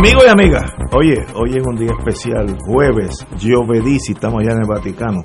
[0.00, 0.62] Amigos y amigas,
[0.92, 5.20] oye, hoy es un día especial, jueves, Giovedici, estamos allá en el Vaticano.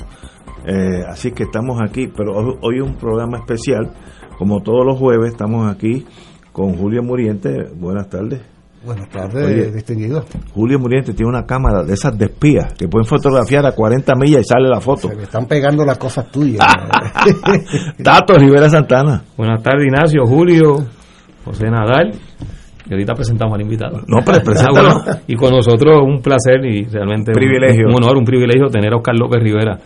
[0.67, 3.93] Eh, así que estamos aquí, pero hoy, es un programa especial.
[4.37, 6.05] Como todos los jueves, estamos aquí
[6.51, 7.69] con Julio Muriente.
[7.73, 8.41] Buenas tardes.
[8.83, 10.25] Buenas tardes, distinguido.
[10.53, 14.41] Julio Muriente tiene una cámara de esas de espías que pueden fotografiar a 40 millas
[14.41, 15.07] y sale la foto.
[15.07, 16.59] Se me están pegando las cosas tuyas.
[18.03, 19.23] Tato Rivera Santana.
[19.37, 20.85] Buenas tardes, Ignacio, Julio,
[21.45, 22.11] José Nadal
[22.87, 24.01] y ahorita presentamos al invitado.
[24.07, 27.87] No, pero ah, Y con nosotros un placer y realmente privilegio.
[27.87, 29.79] Un, honor, un privilegio tener a Oscar López Rivera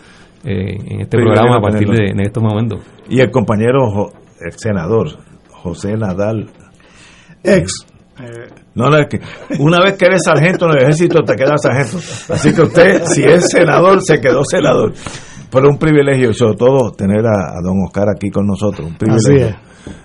[0.44, 2.80] eh, en este programa a partir de estos momentos.
[3.08, 5.08] Y el compañero, el senador
[5.50, 6.46] José Nadal,
[7.42, 7.86] ex.
[8.74, 9.18] No, no, que
[9.58, 11.96] una vez que eres sargento en el ejército te quedas sargento.
[12.32, 14.92] Así que usted, si es senador, se quedó senador.
[15.50, 18.86] Pero un privilegio, sobre todo, tener a, a don Oscar aquí con nosotros.
[18.86, 19.56] Un privilegio.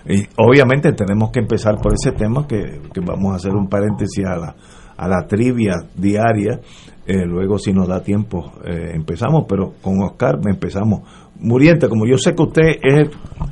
[0.08, 4.38] Y obviamente tenemos que empezar por ese tema que, vamos a hacer un paréntesis a
[4.38, 4.56] la,
[4.98, 6.60] a la trivia diaria.
[7.08, 11.02] Eh, luego, si nos da tiempo, eh, empezamos, pero con Oscar empezamos.
[11.40, 13.10] Muriente, como yo sé que usted es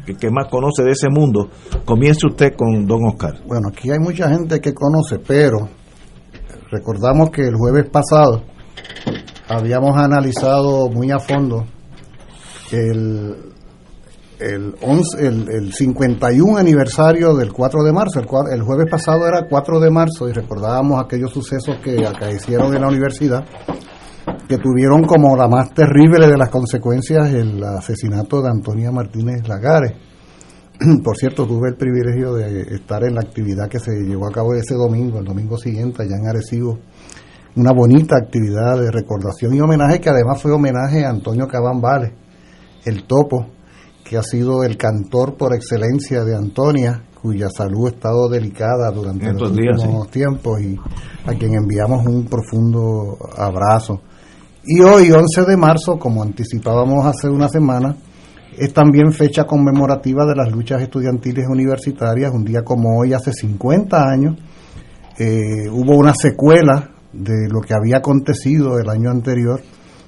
[0.08, 1.50] el que más conoce de ese mundo,
[1.86, 3.36] comience usted con don Oscar.
[3.46, 5.70] Bueno, aquí hay mucha gente que conoce, pero
[6.72, 8.42] recordamos que el jueves pasado
[9.48, 11.66] habíamos analizado muy a fondo
[12.74, 13.36] el,
[14.40, 18.20] el, 11, el, 51 aniversario del 4 de marzo.
[18.20, 22.82] El, el, jueves pasado era 4 de marzo y recordábamos aquellos sucesos que acaecieron en
[22.82, 23.46] la universidad,
[24.48, 29.94] que tuvieron como la más terrible de las consecuencias el asesinato de Antonia Martínez Lagares.
[31.04, 34.56] Por cierto, tuve el privilegio de estar en la actividad que se llevó a cabo
[34.56, 36.80] ese domingo, el domingo siguiente, allá en Arecibo.
[37.56, 42.14] Una bonita actividad de recordación y homenaje que además fue homenaje a Antonio Cabán Vales,
[42.86, 43.48] el topo,
[44.04, 49.32] que ha sido el cantor por excelencia de Antonia, cuya salud ha estado delicada durante
[49.32, 50.78] los últimos tiempos y
[51.26, 54.02] a quien enviamos un profundo abrazo.
[54.66, 57.96] Y hoy, 11 de marzo, como anticipábamos hace una semana,
[58.58, 62.32] es también fecha conmemorativa de las luchas estudiantiles universitarias.
[62.34, 64.38] Un día como hoy, hace 50 años,
[65.18, 69.62] eh, hubo una secuela de lo que había acontecido el año anterior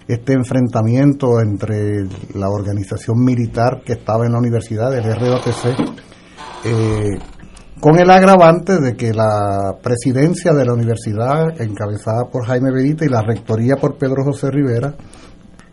[0.07, 2.05] este enfrentamiento entre
[2.35, 5.65] la organización militar que estaba en la universidad, el ROTC,
[6.65, 7.17] eh,
[7.79, 13.11] con el agravante de que la presidencia de la universidad, encabezada por Jaime Benítez, y
[13.11, 14.95] la rectoría por Pedro José Rivera,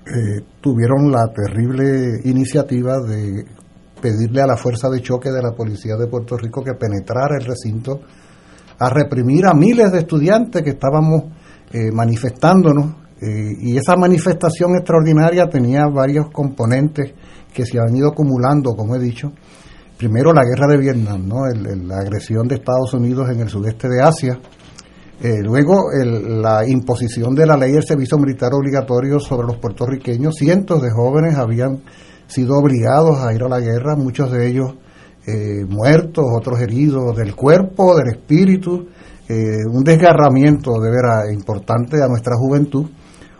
[0.04, 3.44] eh, tuvieron la terrible iniciativa de
[4.00, 7.44] pedirle a la fuerza de choque de la policía de Puerto Rico que penetrara el
[7.44, 8.00] recinto
[8.78, 11.22] a reprimir a miles de estudiantes que estábamos
[11.70, 17.12] eh, manifestándonos eh, y esa manifestación extraordinaria tenía varios componentes
[17.54, 19.32] que se han ido acumulando, como he dicho.
[19.96, 21.46] Primero la guerra de Vietnam, ¿no?
[21.46, 24.40] la agresión de Estados Unidos en el sudeste de Asia.
[25.20, 30.34] Eh, luego la imposición de la ley del servicio militar obligatorio sobre los puertorriqueños.
[30.34, 31.80] Cientos de jóvenes habían
[32.26, 34.74] sido obligados a ir a la guerra, muchos de ellos
[35.28, 38.88] eh, muertos, otros heridos del cuerpo, del espíritu.
[39.28, 42.86] un desgarramiento de veras importante a nuestra juventud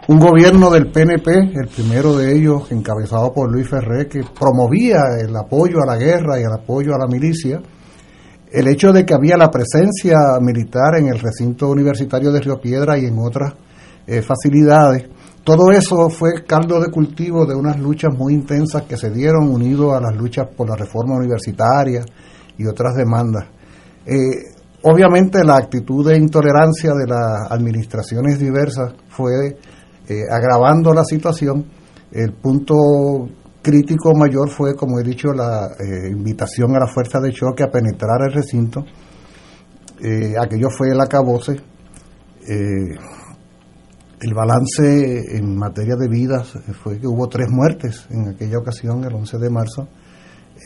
[0.09, 5.37] un gobierno del PNP, el primero de ellos encabezado por Luis Ferré, que promovía el
[5.37, 7.61] apoyo a la guerra y el apoyo a la milicia,
[8.51, 12.99] el hecho de que había la presencia militar en el recinto universitario de Río Piedra
[12.99, 13.55] y en otras
[14.07, 15.09] eh, facilidades,
[15.45, 19.95] todo eso fue caldo de cultivo de unas luchas muy intensas que se dieron unido
[19.95, 22.05] a las luchas por la reforma universitaria
[22.59, 23.45] y otras demandas.
[24.05, 24.53] Eh,
[24.83, 29.57] obviamente la actitud de intolerancia de las administraciones diversas fue
[30.09, 31.65] eh, agravando la situación.
[32.11, 32.75] El punto
[33.63, 37.71] crítico mayor fue, como he dicho, la eh, invitación a la fuerza de choque a
[37.71, 38.85] penetrar el recinto.
[40.03, 41.61] Eh, aquello fue el acabose.
[44.21, 49.15] El balance en materia de vidas fue que hubo tres muertes en aquella ocasión, el
[49.15, 49.89] 11 de marzo.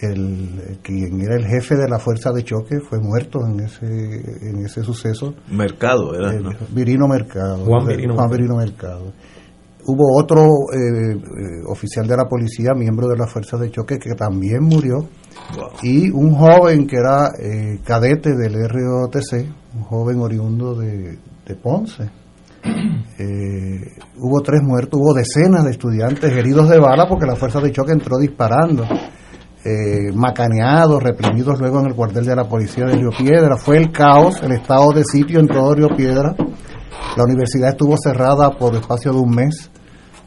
[0.03, 4.65] El, quien era el jefe de la fuerza de choque fue muerto en ese en
[4.65, 5.35] ese suceso.
[5.51, 6.35] Mercado, ¿verdad?
[6.71, 7.65] Virino Mercado.
[7.65, 9.13] Juan Virino, Juan Virino Mercado
[9.87, 14.15] hubo otro eh, eh, oficial de la policía, miembro de la fuerza de choque, que
[14.15, 15.09] también murió,
[15.83, 19.47] y un joven que era eh, cadete del ROTC,
[19.77, 21.19] un joven oriundo de,
[21.63, 22.11] Ponce.
[24.19, 27.93] hubo tres muertos, hubo decenas de estudiantes heridos de bala porque la fuerza de choque
[27.93, 28.85] entró disparando.
[30.15, 33.57] Macaneados, reprimidos luego en el cuartel de la policía de Río Piedra.
[33.57, 36.35] Fue el caos, el estado de sitio en todo Río Piedra.
[37.17, 39.71] La universidad estuvo cerrada por espacio de un mes.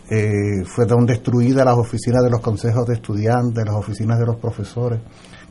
[0.09, 4.99] Eh, fueron destruidas las oficinas de los consejos de estudiantes, las oficinas de los profesores.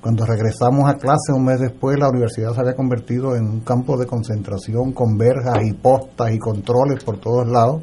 [0.00, 3.96] Cuando regresamos a clase un mes después, la universidad se había convertido en un campo
[3.96, 7.82] de concentración con verjas y postas y controles por todos lados.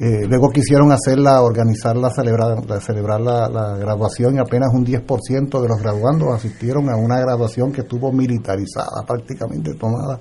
[0.00, 5.78] Eh, luego quisieron hacerla, organizarla, celebrar, celebrar la, graduación y apenas un 10% de los
[5.78, 10.18] graduandos asistieron a una graduación que estuvo militarizada, prácticamente tomada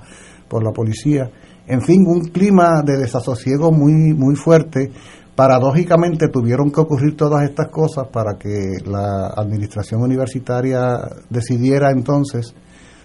[0.50, 1.31] por la policía.
[1.66, 4.92] En fin, un clima de desasosiego muy, muy fuerte
[5.40, 11.00] Paradójicamente tuvieron que ocurrir todas estas cosas para que la administración universitaria
[11.30, 12.54] decidiera entonces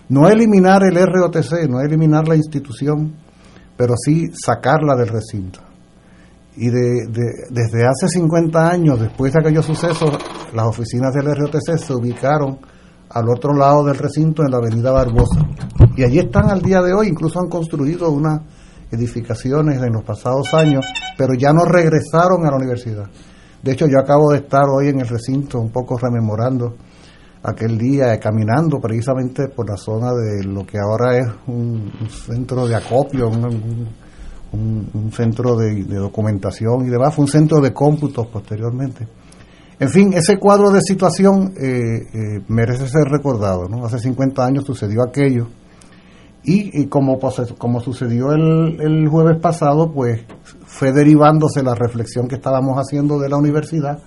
[0.09, 3.15] no eliminar el ROTC, no eliminar la institución,
[3.77, 5.61] pero sí sacarla del recinto.
[6.57, 7.09] Y de,
[7.51, 10.11] desde hace 50 años, después de aquellos sucesos,
[10.53, 12.59] las oficinas del ROTC se ubicaron
[13.11, 15.41] al otro lado del recinto en la avenida Barbosa.
[15.97, 18.43] Y allí están al día de hoy, incluso han construido una
[18.95, 20.85] edificaciones en los pasados años,
[21.17, 23.07] pero ya no regresaron a la universidad.
[23.63, 26.77] De hecho, yo acabo de estar hoy en el recinto un poco rememorando
[27.43, 32.75] aquel día, caminando precisamente por la zona de lo que ahora es un, centro de
[32.75, 33.89] acopio, un,
[35.13, 39.07] centro de, documentación y demás, fue un centro de cómputos posteriormente.
[39.79, 43.69] En fin, ese cuadro de situación eh, eh, merece ser recordado.
[43.69, 43.85] ¿no?
[43.85, 45.49] Hace 50 años sucedió aquello
[46.45, 47.19] y, como,
[47.59, 50.23] como sucedió el, el jueves pasado, pues
[50.67, 53.99] fue derivándose la reflexión que estábamos haciendo de la universidad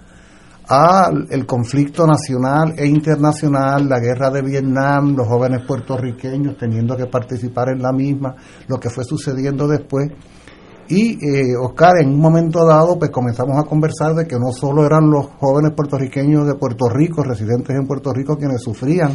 [0.68, 7.06] al el conflicto nacional e internacional, la guerra de Vietnam, los jóvenes puertorriqueños teniendo que
[7.06, 8.36] participar en la misma,
[8.68, 10.12] lo que fue sucediendo después.
[10.90, 14.86] Y eh, Oscar, en un momento dado, pues comenzamos a conversar de que no solo
[14.86, 19.12] eran los jóvenes puertorriqueños de Puerto Rico, residentes en Puerto Rico, quienes sufrían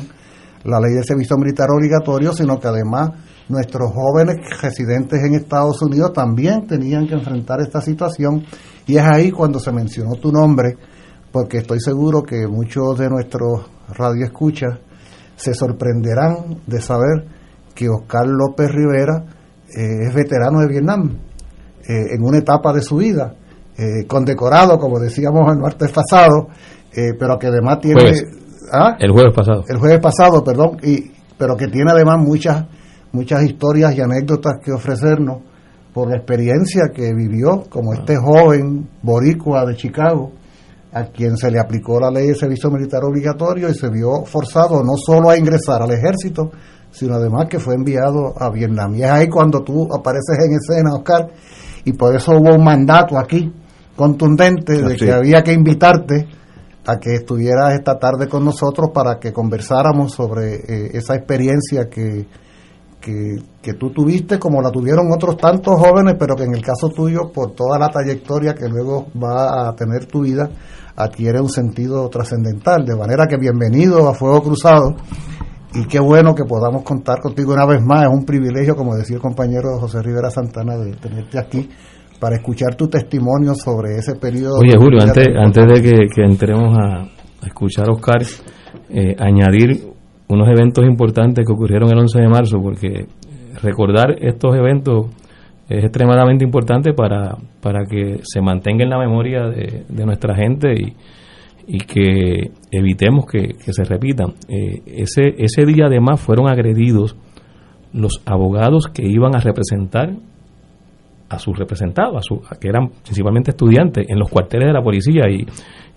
[0.65, 3.11] la ley del servicio militar obligatorio, sino que además
[3.49, 8.45] nuestros jóvenes residentes en Estados Unidos también tenían que enfrentar esta situación
[8.87, 10.77] y es ahí cuando se mencionó tu nombre,
[11.33, 14.79] porque estoy seguro que muchos de nuestros radioescuchas
[15.35, 17.25] se sorprenderán de saber
[17.75, 19.25] que Oscar López Rivera
[19.69, 21.17] eh, es veterano de Vietnam
[21.89, 23.35] eh, en una etapa de su vida,
[23.77, 26.49] eh, condecorado, como decíamos el martes pasado,
[27.19, 28.13] pero que además tiene...
[28.71, 28.97] ¿Ah?
[28.99, 29.65] El jueves pasado.
[29.67, 32.67] El jueves pasado, perdón, y, pero que tiene además muchas,
[33.13, 35.39] muchas historias y anécdotas que ofrecernos
[35.95, 40.33] por la experiencia que vivió como este joven boricua de Chicago,
[40.93, 44.83] a quien se le aplicó la ley de servicio militar obligatorio y se vio forzado
[44.83, 46.51] no solo a ingresar al ejército,
[46.91, 48.95] sino además que fue enviado a Vietnam.
[48.95, 51.29] Y es ahí cuando tú apareces en escena, Oscar,
[51.85, 53.53] y por eso hubo un mandato aquí
[53.97, 56.29] contundente de que había que invitarte
[56.87, 62.27] a que estuvieras esta tarde con nosotros para que conversáramos sobre eh, esa experiencia que,
[63.01, 67.33] que, tú tuviste, como la tuvieron otros tantos jóvenes, pero que en el caso tuyo,
[67.33, 70.49] por toda la trayectoria que luego va a tener tu vida,
[70.97, 72.85] adquiere un sentido trascendental.
[72.85, 74.95] De manera que bienvenido a Fuego Cruzado
[75.75, 78.05] y qué bueno que podamos contar contigo una vez más.
[78.05, 81.69] Es un privilegio, como decía el compañero José Rivera Santana, de tenerte aquí
[82.21, 84.59] para escuchar tu testimonio sobre ese periodo.
[84.61, 87.09] Oye, Julio, antes, antes de que, entremos a,
[87.45, 88.23] escuchar a Oscar,
[88.91, 89.93] eh, añadir
[90.29, 93.07] unos eventos importantes que ocurrieron el 11 de marzo, porque
[93.61, 95.07] recordar estos eventos
[95.79, 100.97] es extremadamente importante para, para que se mantenga en la memoria de, nuestra gente y,
[101.67, 104.35] y que evitemos que, se repitan.
[104.49, 107.17] Eh, ese, ese día además fueron agredidos
[107.93, 110.15] los abogados que iban a representar
[111.29, 115.31] a sus representados, a, su, que eran principalmente estudiantes, en los cuarteles de la policía
[115.31, 115.47] y,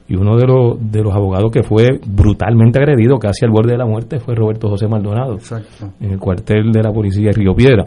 [0.08, 3.77] y uno de los, de los abogados que fue brutalmente agredido, casi al borde de
[3.77, 5.38] la muerte, fue Roberto José Maldonado,
[6.00, 7.86] en el cuartel de la policía de Río Piedra.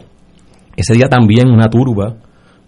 [0.79, 2.15] Ese día también una turba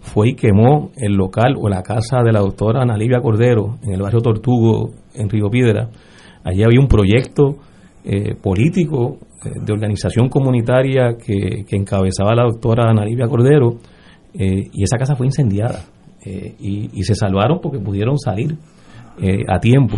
[0.00, 3.94] fue y quemó el local o la casa de la doctora Ana Livia Cordero en
[3.94, 5.88] el barrio Tortugo, en Río Piedra.
[6.44, 7.56] Allí había un proyecto
[8.04, 13.78] eh, político eh, de organización comunitaria que, encabezaba la doctora Ana Livia Cordero
[14.34, 15.82] eh, y esa casa fue incendiada
[16.60, 18.56] y, se salvaron porque pudieron salir
[19.48, 19.96] a tiempo.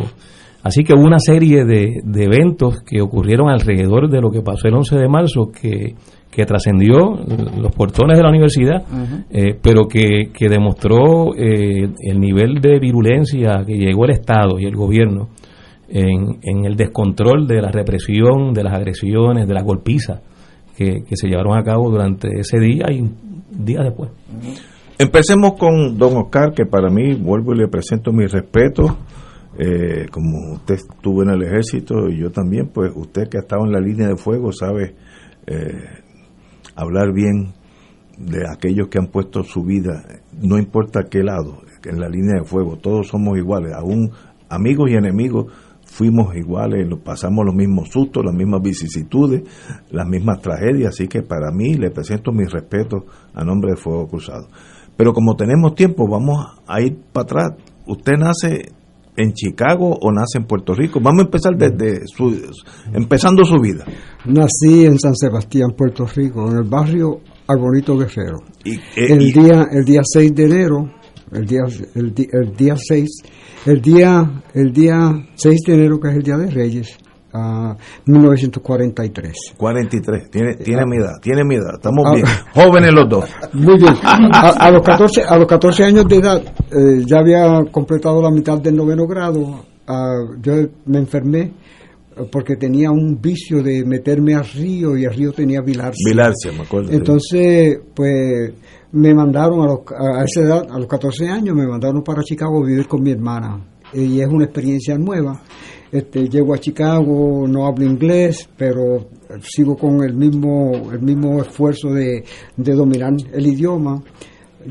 [0.62, 4.68] Así que hubo una serie de, de, eventos que ocurrieron alrededor de lo que pasó
[4.68, 5.94] el 11 de marzo que,
[6.34, 7.16] que trascendió
[7.58, 8.82] los portones de la universidad,
[9.30, 14.64] eh, pero que, que demostró eh, el nivel de virulencia que llegó el Estado y
[14.64, 15.28] el gobierno
[15.88, 20.22] en, en, el descontrol de la represión, de las agresiones, de la golpiza
[20.76, 23.08] que, se llevaron a cabo durante ese día y
[23.50, 24.10] días después.
[24.98, 28.98] Empecemos con don Oscar, que para mí, vuelvo y le presento mi respeto.
[29.56, 33.64] Eh, como usted estuvo en el ejército y yo también, pues usted que ha estado
[33.64, 34.96] en la línea de fuego sabe
[35.46, 36.03] eh,
[36.74, 37.52] hablar bien
[38.18, 40.04] de aquellos que han puesto su vida,
[40.40, 44.10] no importa qué lado, en la línea de fuego, todos somos iguales, aún
[44.48, 45.52] amigos y enemigos
[45.84, 49.42] fuimos iguales, pasamos los mismos sustos, las mismas vicisitudes,
[49.90, 54.08] las mismas tragedias, así que para mí le presento mi respeto a nombre de Fuego
[54.08, 54.48] Cruzado.
[54.96, 57.52] Pero como tenemos tiempo, vamos a ir para atrás.
[57.86, 58.72] Usted nace
[59.16, 61.00] en Chicago o nace en Puerto Rico?
[61.02, 62.34] Vamos a empezar desde su,
[62.92, 63.84] empezando su vida.
[64.26, 68.38] Nací en San Sebastián, Puerto Rico, en el barrio Arbolito Guerrero.
[68.64, 70.90] ¿Y, el día el día 6 de enero,
[71.32, 71.60] el día
[71.94, 73.08] el, el día 6,
[73.66, 76.98] el día el día 6 de enero que es el día de Reyes,
[77.34, 79.32] 1943.
[79.56, 83.24] 43, tiene, tiene mi edad, tiene mi edad, estamos bien, jóvenes los dos.
[83.52, 88.22] Muy bien, a, los, 14, a los 14 años de edad eh, ya había completado
[88.22, 90.52] la mitad del noveno grado, ah, yo
[90.86, 91.52] me enfermé eh,
[92.30, 95.98] porque tenía un vicio de meterme al río y el río tenía bilarse.
[96.06, 96.92] Bilarse, me acuerdo.
[96.92, 98.52] Entonces, pues
[98.92, 102.62] me mandaron a, los, a esa edad, a los 14 años, me mandaron para Chicago
[102.62, 103.60] a vivir con mi hermana.
[103.92, 105.40] Y es una experiencia nueva
[105.94, 109.06] este, llego a Chicago, no hablo inglés, pero
[109.40, 112.24] sigo con el mismo, el mismo esfuerzo de,
[112.56, 114.02] dominar el idioma.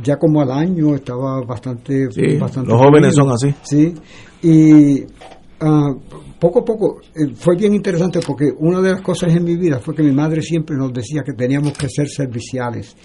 [0.04, 2.10] Ya como al año estaba bastante...
[2.38, 3.56] bastante los jóvenes son así.
[3.62, 3.94] Sí,
[4.42, 5.06] y
[5.62, 5.96] ah,
[6.38, 9.80] poco a poco eh, fue bien interesante porque una de las cosas en mi vida
[9.80, 12.98] fue que mi madre siempre nos decía que teníamos que ser serviciales.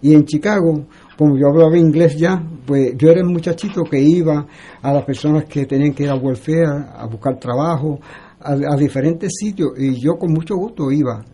[0.00, 4.46] Y en Chicago como yo hablaba inglés ya, pues yo era el muchachito que iba
[4.82, 7.98] a las personas que tenían que ir a welfare, a buscar trabajo,
[8.40, 11.24] a, diferentes sitios, y yo con mucho gusto iba.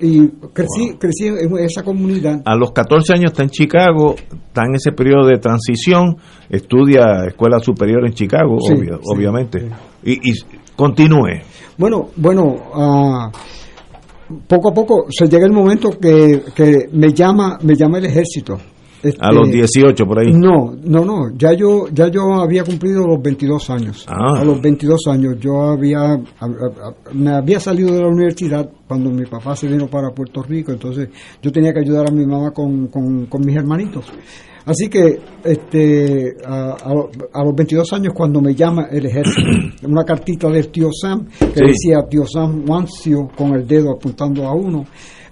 [0.00, 2.42] Y crecí, crecí en esa comunidad.
[2.44, 6.16] A los 14 años está en Chicago, está en ese periodo de transición,
[6.48, 8.58] estudia escuela superior en Chicago,
[9.12, 9.68] obviamente.
[10.04, 10.34] Y, y,
[10.76, 11.42] continúe.
[11.76, 13.30] Bueno, bueno, uh,
[14.46, 18.58] poco a poco se llega el momento que, que me llama me llama el ejército
[19.20, 20.32] a los 18 este, por ahí.
[20.32, 24.06] No, no, no, ya yo ya yo había cumplido los 22 años.
[24.08, 24.40] Ah.
[24.40, 26.20] A los 22 años yo había
[27.12, 31.08] me había salido de la universidad cuando mi papá se vino para Puerto Rico, entonces
[31.42, 34.06] yo tenía que ayudar a mi mamá con, con, mis hermanitos.
[34.64, 36.76] Así que este a,
[37.32, 39.48] a, los 22 años cuando me llama el ejército,
[39.86, 44.54] una cartita del tío Sam que decía tío Sam Wancio con el dedo apuntando a
[44.54, 44.84] uno,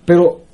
[0.04, 0.45] pero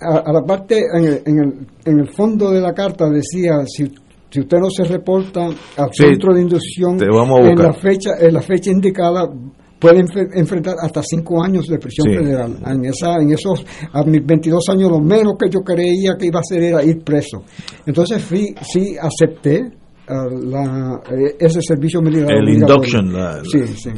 [0.00, 3.92] a, la parte, en el, en, el, en el fondo de la carta decía, si
[4.28, 8.70] si usted no se reporta al centro de inducción en la fecha en la fecha
[8.70, 9.30] indicada
[9.78, 10.04] puede
[10.34, 12.58] enfrentar hasta cinco años de prisión federal.
[12.66, 16.38] En esa en esos a mis 22 años lo menos que yo creía que iba
[16.38, 17.44] a hacer era ir preso.
[17.84, 23.12] Entonces fui sí acepté uh, la, eh, ese servicio militar el induction
[23.44, 23.90] sí, sí.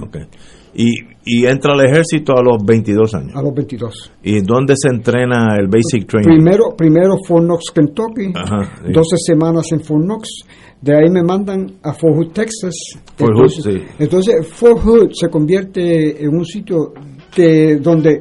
[0.75, 0.91] Y,
[1.25, 3.33] y entra al ejército a los 22 años.
[3.35, 4.13] A los 22.
[4.23, 6.37] ¿Y dónde se entrena el basic training?
[6.37, 10.29] Primero, primero Fort Knox, Kentucky, 12 semanas en Fort Knox.
[10.81, 12.75] De ahí me mandan a Fort Hood, Texas.
[13.17, 13.83] Fort entonces, Hood, sí.
[13.99, 16.93] entonces, Fort Hood se convierte en un sitio
[17.37, 18.21] de, donde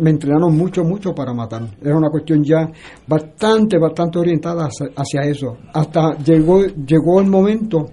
[0.00, 1.62] me entrenaron mucho, mucho para matar.
[1.80, 2.68] Era una cuestión ya
[3.06, 5.56] bastante, bastante orientada hacia, hacia eso.
[5.72, 7.90] Hasta llegó, llegó el momento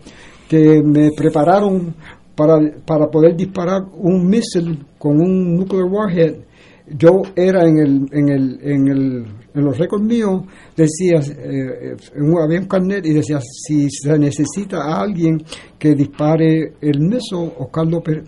[0.48, 1.96] que me prepararon
[2.36, 6.36] para, para poder disparar un missile con un nuclear warhead,
[6.88, 10.44] yo era en el, en el, en el, en los récords míos,
[10.76, 11.96] decía, eh,
[12.44, 15.44] había un carnet y decía, si se necesita a alguien
[15.80, 18.24] que dispare el missile, Oscar López,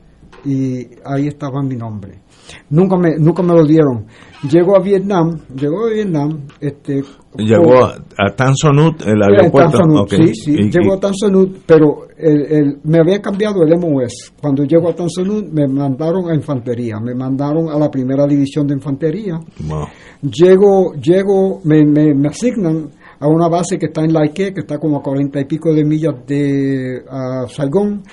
[0.46, 2.22] y ahí estaba mi nombre.
[2.70, 4.06] Nunca me, nunca me lo dieron.
[4.44, 7.01] Llegó a Vietnam, llegó a Vietnam, este,
[7.38, 8.53] llegó a, a Tan
[9.06, 10.06] el aeropuerto.
[10.10, 11.13] Sí, sí, llegó a Tan
[11.65, 14.34] pero el, me había cambiado el MOS.
[14.39, 15.08] Cuando llego a Tan
[15.51, 19.39] me mandaron a infantería, me mandaron a la primera división de infantería.
[20.22, 24.98] Llego, llego, me, me, asignan a una base que está en Laique, que está como
[24.98, 27.01] a cuarenta y pico de millas de
[27.50, 28.03] Saigón,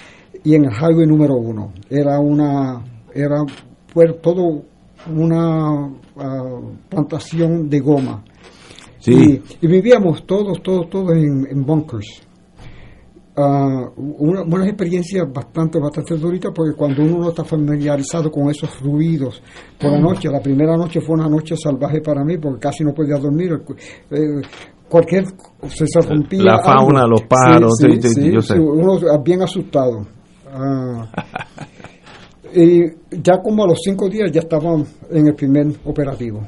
[0.42, 1.74] y en el highway número uno.
[1.90, 2.82] Era una,
[3.14, 3.44] era
[3.92, 4.62] fue todo
[5.06, 8.24] una ah, plantación de goma.
[8.98, 9.42] Sí.
[9.60, 12.22] Y, vivíamos todos, todos, todos en, bunkers.
[13.36, 18.80] Uh, una, una, experiencia bastante, bastante durita porque cuando uno no está familiarizado con esos
[18.80, 19.42] ruidos
[19.78, 22.94] por la noche, la primera noche fue una noche salvaje para mí porque casi no
[22.94, 23.60] podía dormir.
[24.10, 24.40] Eh,
[24.88, 25.24] cualquier
[25.68, 26.44] se, rompía.
[26.44, 28.58] La fauna, los pájaros, sí, yo sé.
[28.58, 30.06] uno bien asustado.
[30.46, 31.10] Ah.
[32.54, 32.84] y
[33.22, 36.40] ya como a los cinco días ya estaban en el primer operativo.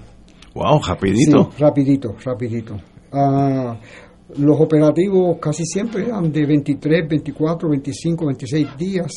[0.54, 1.50] Wow, rapidito.
[1.58, 2.76] rapidito, rapidito.
[3.12, 3.76] Ah,
[4.38, 9.12] los operativos casi siempre eran de 23, 24, 25, 26 días.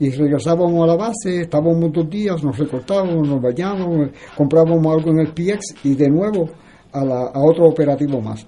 [0.00, 5.20] Y regresábamos a la base, estábamos dos días, nos recortábamos, nos bañábamos, comprábamos algo en
[5.20, 6.48] el PX y de nuevo
[6.92, 8.46] a, la, a otro operativo más.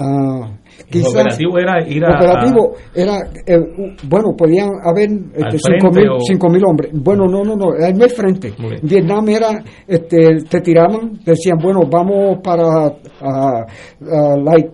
[0.00, 0.50] Ah,
[0.90, 3.58] quizás, el operativo era ir a, operativo era eh,
[4.04, 6.90] bueno podían haber este, cinco mil hombres.
[6.94, 8.52] Bueno no no no en el frente.
[8.82, 14.70] Vietnam era este, te tiraban decían bueno vamos para uh, like,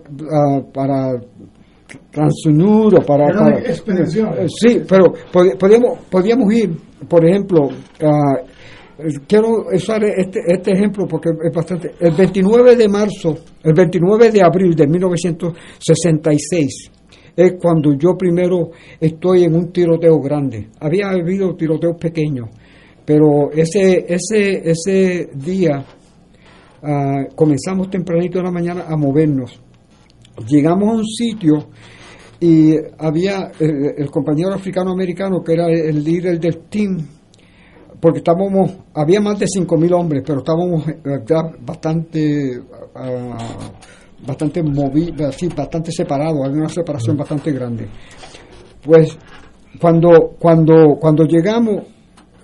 [0.73, 1.19] para
[2.11, 3.61] Transunur para, para
[4.47, 5.13] sí pero
[5.59, 6.71] podíamos podíamos ir
[7.07, 7.69] por ejemplo
[9.27, 11.91] quiero usar este, este ejemplo porque es bastante.
[11.99, 16.91] El 29 de marzo, el 29 de abril de 1966
[17.35, 20.69] es cuando yo primero estoy en un tiroteo grande.
[20.79, 22.49] Había habido tiroteos pequeños,
[23.05, 25.85] pero ese, ese, ese día
[26.83, 29.61] ah, comenzamos tempranito en la mañana a movernos.
[30.47, 31.69] Llegamos a un sitio
[32.41, 37.18] y había el, el compañero africano-americano que era el líder del team
[37.99, 40.95] porque estábamos, había más de 5.000 hombres, pero estábamos eh,
[41.61, 47.87] bastante, uh, bastante movidos, bastante separados, había una separación bastante grande.
[48.83, 49.17] Pues
[49.79, 51.83] cuando, cuando, cuando llegamos,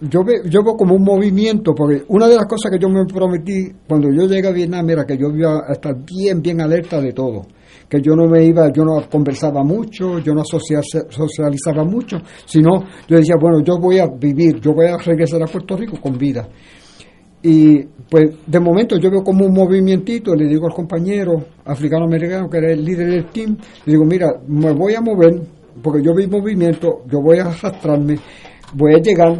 [0.02, 3.06] yo, ve, yo veo como un movimiento, porque una de las cosas que yo me
[3.06, 7.00] prometí cuando yo llegué a Vietnam era que yo iba a estar bien, bien alerta
[7.00, 7.44] de todo
[7.90, 13.18] que yo no me iba, yo no conversaba mucho, yo no socializaba mucho, sino yo
[13.18, 16.48] decía, bueno, yo voy a vivir, yo voy a regresar a Puerto Rico con vida.
[17.44, 22.58] Y pues de momento yo veo como un movimientito, le digo al compañero africano-americano que
[22.58, 25.42] era el líder del team, le digo, mira, me voy a mover,
[25.82, 28.18] porque yo vi movimiento, yo voy a arrastrarme,
[28.74, 29.38] voy a llegar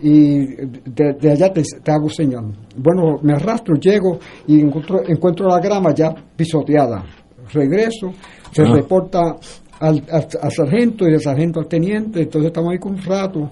[0.00, 2.52] y de, allá te, hago señal.
[2.76, 7.04] Bueno, me arrastro, llego y encuentro, encuentro la grama ya pisoteada
[7.50, 8.12] regreso,
[8.52, 9.36] se reporta
[9.80, 10.02] al,
[10.50, 13.50] sargento y del sargento al teniente, entonces estamos ahí con un rato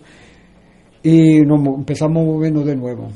[1.03, 3.09] y nos empezamos a movernos de nuevo.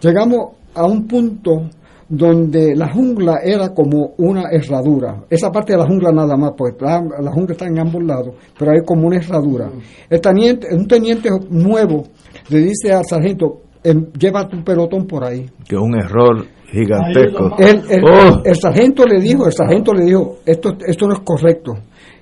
[0.00, 1.68] Llegamos a un punto
[2.08, 5.24] donde la jungla era como una herradura.
[5.30, 8.72] Esa parte de la jungla nada más, porque la, jungla está en ambos lados, pero
[8.72, 9.70] hay como una herradura.
[10.08, 12.04] El teniente, un teniente nuevo
[12.48, 15.46] le dice al sargento, em, lleva tu pelotón por ahí.
[15.68, 17.50] Que es un error gigantesco.
[17.52, 18.42] Oh.
[18.44, 21.72] El, sargento le dijo, el sargento le dijo, esto, esto no es correcto.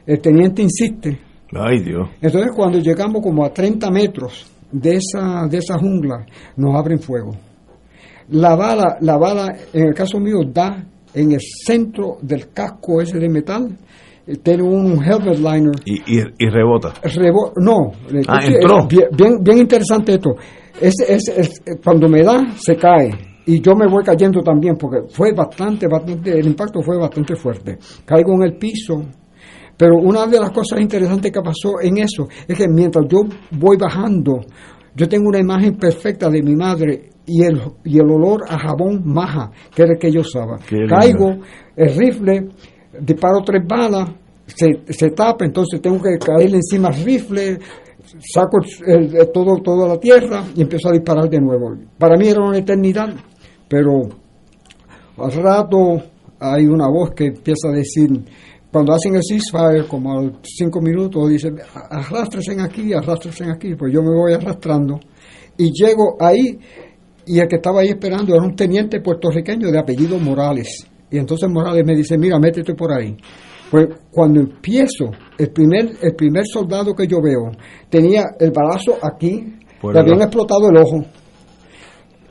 [0.07, 1.19] El teniente insiste.
[1.53, 2.09] Ay Dios.
[2.21, 7.33] Entonces cuando llegamos como a 30 metros de esa, de esa jungla, nos abren fuego.
[8.31, 13.19] La bala, la bala, en el caso mío, da en el centro del casco ese
[13.19, 13.77] de metal,
[14.43, 15.73] tiene un helmet liner.
[15.87, 16.93] Y, y, rebota.
[17.57, 17.93] no.
[18.27, 18.87] Ah, entró.
[18.87, 20.35] Bien, bien, interesante esto.
[20.81, 23.11] Es, es, cuando me da, se cae
[23.49, 27.79] y yo me voy cayendo también porque fue bastante, bastante, el impacto fue bastante fuerte.
[28.05, 29.03] Caigo en el piso,
[29.75, 33.21] pero una de las cosas interesantes que pasó en eso es que mientras yo
[33.53, 34.41] voy bajando,
[34.95, 39.03] yo tengo una imagen perfecta de mi madre y el, y el olor a jabón
[39.05, 40.59] maja, que era el que yo usaba.
[40.89, 41.39] Caigo,
[41.75, 42.49] el rifle,
[43.01, 44.11] disparo tres balas,
[44.45, 47.59] se, se tapa, entonces tengo que caerle encima el rifle,
[48.21, 48.59] saco
[49.33, 51.77] todo, toda la tierra y empiezo a disparar de nuevo.
[51.99, 53.15] Para mí era una eternidad
[53.69, 54.09] pero
[55.19, 56.03] al rato
[56.41, 58.09] hay una voz que empieza a decir,
[58.73, 61.53] cuando hacen el ceasefire, como a los cinco minutos, dice,
[61.91, 64.99] arrástrense aquí, arrástrense aquí, pues yo me voy arrastrando
[65.57, 66.59] y llego ahí
[67.27, 70.87] y el que estaba ahí esperando era un teniente puertorriqueño de apellido Morales.
[71.11, 73.17] Y entonces Morales me dice, mira, métete por ahí.
[73.71, 77.51] Pues cuando empiezo, el primer, el primer soldado que yo veo
[77.89, 81.05] tenía el balazo aquí, le habían explotado el ojo.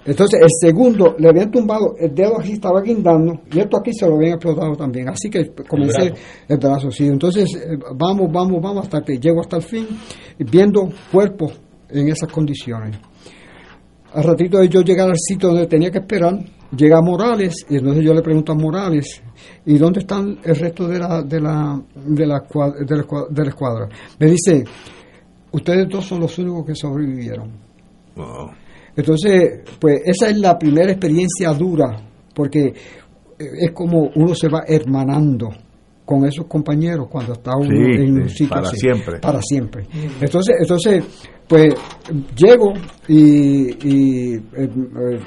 [0.06, 4.08] Entonces el segundo le habían tumbado, el dedo aquí estaba guindando y esto aquí se
[4.08, 5.10] lo habían explotado también.
[5.10, 6.14] Así que comencé
[6.48, 7.08] el brazo, sí.
[7.08, 9.86] Entonces eh, vamos, vamos, vamos hasta que llego hasta el fin
[10.40, 12.98] viendo cuerpos en esas condiciones.
[14.18, 16.40] Al ratito de yo llegar al sitio donde tenía que esperar,
[16.76, 19.22] llega Morales, y entonces yo le pregunto a Morales,
[19.64, 22.44] ¿y dónde están el resto de la, de la, de la,
[22.80, 23.88] de la, escuadra?
[24.18, 24.64] Me dice,
[25.52, 27.52] ustedes dos son los únicos que sobrevivieron.
[28.96, 31.96] Entonces, pues esa es la primera experiencia dura,
[32.34, 32.74] porque
[33.38, 35.50] es como uno se va hermanando
[36.04, 39.86] con esos compañeros cuando está uno en un sitio para siempre para siempre
[40.22, 41.04] entonces entonces
[41.48, 41.74] pues
[42.36, 42.74] llego
[43.08, 44.70] y, y eh,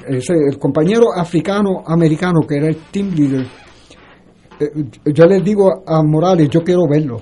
[0.09, 3.47] ese, el compañero africano americano que era el team leader
[4.59, 7.19] eh, yo le digo a Morales yo quiero verlo.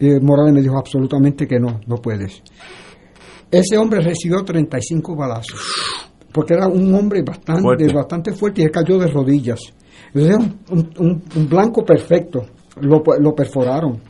[0.00, 2.42] Y Morales me dijo absolutamente que no no puedes.
[3.50, 5.60] Ese hombre recibió 35 balazos
[6.32, 9.60] porque era un hombre bastante fuerte, bastante fuerte y él cayó de rodillas.
[10.12, 10.38] Entonces era
[10.70, 12.44] un, un blanco perfecto
[12.80, 14.00] lo, perforaron.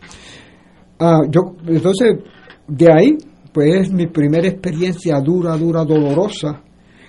[0.98, 2.18] Ah, yo, entonces,
[2.66, 3.18] de ahí,
[3.54, 6.60] pues es mi primera experiencia dura, dura, dolorosa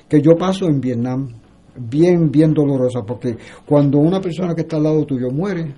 [0.07, 1.27] que yo paso en Vietnam.
[1.77, 5.75] Bien, bien dolorosa, porque cuando una persona que está al lado tuyo muere,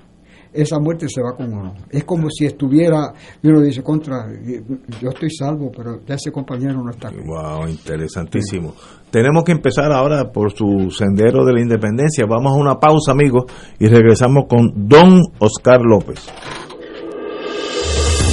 [0.53, 1.73] esa muerte se va con uno.
[1.89, 4.27] Es como si estuviera, uno dice, contra,
[5.01, 7.09] yo estoy salvo, pero ya ese compañero no está.
[7.11, 8.73] Wow, interesantísimo.
[9.09, 12.25] Tenemos que empezar ahora por su sendero de la independencia.
[12.29, 13.45] Vamos a una pausa, amigos,
[13.79, 16.27] y regresamos con Don Oscar López.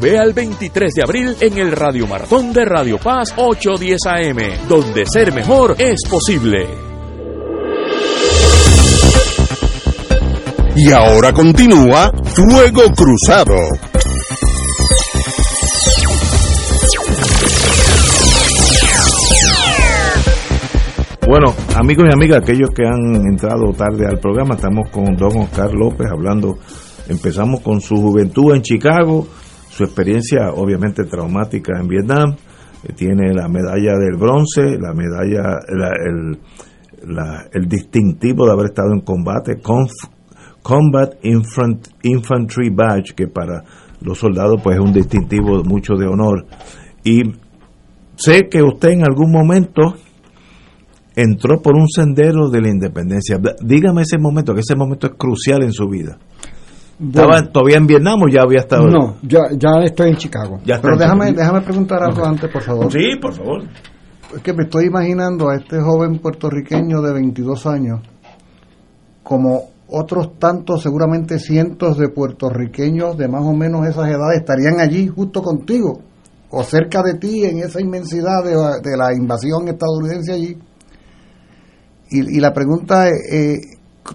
[0.00, 5.04] Ve al 23 de abril en el Radio Maratón de Radio Paz 810 AM, donde
[5.04, 6.66] ser mejor es posible.
[10.74, 13.56] Y ahora continúa Fuego Cruzado.
[21.28, 25.74] Bueno, amigos y amigas, aquellos que han entrado tarde al programa, estamos con don Oscar
[25.74, 26.56] López hablando,
[27.06, 29.26] empezamos con su juventud en Chicago,
[29.80, 32.36] su experiencia obviamente traumática en Vietnam,
[32.84, 36.38] eh, tiene la medalla del bronce, la medalla, el,
[37.54, 39.62] el, distintivo de haber estado en combate,
[40.62, 41.14] Combat
[42.02, 43.64] Infantry Badge, que para
[44.02, 46.44] los soldados pues es un distintivo mucho de honor.
[47.02, 47.22] Y
[48.16, 49.94] sé que usted en algún momento
[51.16, 53.40] entró por un sendero de la independencia.
[53.62, 56.18] Dígame ese momento, que ese momento es crucial en su vida.
[57.00, 58.86] ¿Estaba todavía en Vietnam o ya había estado?
[58.88, 60.60] No, ya, ya estoy en Chicago.
[60.64, 62.92] Pero déjame, déjame preguntar algo antes, por favor.
[62.92, 63.62] Sí, por favor.
[64.36, 68.00] es que me estoy imaginando a este joven puertorriqueño de 22 años
[69.22, 75.08] como otros tantos, seguramente cientos de puertorriqueños de más o menos esas edades estarían allí
[75.08, 76.00] justo contigo
[76.50, 80.58] o cerca de ti en esa inmensidad de, de la invasión estadounidense allí.
[82.10, 83.58] Y, y la pregunta es, eh,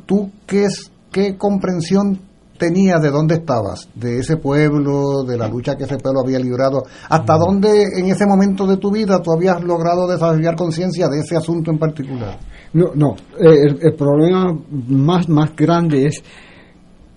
[0.06, 2.20] ¿tú qué, es, qué comprensión
[2.58, 6.84] tenías de dónde estabas, de ese pueblo, de la lucha que ese pueblo había librado,
[7.10, 11.36] hasta dónde en ese momento de tu vida tú habías logrado desarrollar conciencia de ese
[11.36, 12.38] asunto en particular.
[12.74, 13.16] No, no.
[13.40, 16.24] Eh, el, el problema más, más grande es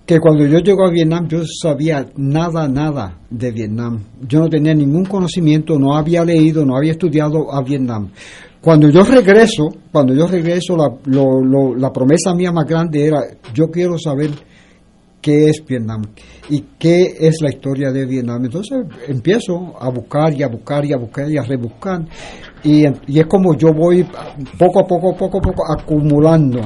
[0.05, 3.99] que cuando yo llego a Vietnam yo sabía nada, nada de Vietnam.
[4.27, 8.09] Yo no tenía ningún conocimiento, no había leído, no había estudiado a Vietnam.
[8.61, 13.19] Cuando yo regreso, cuando yo regreso, la, lo, lo, la promesa mía más grande era,
[13.53, 14.31] yo quiero saber
[15.21, 16.01] qué es Vietnam
[16.49, 18.45] y qué es la historia de Vietnam.
[18.45, 22.05] Entonces empiezo a buscar y a buscar y a buscar y a rebuscar
[22.63, 24.05] y, y es como yo voy
[24.57, 26.61] poco a poco, poco a poco acumulando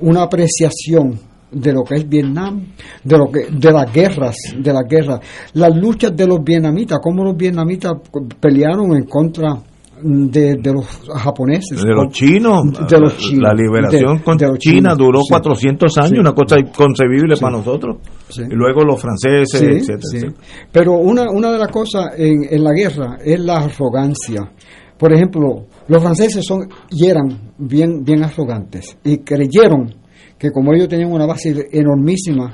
[0.00, 1.18] una apreciación
[1.50, 2.66] de lo que es Vietnam,
[3.02, 5.20] de lo que de las guerras, de las guerras,
[5.54, 7.92] las luchas de los vietnamitas, cómo los vietnamitas
[8.40, 9.58] pelearon en contra
[10.02, 14.46] de, de los japoneses, de los chinos, de los chinos, la liberación de- con de
[14.58, 15.28] China chinos, duró sí.
[15.30, 16.18] 400 años, Sí.
[16.18, 17.96] una cosa inconcebible para nosotros.
[18.28, 18.42] Sí.
[18.50, 20.16] Y luego los franceses, Sí, etcétera, sí.
[20.18, 20.42] etcétera.
[20.72, 24.50] Pero una, una de las cosas en, en la guerra es la arrogancia.
[24.98, 29.94] Por ejemplo, los franceses son y eran bien, bien arrogantes y creyeron
[30.38, 32.52] que como ellos tenían una base enormísima,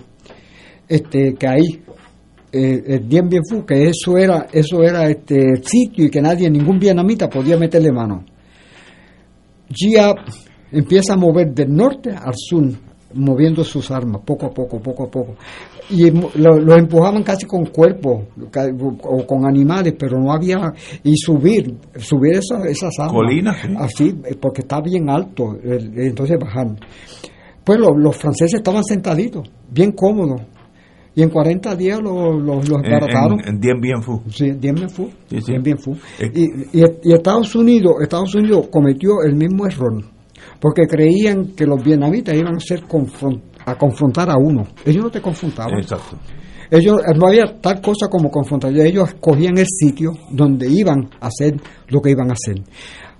[0.88, 1.62] este, que ahí
[2.54, 6.48] eh, el Dien Bien Phu, que eso era, eso era este sitio y que nadie,
[6.48, 8.24] ningún vietnamita podía meterle mano.
[9.68, 10.14] Gia
[10.72, 12.64] empieza a mover del norte al sur,
[13.14, 15.34] moviendo sus armas, poco a poco, poco a poco.
[15.90, 18.24] Y lo- los empujaban casi con cuerpos
[19.02, 20.72] o con animales, pero no había.
[21.02, 23.12] Y subir, subir esas, esas armas.
[23.14, 23.74] Colinas, sí.
[23.78, 26.68] Así, eh, porque está bien alto, entonces bajar.
[27.62, 30.42] Pues lo- los franceses estaban sentaditos, bien cómodos.
[31.16, 33.40] Y en 40 días los los los En, desbarataron.
[33.40, 34.22] en, en Dien Bien Phu.
[34.28, 35.08] Sí, Dien Bien Phu.
[35.28, 35.52] Sí, sí.
[35.52, 35.92] Dien Bien Phu.
[36.20, 36.32] Eh.
[36.34, 40.02] Y, y, y Estados Unidos, Estados Unidos cometió el mismo error,
[40.60, 44.66] porque creían que los vietnamitas iban a ser confron- a confrontar a uno.
[44.84, 45.78] Ellos no te confrontaban.
[45.78, 46.16] Exacto.
[46.70, 48.72] Ellos no había tal cosa como confrontar.
[48.76, 51.54] Ellos escogían el sitio donde iban a hacer
[51.88, 52.60] lo que iban a hacer.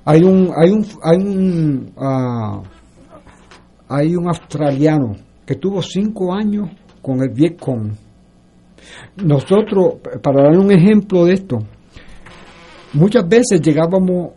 [0.07, 2.61] Hay un hay un hay un ah,
[3.89, 5.15] hay un australiano
[5.47, 6.71] que tuvo cinco años
[7.05, 7.93] con el Vietcong.
[9.23, 11.59] Nosotros, para dar un ejemplo de esto,
[12.95, 14.33] muchas veces llegábamos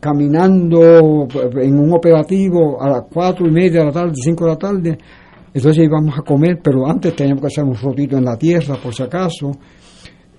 [0.00, 1.28] caminando
[1.60, 4.98] en un operativo a las cuatro y media de la tarde, cinco de la tarde,
[5.52, 8.94] entonces íbamos a comer, pero antes teníamos que hacer un rotito en la tierra, por
[8.94, 9.52] si acaso,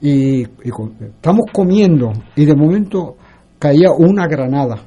[0.02, 3.16] y, y estamos comiendo, y de momento
[3.60, 4.78] caía una granada.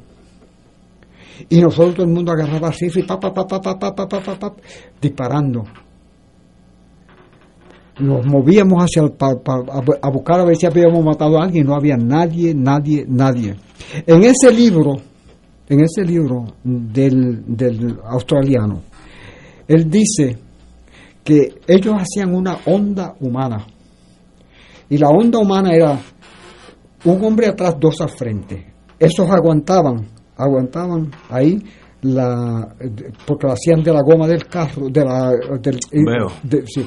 [1.49, 4.39] Y nosotros todo el mundo agarraba rifle pa, pa, pa, pa, pa, pa, pa, pa,
[4.39, 4.55] pa,
[5.01, 5.65] disparando.
[8.01, 9.37] Nos movíamos hacia el, pa-
[10.03, 13.57] a buscar a ver si habíamos matado a alguien, no había nadie, nadie, nadie.
[14.07, 14.97] En ese libro,
[15.69, 18.83] en ese libro del, del australiano,
[19.69, 20.39] él dice
[21.23, 23.67] que ellos hacían una onda humana.
[24.89, 26.01] Y la onda humana era
[27.05, 28.67] un hombre atrás, dos al frente.
[28.99, 31.63] Esos aguantaban, aguantaban ahí
[32.03, 32.75] la
[33.27, 36.33] porque lo hacían de la goma del carro, de la del, Veo.
[36.43, 36.87] de- sí.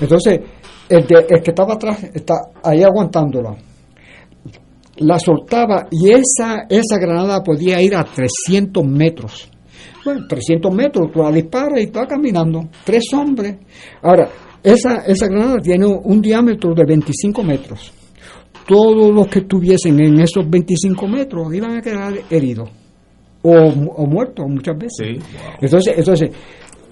[0.00, 0.40] Entonces,
[0.88, 3.56] el, de- el que estaba atrás está ahí aguantándola.
[4.98, 9.50] La soltaba y esa, esa granada podía ir a 300 metros.
[10.04, 12.60] Bueno, 300 metros, tú la disparas y estás caminando.
[12.84, 13.56] Tres hombres.
[14.02, 14.28] Ahora,
[14.62, 17.92] esa, esa granada tiene un diámetro de 25 metros.
[18.68, 22.70] Todos los que estuviesen en esos 25 metros iban a quedar heridos
[23.44, 25.18] o, o muertos muchas veces.
[25.22, 25.38] Sí.
[25.60, 26.30] Entonces, entonces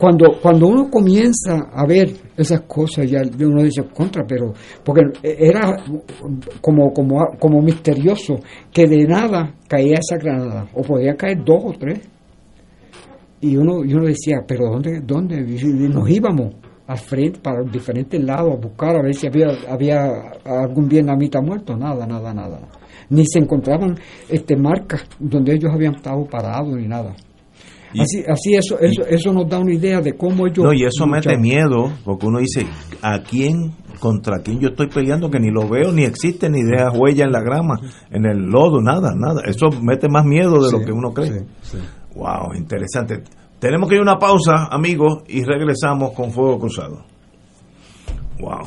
[0.02, 4.52] cuando, cuando uno comienza a ver esas cosas, ya uno dice contra, pero
[4.84, 5.76] porque era
[6.60, 8.34] como, como, como misterioso
[8.72, 12.00] que de nada caía esa granada, o podían caer dos o tres.
[13.42, 15.36] Y uno, y uno decía, pero ¿dónde, dónde?
[15.36, 16.54] Y nos íbamos
[16.88, 21.76] al frente, para diferentes lados, a buscar a ver si había, había algún vietnamita muerto.
[21.76, 22.58] Nada, nada, nada.
[23.10, 27.14] Ni se encontraban este, marcas donde ellos habían estado parados ni nada.
[27.94, 30.64] Y- así, así eso, eso, eso nos da una idea de cómo ellos.
[30.64, 32.66] No, y eso mete miedo, porque uno dice,
[33.02, 35.30] ¿a quién, contra quién yo estoy peleando?
[35.30, 37.78] Que ni lo veo, ni existe, ni deja huella en la grama,
[38.10, 39.42] en el lodo, nada, nada.
[39.44, 41.40] Eso mete más miedo de lo que uno cree.
[41.40, 41.78] sí, sí.
[42.14, 43.22] Wow, interesante.
[43.58, 47.04] Tenemos que ir a una pausa, amigos, y regresamos con Fuego Cruzado.
[48.40, 48.66] Wow.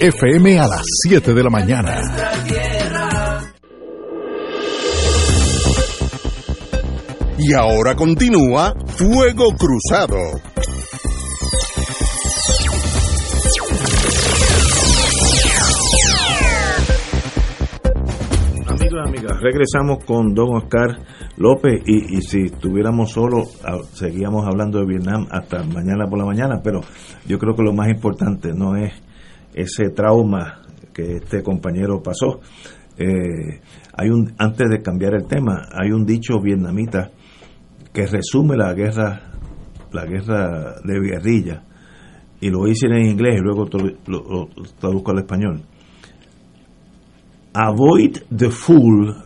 [0.00, 2.00] FM a las 7 de la mañana.
[7.38, 10.18] Y ahora continúa Fuego Cruzado.
[18.66, 20.98] Amigos amigas, regresamos con don Oscar
[21.36, 26.26] López y, y si estuviéramos solos a- seguíamos hablando de Vietnam hasta mañana por la
[26.26, 26.80] mañana, pero
[27.26, 28.92] yo creo que lo más importante no es
[29.62, 32.40] ese trauma que este compañero pasó.
[32.96, 33.60] Eh,
[33.96, 37.10] hay un antes de cambiar el tema, hay un dicho vietnamita
[37.92, 39.28] que resume la guerra
[39.92, 41.62] la guerra de guerrilla
[42.40, 43.68] y lo hice en inglés y luego
[44.06, 45.62] lo, traduzco al español.
[47.52, 49.16] Avoid the fool,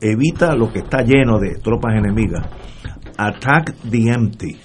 [0.00, 2.46] evita lo que está lleno de tropas enemigas.
[3.16, 4.56] Attack the empty,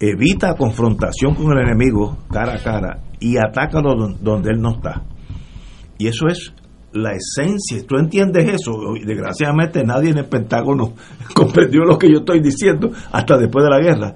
[0.00, 5.02] evita confrontación con el enemigo cara a cara y atácalo don- donde él no está.
[5.98, 6.52] Y eso es
[6.92, 7.86] la esencia.
[7.86, 8.72] ¿Tú entiendes eso?
[9.04, 10.92] Desgraciadamente nadie en el Pentágono
[11.34, 14.14] comprendió lo que yo estoy diciendo hasta después de la guerra.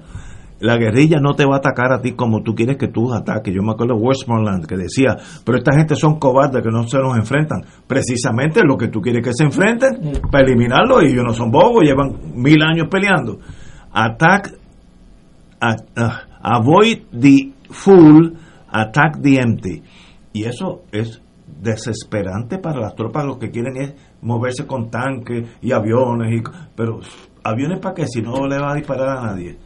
[0.59, 3.51] La guerrilla no te va a atacar a ti como tú quieres que tú ataques.
[3.51, 6.99] Yo me acuerdo de Westmoreland que decía, pero esta gente son cobardes que no se
[6.99, 7.61] nos enfrentan.
[7.87, 11.81] Precisamente lo que tú quieres que se enfrenten para eliminarlos y ellos no son bobos,
[11.83, 13.39] llevan mil años peleando.
[13.91, 14.53] Attack
[16.43, 18.33] avoid the fool,
[18.71, 19.83] attack the empty.
[20.33, 21.21] Y eso es
[21.61, 23.25] desesperante para las tropas.
[23.25, 26.39] Lo que quieren es moverse con tanques y aviones.
[26.39, 26.43] Y,
[26.75, 26.99] pero
[27.43, 29.57] aviones para qué si no le va a disparar a nadie.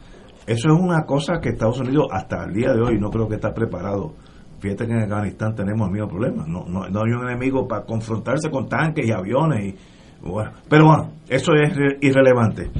[0.46, 3.34] Eso es una cosa que Estados Unidos hasta el día de hoy no creo que
[3.36, 4.14] está preparado.
[4.60, 6.44] Fíjate que en Afganistán tenemos el mismo problema.
[6.46, 9.74] No, no, no hay un enemigo para confrontarse con tanques y aviones.
[9.74, 12.70] Y, bueno, pero bueno, eso es re- irrelevante.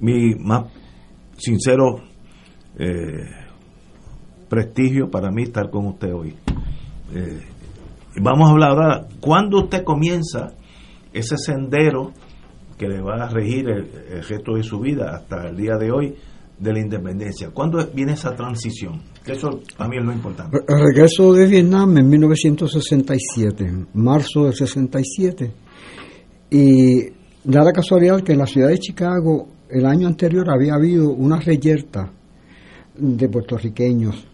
[0.00, 0.64] Mi más
[1.36, 1.96] sincero
[2.78, 3.28] eh,
[4.48, 6.34] prestigio para mí estar con usted hoy.
[7.14, 7.40] Eh,
[8.20, 10.52] vamos a hablar ahora, ¿cuándo usted comienza
[11.12, 12.12] ese sendero
[12.76, 16.14] que le va a regir el, resto de su vida hasta el día de hoy
[16.58, 17.50] de la independencia?
[17.50, 19.02] ¿Cuándo viene esa transición?
[19.26, 20.58] Eso para mí es lo importante.
[20.66, 25.52] Re- Regreso de Vietnam en 1967, marzo del 67.
[26.50, 27.02] Y
[27.44, 31.38] da la casualidad que en la ciudad de Chicago el año anterior había habido una
[31.38, 32.10] reyerta
[32.96, 34.26] de puertorriqueños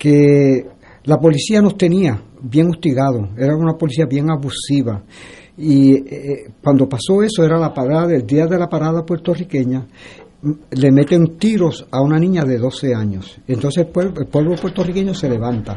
[0.00, 0.66] que
[1.04, 5.04] la policía nos tenía bien hostigados, era una policía bien abusiva.
[5.58, 9.86] Y eh, cuando pasó eso, era la parada, el día de la parada puertorriqueña,
[10.70, 13.38] le meten tiros a una niña de 12 años.
[13.46, 15.76] Entonces el pueblo, el pueblo puertorriqueño se levanta.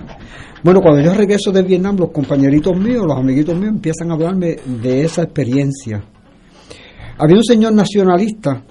[0.63, 4.55] Bueno, cuando yo regreso de Vietnam, los compañeritos míos, los amiguitos míos empiezan a hablarme
[4.82, 6.01] de esa experiencia.
[7.17, 8.63] Había un señor nacionalista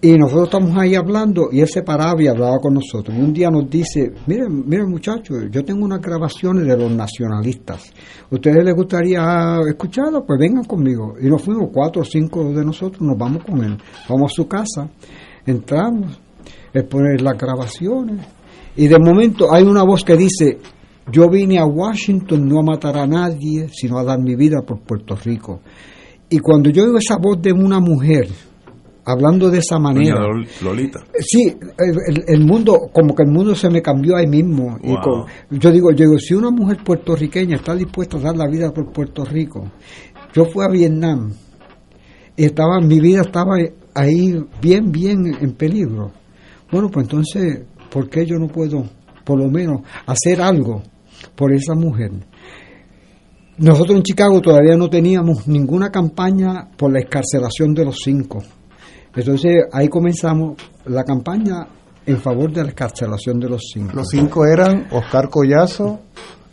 [0.00, 3.16] Y nosotros estamos ahí hablando y él se paraba y hablaba con nosotros.
[3.16, 7.92] Y un día nos dice, miren, miren muchachos, yo tengo unas grabaciones de los nacionalistas.
[8.30, 10.24] ¿Ustedes les gustaría escucharlo?
[10.24, 11.14] Pues vengan conmigo.
[11.20, 13.76] Y nos fuimos cuatro o cinco de nosotros, nos vamos con él.
[14.08, 14.88] Vamos a su casa,
[15.44, 16.20] entramos,
[16.72, 18.24] él pone las grabaciones.
[18.76, 20.58] Y de momento hay una voz que dice,
[21.10, 24.78] yo vine a Washington no a matar a nadie, sino a dar mi vida por
[24.78, 25.60] Puerto Rico.
[26.30, 28.28] Y cuando yo oigo esa voz de una mujer,
[29.08, 30.20] hablando de esa manera.
[30.20, 31.00] Doña Lolita.
[31.18, 34.78] Sí, el, el mundo, como que el mundo se me cambió ahí mismo.
[34.82, 38.46] Y con- yo digo, yo digo, si una mujer puertorriqueña está dispuesta a dar la
[38.48, 39.70] vida por Puerto Rico,
[40.34, 41.32] yo fui a Vietnam
[42.36, 43.56] y estaba, mi vida estaba
[43.94, 46.12] ahí bien, bien en peligro.
[46.70, 48.84] Bueno, pues entonces, ¿por qué yo no puedo,
[49.24, 50.82] por lo menos, hacer algo
[51.34, 52.10] por esa mujer?
[53.58, 58.38] Nosotros en Chicago todavía no teníamos ninguna campaña por la escarcelación de los cinco.
[59.14, 60.56] Entonces ahí comenzamos
[60.86, 61.66] la campaña
[62.06, 63.92] en favor de la escarcelación de los cinco.
[63.94, 66.00] Los cinco eran Oscar Collazo,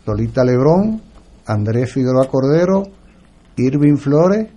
[0.06, 1.00] Lolita Lebrón,
[1.46, 2.82] Andrés Figueroa Cordero,
[3.56, 4.48] Irving Flores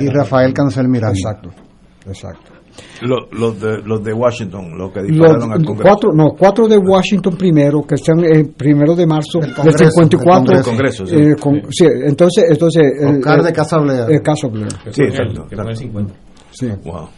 [0.00, 1.16] y Rafael Cancel Miranda.
[1.18, 1.50] Exacto,
[2.06, 2.52] exacto.
[3.00, 5.82] Los, los, de, los de Washington, los que Los dispararon al Congreso.
[5.82, 10.54] cuatro, no, cuatro de Washington primero, que están el primero de marzo del Congreso, 54.
[10.56, 11.14] del Congreso, sí.
[11.16, 14.10] Eh, con- sí, entonces, entonces el- Oscar el- de Casa Blair.
[14.10, 14.68] El caso Blair.
[14.90, 15.46] Sí, exacto.
[15.48, 16.14] Que fue en el 50.
[16.50, 16.68] Sí.
[16.84, 17.08] Wow.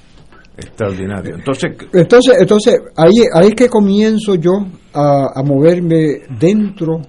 [0.59, 1.37] Extraordinario.
[1.37, 7.01] Entonces, Entonces, entonces ahí, ahí es que comienzo yo a, a moverme dentro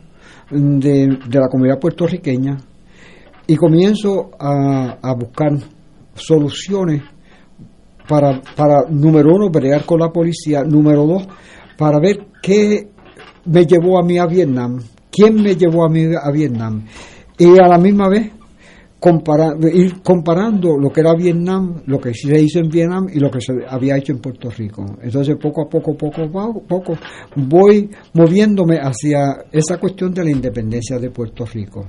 [0.51, 2.57] de, de la comunidad puertorriqueña
[3.47, 5.51] y comienzo a, a buscar
[6.13, 7.01] soluciones
[8.07, 11.27] para, para, número uno, pelear con la policía, número dos,
[11.75, 12.89] para ver qué
[13.45, 14.79] me llevó a mí a Vietnam,
[15.11, 16.85] quién me llevó a mí a Vietnam,
[17.37, 18.31] y a la misma vez
[18.99, 23.31] compara- ir comparando lo que era Vietnam, lo que se hizo en Vietnam y lo
[23.31, 24.83] que se había hecho en Puerto Rico.
[25.01, 26.93] Entonces, poco a poco, poco a poco,
[27.35, 31.85] voy moviéndome hacia esa cuestión de la independencia de Puerto Rico.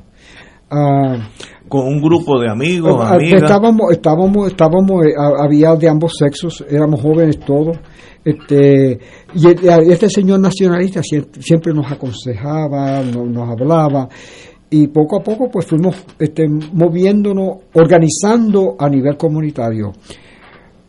[0.72, 1.28] Ah,
[1.68, 3.42] con un grupo de amigos, Ah, amigas.
[3.42, 7.76] Estábamos, estábamos, estábamos, eh, ha- había de ambos sexos, éramos jóvenes todos.
[8.24, 8.98] Este,
[9.34, 9.46] y
[9.90, 14.08] este señor nacionalista siempre, nos aconsejaba, no- nos, hablaba,
[14.70, 19.92] y poco a poco pues fuimos este, moviéndonos, organizando a nivel comunitario.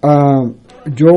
[0.04, 0.44] Ah,
[0.96, 1.10] yo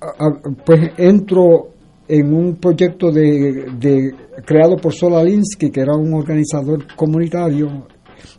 [0.00, 1.68] ah, ah, pues entro
[2.08, 4.12] en un proyecto de,
[4.44, 7.86] creado por Solalinsky, que era un organizador comunitario,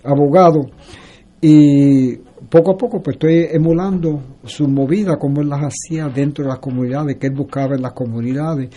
[0.03, 0.65] abogado,
[1.39, 2.17] y
[2.49, 6.59] poco a poco pues estoy emulando su movida, como él las hacía dentro de las
[6.59, 8.69] comunidades, que él buscaba en las comunidades.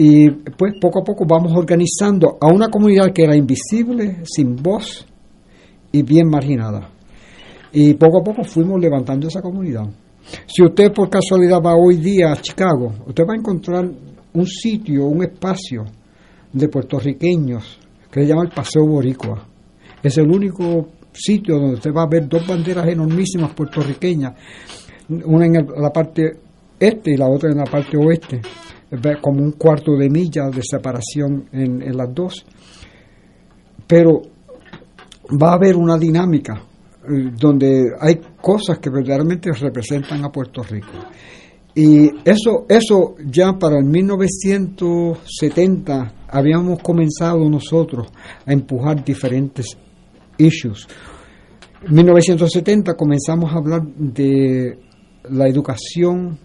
[0.00, 5.04] Y pues poco a poco vamos organizando a una comunidad que era invisible, sin voz
[5.90, 6.88] y bien marginada.
[7.72, 9.88] Y poco a poco fuimos levantando esa comunidad.
[10.46, 13.90] Si usted por casualidad va hoy día a Chicago, usted va a encontrar
[14.34, 15.84] un sitio, un espacio
[16.52, 19.46] de puertorriqueños que se llama el Paseo Boricua.
[20.00, 24.34] Es el único sitio donde usted va a ver dos banderas enormísimas puertorriqueñas,
[25.24, 26.38] una en la parte
[26.78, 28.40] este y la otra en la parte oeste,
[29.20, 32.46] como un cuarto de milla de separación en, las dos.
[33.86, 34.22] Pero
[35.40, 40.88] va a haber una dinámica eh, donde hay cosas que verdaderamente representan a Puerto Rico.
[41.74, 48.08] Y eso, eso ya para el 1970 habíamos comenzado nosotros
[48.44, 49.78] a empujar diferentes
[50.38, 50.88] issues.
[51.86, 54.76] En 1970 comenzamos a hablar de
[55.30, 56.38] la educación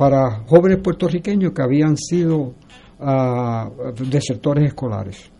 [0.00, 2.54] para jóvenes puertorriqueños que habían sido
[3.00, 3.68] ah,
[4.10, 5.30] desertores escolares.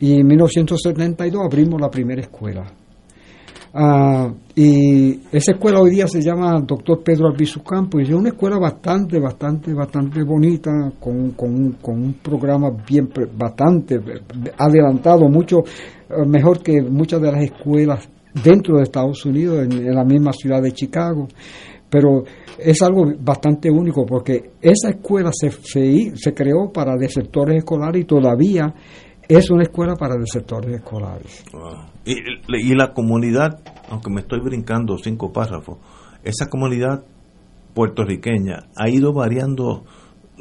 [0.00, 2.64] Y en 1972 abrimos la primera escuela.
[3.72, 8.30] Ah, y esa escuela hoy día se llama Doctor Pedro Albizu Campos y es una
[8.30, 14.00] escuela bastante, bastante, bastante bonita, con, con, con un programa bien, bastante
[14.58, 18.08] adelantado, mucho eh, mejor que muchas de las escuelas
[18.42, 21.28] dentro de Estados Unidos, en, en la misma ciudad de Chicago.
[21.88, 22.24] Pero
[22.58, 28.04] es algo bastante único porque esa escuela se, se, se creó para desertores escolares y
[28.04, 28.74] todavía
[29.28, 31.44] es una escuela para desertores escolares.
[31.52, 31.86] Wow.
[32.04, 32.16] Y,
[32.70, 35.78] y la comunidad, aunque me estoy brincando cinco párrafos,
[36.24, 37.04] esa comunidad
[37.74, 39.84] puertorriqueña ha ido variando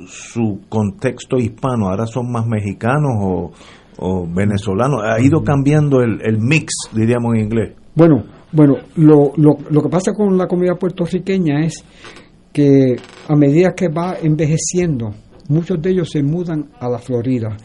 [0.08, 3.52] su contexto hispano, ahora son más mexicanos o,
[3.98, 7.76] o venezolanos, ha ido cambiando el, el mix, diríamos en inglés.
[7.96, 11.84] Bueno, bueno, lo, lo, lo que pasa con la comunidad puertorriqueña es
[12.52, 12.96] que
[13.28, 15.12] a medida que va envejeciendo,
[15.48, 17.56] muchos de ellos se mudan a la Florida.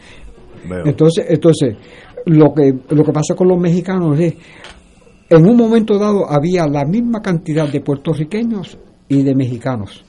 [0.67, 0.85] Veo.
[0.85, 1.75] Entonces, entonces
[2.25, 4.35] lo que lo que pasa con los mexicanos es
[5.29, 8.77] en un momento dado había la misma cantidad de puertorriqueños
[9.07, 10.03] y de mexicanos.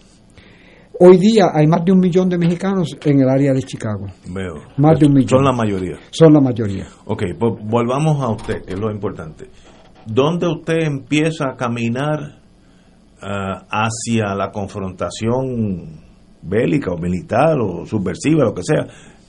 [1.01, 4.07] Hoy día hay más de un millón de mexicanos en el área de Chicago.
[4.29, 4.55] Veo.
[4.79, 5.29] Más de un millón.
[5.29, 5.97] Son la mayoría.
[6.11, 6.89] Son la mayoría.
[7.05, 9.47] Ok, pues volvamos a usted, que es lo importante.
[10.09, 12.41] ¿Dónde usted empieza a caminar
[13.23, 16.07] ah, hacia la confrontación
[16.43, 18.87] bélica o militar o subversiva, lo que sea,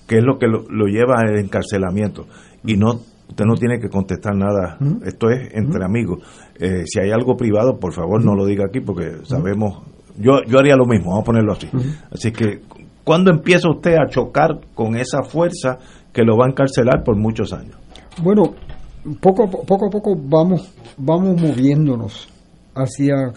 [0.07, 2.27] que es lo que lo, lo lleva al encarcelamiento?
[2.63, 2.99] Y no
[3.29, 4.77] usted no tiene que contestar nada.
[5.05, 6.19] Esto es entre amigos.
[6.59, 9.83] Eh, si hay algo privado, por favor, no lo diga aquí porque sabemos.
[10.17, 11.69] Yo, yo haría lo mismo, vamos a ponerlo así.
[12.11, 12.61] Así que,
[13.03, 15.77] ¿cuándo empieza usted a chocar con esa fuerza
[16.11, 17.77] que lo va a encarcelar por muchos años?
[18.21, 18.55] Bueno,
[19.21, 22.27] poco, poco a poco vamos, vamos moviéndonos
[22.75, 23.31] hacia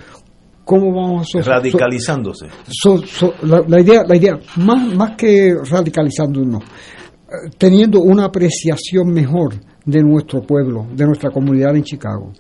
[0.65, 1.43] cómo vamos a...
[1.43, 2.47] so- Radicalizándose.
[2.69, 9.09] so- so- la, la idea, la idea más, más que radicalizándonos, eh, teniendo una apreciación
[9.13, 9.55] mejor
[9.85, 12.33] de nuestro pueblo, de nuestra comunidad en Chicago,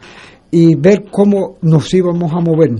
[0.50, 2.70] y ver cómo nos íbamos a mover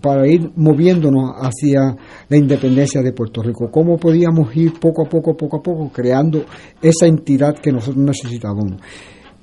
[0.00, 1.96] para ir moviéndonos hacia
[2.28, 6.44] la independencia de Puerto Rico, cómo podíamos ir poco a poco, poco a poco, creando
[6.82, 8.80] esa entidad que nosotros necesitábamos.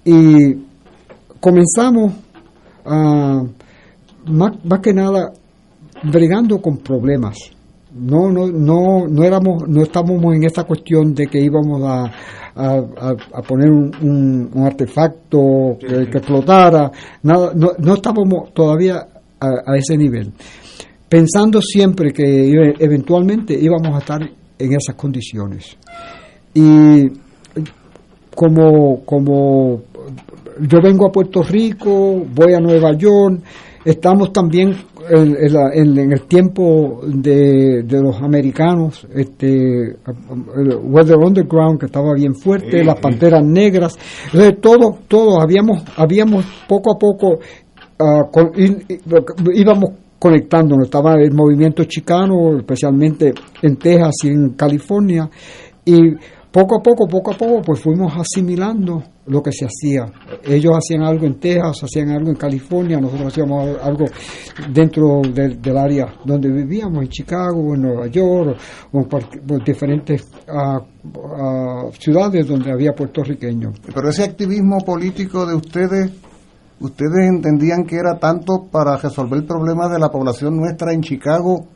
[0.05, 0.55] Y
[1.39, 2.13] comenzamos
[2.85, 3.43] a,
[4.27, 5.33] más, más que nada,
[6.03, 7.37] bregando con problemas.
[7.97, 12.11] No, no, no, no éramos, no estábamos en esta cuestión de que íbamos a,
[12.55, 16.91] a, poner un, un- un artefacto que, que explotara,
[17.23, 18.97] nada, no, no estábamos todavía
[19.39, 20.31] a, a ese nivel.
[21.07, 24.21] Pensando siempre que eventualmente íbamos a estar
[24.59, 25.77] en esas condiciones.
[26.53, 27.07] Y
[28.35, 29.81] como, como
[30.61, 33.41] yo vengo a Puerto Rico, voy a Nueva York,
[33.83, 34.75] estamos también
[35.09, 39.89] en, en la- en- en el tiempo de, de los americanos, este,
[40.57, 43.01] el Weather Underground que estaba bien fuerte, Sí, las sí.
[43.03, 43.95] panteras negras,
[44.25, 47.39] entonces todo, todo, habíamos, habíamos poco a poco
[47.99, 48.51] ah, con-
[49.53, 55.29] íbamos conectándonos, estaba el movimiento chicano, especialmente en Texas y en California,
[55.85, 55.99] y
[56.55, 60.05] poco a poco, poco a poco, pues fuimos asimilando lo que se hacía.
[60.41, 64.05] Ellos hacían algo en Texas, hacían algo en California, nosotros hacíamos algo
[64.71, 68.57] dentro del, área donde vivíamos, en Chicago, en Nueva York,
[68.93, 70.79] o en o diferentes ah,
[71.99, 73.77] ciudades donde había puertorriqueños.
[73.93, 76.09] Pero ese activismo político de ustedes,
[76.79, 81.74] ustedes entendían que era tanto para resolver problemas de la población nuestra en Chicago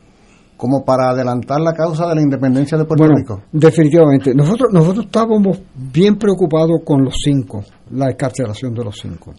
[0.60, 3.40] como para adelantar la causa de la independencia de Puerto Bueno, Rico.
[3.50, 4.34] definitivamente.
[4.34, 9.32] Nosotros, nosotros estábamos bien preocupados con los cinco, la escarcelación de los cinco.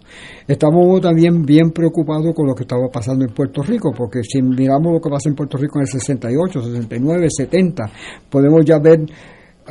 [0.47, 4.93] Estábamos también bien preocupados con lo que estaba pasando en Puerto Rico, porque si miramos
[4.93, 7.83] lo que pasa en Puerto Rico en el 68, 69, 70,
[8.27, 9.01] podemos ya ver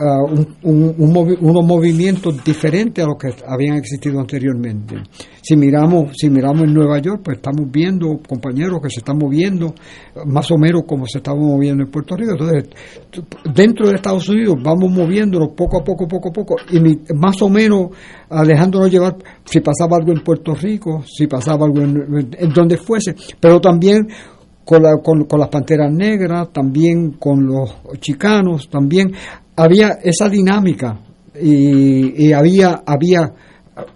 [0.00, 4.96] ah, un- un- un unos movimientos diferentes a los que habían existido anteriormente.
[5.42, 9.74] Si miramos, si miramos en Nueva York, pues estamos viendo compañeros que se están moviendo
[10.26, 12.32] más o menos como se estaban moviendo en Puerto Rico.
[12.32, 12.68] Entonces,
[13.54, 16.80] dentro de Estados Unidos vamos moviéndonos poco a poco, poco a poco, y
[17.14, 17.88] más o menos
[18.46, 23.60] dejándonos llevar si pasaba algo en Puerto Rico, si pasaba algo en, donde fuese, pero
[23.60, 24.08] también
[24.64, 29.10] con, la- con las panteras negras, también con los chicanos, también
[29.62, 30.98] había esa dinámica
[31.40, 33.32] y, y había, había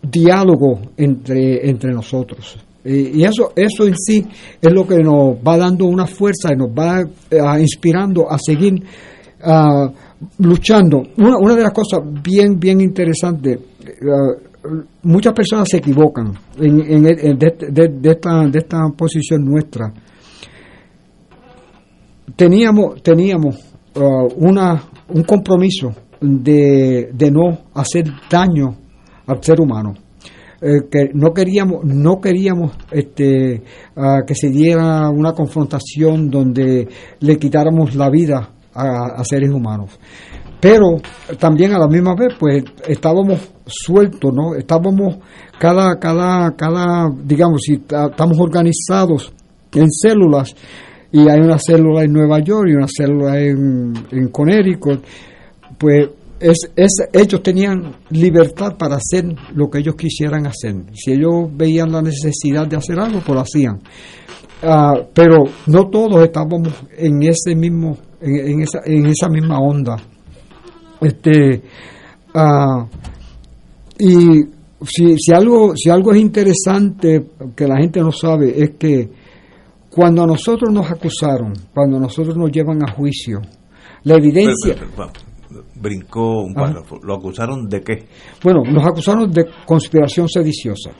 [0.03, 2.57] diálogo entre, entre nosotros.
[2.85, 4.27] Y, eso, eso en sí
[4.61, 8.83] es lo que nos va dando una fuerza y nos va eh, inspirando a seguir
[9.43, 9.91] ah,
[10.39, 11.03] luchando.
[11.17, 13.59] Una, una de las cosas bien, bien interesantes,
[14.03, 14.35] ah,
[15.03, 19.93] muchas personas se equivocan en, en- en- de- de esta, de esta posición nuestra.
[22.37, 23.57] Teníamos, teníamos
[23.97, 28.75] ah, una, un compromiso de, de no hacer daño
[29.27, 29.95] al ser humano.
[30.63, 33.63] Eh, que no queríamos no queríamos este
[33.97, 36.89] ah, que se diera una confrontación donde
[37.21, 39.99] le quitáramos la vida a, a seres humanos
[40.61, 40.97] pero
[41.39, 45.19] también a la misma vez pues estábamos sueltos no estábamos
[45.59, 49.35] cada cada cada digamos si ta- estamos organizados
[49.75, 50.55] en células
[51.15, 55.03] y hay una célula en Nueva York y una célula en, en Connecticut
[55.79, 56.09] pues
[56.41, 60.75] es, es- ellos tenían libertad para hacer lo que ellos quisieran hacer.
[60.93, 63.79] Si ellos veían la necesidad de hacer algo, pues lo hacían.
[64.63, 69.97] Ah, pero no todos estábamos en ese mismo, en, esa, en esa misma onda.
[71.01, 71.63] Este,
[72.35, 72.87] ah,
[73.99, 74.43] y
[74.87, 77.25] si, si algo, si algo es interesante
[77.57, 79.09] que la gente no sabe es que
[79.95, 83.41] cuando a nosotros nos acusaron, cuando a nosotros nos llevan a juicio,
[84.05, 85.11] la evidencia, Pero, pero,
[85.49, 86.67] pero, brincó un Ajá.
[86.73, 86.99] párrafo.
[87.03, 88.05] ¿Lo acusaron de qué?
[88.43, 90.91] Bueno, nos acusaron de conspiración sediciosa.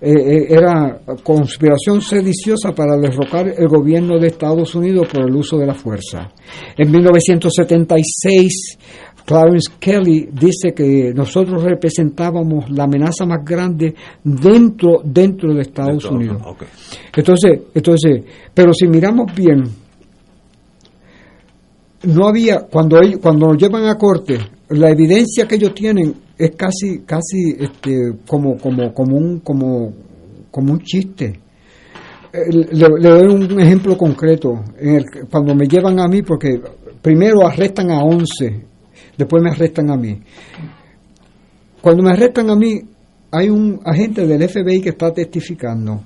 [0.00, 5.58] eh, eh, era conspiración sediciosa para derrocar el gobierno de Estados Unidos por el uso
[5.58, 6.30] de la fuerza.
[6.76, 8.78] En 1976,
[9.28, 16.40] Clarence Kelly dice que nosotros representábamos la amenaza más grande dentro dentro de Estados Unidos.
[17.14, 18.22] Entonces, entonces,
[18.54, 19.64] pero si miramos bien,
[22.04, 24.38] no había cuando ellos, cuando nos llevan a corte,
[24.70, 29.92] la evidencia que ellos tienen es casi casi este como como como un como
[30.50, 31.38] como un chiste.
[32.32, 34.54] Eh, Le, le doy un ejemplo concreto.
[34.78, 36.60] En el que- cuando me llevan a mí, porque
[37.02, 38.64] primero arrestan a 11,
[39.18, 40.18] después me arrestan a mí.
[41.82, 42.80] Cuando me arrestan a mí,
[43.30, 46.02] hay un agente del FBI que está testificando.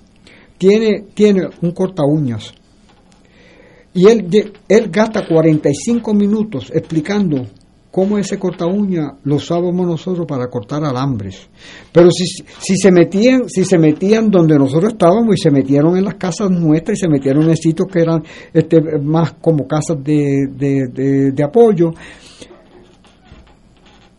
[0.59, 2.53] Tiene, tiene un corta uñas.
[3.95, 4.27] Y él,
[4.69, 7.47] él gasta 45 minutos explicando
[7.91, 11.47] cómo ese corta uña lo usábamos nosotros para cortar alambres.
[11.93, 12.25] Pero si,
[12.59, 16.51] si se metían, si se metían donde nosotros estábamos y se metieron en las casas
[16.51, 18.23] nuestras y se metieron en sitios que eran
[18.55, 21.93] este, más como casas de, de- de apoyo,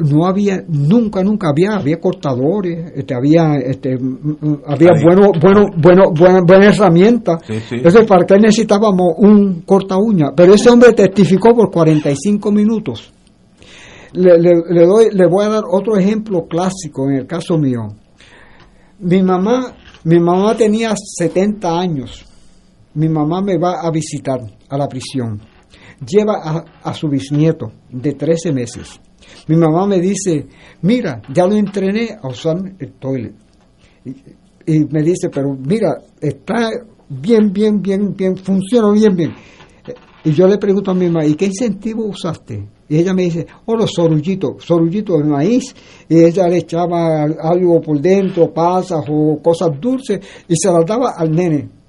[0.04, 3.94] no había nunca nunca había había cortadores este había este
[4.66, 5.04] había Ahí.
[5.04, 7.40] bueno bueno bueno buena, buena herramienta.
[7.48, 7.76] Sí, sí.
[7.76, 13.12] Entonces, para qué necesitábamos un corta uña pero ese hombre testificó por 45 minutos.
[14.14, 17.88] Le, le- le doy le voy a dar otro ejemplo clásico en el caso mío.
[19.00, 19.74] Mi mamá
[20.04, 22.26] mi mamá tenía 70 años.
[22.96, 24.40] Mi mamá me va a visitar
[24.70, 25.42] a la prisión.
[26.06, 29.00] Lleva a, a su bisnieto de 13 meses
[29.48, 30.48] mi mamá me dice,
[30.82, 33.34] mira, ya lo entrené a usar el toilet.
[34.66, 36.70] Y, me dice, pero mira, está
[37.10, 39.34] bien, bien, bien, bien, funciona bien, bien.
[40.26, 42.66] Y yo le pregunto a mi mamá, ¿y qué incentivo usaste?
[42.88, 45.76] Y ella me dice, oh, los sorullitos, sorullitos de maíz.
[46.08, 51.14] Y ella le echaba algo por dentro, pasas o cosas dulces, y se las daba
[51.18, 51.83] al nene.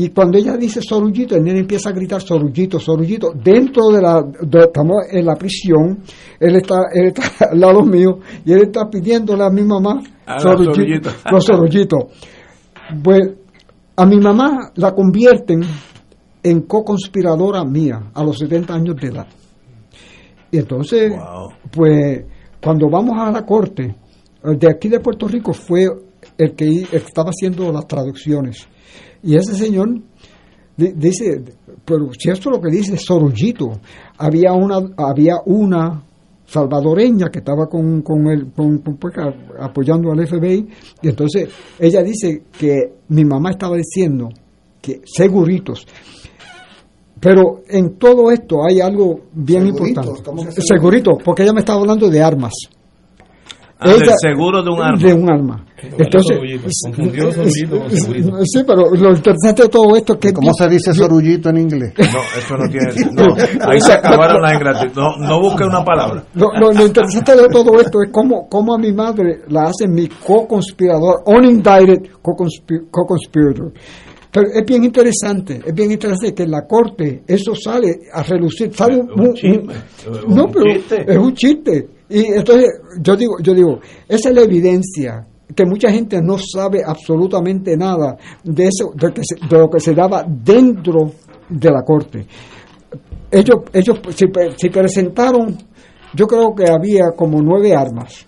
[0.00, 3.32] Y cuando ella dice sorullito, el nene empieza a gritar sorullito, sorullito.
[3.34, 5.98] Dentro de la, de- estamos en la prisión,
[6.38, 10.36] él está, él está al lado mío y él está pidiéndole a mi mamá Ah,
[10.40, 12.04] los sorullito- los sorullitos.
[13.02, 13.20] Pues
[13.96, 15.62] a mi mamá la convierten
[16.44, 19.26] en co-conspiradora mía a los 70 años de edad.
[20.52, 21.12] Y entonces,
[21.72, 22.24] pues
[22.62, 23.96] cuando vamos a la corte,
[24.44, 25.86] el de aquí de Puerto Rico fue
[26.38, 28.68] el que estaba haciendo las traducciones.
[29.22, 30.00] Y ese señor
[30.76, 31.42] di- dice,
[31.84, 33.80] pero si esto es lo que dice Sorullito,
[34.18, 36.02] había una, había una
[36.46, 39.14] salvadoreña que estaba con, con el, con- con, pues,
[39.60, 40.66] apoyando al FBI,
[41.02, 41.48] y entonces
[41.78, 44.28] ella dice que mi mamá estaba diciendo
[44.80, 45.86] que seguritos.
[47.20, 50.10] Pero en todo esto hay algo bien importante.
[50.62, 52.52] Segurito, porque ella me estaba hablando de armas.
[53.80, 54.98] Ah, del seguro de un arma.
[54.98, 55.64] De un arma.
[55.80, 56.36] Entonces,
[56.82, 58.38] Confundió sorullito con segurito.
[58.44, 60.32] sí, pero lo interesante de todo esto es que...
[60.32, 61.92] ¿Cómo se dice sorullito en inglés?
[61.96, 62.04] No,
[62.36, 63.12] eso no tiene.
[63.12, 65.00] No, ahí se acabaron las ingratitud.
[65.00, 66.24] No, no busque una palabra.
[66.34, 69.86] Lo, lo- lo interesante de todo esto es cómo, cómo a mi madre la hace
[69.86, 73.72] mi co-conspirador, unindicted co-conspi- co-conspirator.
[74.30, 78.72] Pero es bien interesante, es bien interesante que en la corte eso sale a relucir,
[78.74, 79.74] sale un, un- chisme,
[80.26, 81.04] un- no, pero chiste.
[81.12, 81.88] es un chiste.
[82.10, 82.68] Y entonces
[83.00, 88.16] yo digo, yo digo, esa es la evidencia que mucha gente no sabe absolutamente nada
[88.44, 91.10] de eso, de, que se- de lo que se daba dentro
[91.48, 92.26] de la corte
[93.30, 95.56] ellos ellos se, pre- se presentaron
[96.14, 98.24] yo creo que había como nueve armas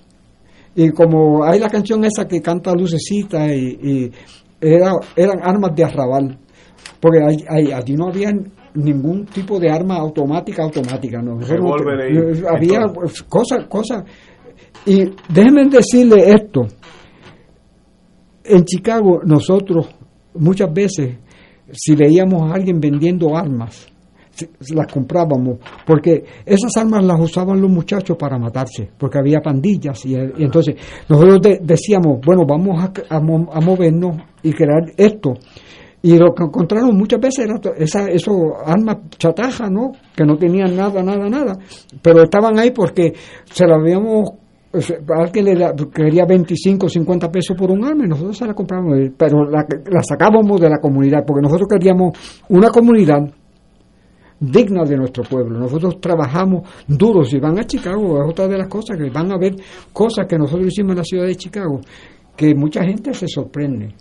[0.74, 4.11] y como hay la canción esa que canta Lucecita y, y
[4.61, 6.38] era, eran armas de arrabal
[7.00, 8.30] porque ahí- ahí- allí no había
[8.74, 14.04] ningún tipo de arma automática automática no eh, había pues, cosas cosas.
[14.86, 16.66] Y déjenme decirle esto
[18.44, 19.88] en Chicago nosotros
[20.34, 21.16] muchas veces
[21.72, 23.86] si veíamos a alguien vendiendo armas
[24.74, 30.14] las comprábamos porque esas armas las usaban los muchachos para matarse porque había pandillas y,
[30.14, 30.74] entonces
[31.09, 35.34] nosotros de- decíamos bueno vamos a, a a movernos y crear esto
[36.03, 38.34] y lo que encontraron muchas veces era esa, esos
[38.64, 41.59] armas chatajas no que no tenían nada nada nada
[42.01, 43.12] pero estaban ahí porque
[43.45, 44.30] se las habíamos
[44.72, 44.78] o
[45.20, 48.99] alguien le da- quería 25 50 pesos por un arma y nosotros se la comprábamos
[49.18, 52.12] pero la, la sacábamos de la comunidad porque nosotros queríamos
[52.49, 53.18] una comunidad
[54.41, 55.59] digna de nuestro pueblo.
[55.59, 57.28] Nosotros trabajamos duros.
[57.28, 59.55] Si van a Chicago, es otra de las cosas que van a ver
[59.93, 61.80] cosas que nosotros hicimos en la ciudad de Chicago,
[62.36, 63.95] que mucha gente se sorprende.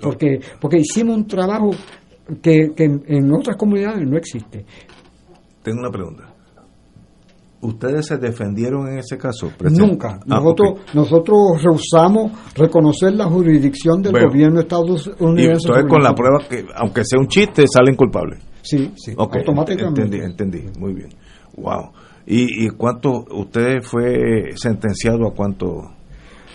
[0.00, 1.70] Porque, porque hicimos un trabajo
[2.40, 4.64] que, que en, en otras comunidades no existe.
[5.62, 6.24] Tengo una pregunta.
[7.62, 9.50] ¿Ustedes se defendieron en ese caso?
[9.70, 10.18] Nunca.
[10.22, 14.28] Ah, nosotros, nosotros rehusamos reconocer la jurisdicción del Bueno.
[14.28, 15.62] gobierno de Estados Y Unidos.
[15.66, 18.38] entonces con la prueba que, aunque sea un chiste, salen culpables.
[18.62, 19.14] Sí, sí.
[19.16, 20.02] Automáticamente.
[20.02, 20.78] Entendí, entendí.
[20.78, 21.08] Muy bien.
[21.56, 21.90] Wow.
[22.26, 25.90] ¿Y, y cuánto, usted fue sentenciado a cuánto?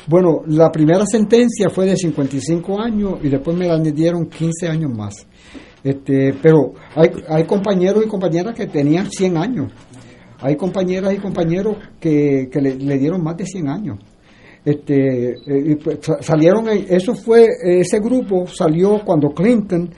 [0.07, 4.91] Bueno, la primera sentencia fue de 55 años y después me la dieron 15 años
[4.95, 5.27] más.
[5.83, 9.71] Este, pero hay, hay compañeros y compañeras que tenían 100 años.
[10.41, 13.99] Hay compañeras y compañeros que, que le, le dieron más de 100 años.
[14.63, 19.93] Este, eh, pues, sa- salieron, en- eso fue, ese grupo salió cuando Clinton eh,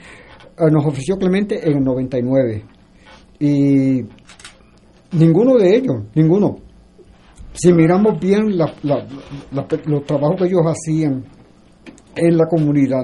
[0.71, 2.63] nos ofreció Clemente en el 99.
[3.39, 4.03] Y
[5.11, 6.57] ninguno de ellos, ninguno,
[7.53, 8.73] si miramos bien la-
[9.85, 11.23] los trabajos que ellos hacían
[12.15, 13.03] en la comunidad,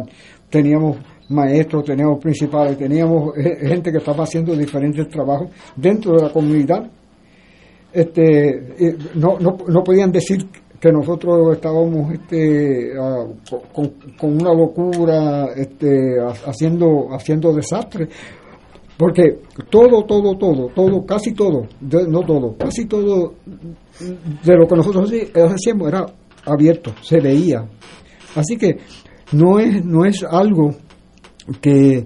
[0.50, 0.98] teníamos
[1.30, 6.90] maestros, teníamos principales, teníamos eh, gente que estaba haciendo diferentes trabajos dentro de la comunidad.
[7.92, 10.46] Este, eh, no, no, no podían decir
[10.84, 12.92] que nosotros estábamos este,
[14.20, 18.10] con, una locura este, ha- haciendo, haciendo desastres.
[18.98, 21.68] Porque todo, todo, todo, todo, casi todo,
[22.10, 23.36] no todo, casi todo
[24.44, 26.06] de lo que nosotros haci- hacíamos era
[26.46, 27.64] abierto, se veía.
[28.36, 28.78] Así que
[29.32, 30.76] no es, no es algo
[31.62, 32.06] que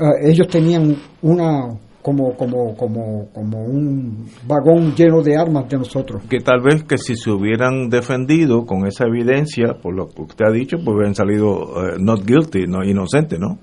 [0.00, 6.22] ah, ellos tenían una como, como, como, como un vagón lleno de armas de nosotros.
[6.28, 10.44] Que tal vez que si se hubieran defendido con esa evidencia, por lo que usted
[10.46, 13.56] ha dicho, pues hubieran salido eh, not guilty, no inocente, ¿no?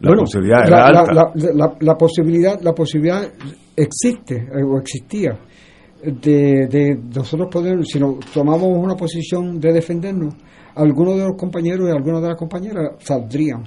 [0.00, 1.12] La Bueno, posibilidad la, era alta.
[1.14, 3.22] la- la- la posibilidad la posibilidad
[3.76, 5.38] existe eh, o existía
[6.02, 10.34] de, de nosotros poder si nos tomamos una posición de defendernos
[10.74, 13.62] algunos de los compañeros y algunas de las compañeras saldrían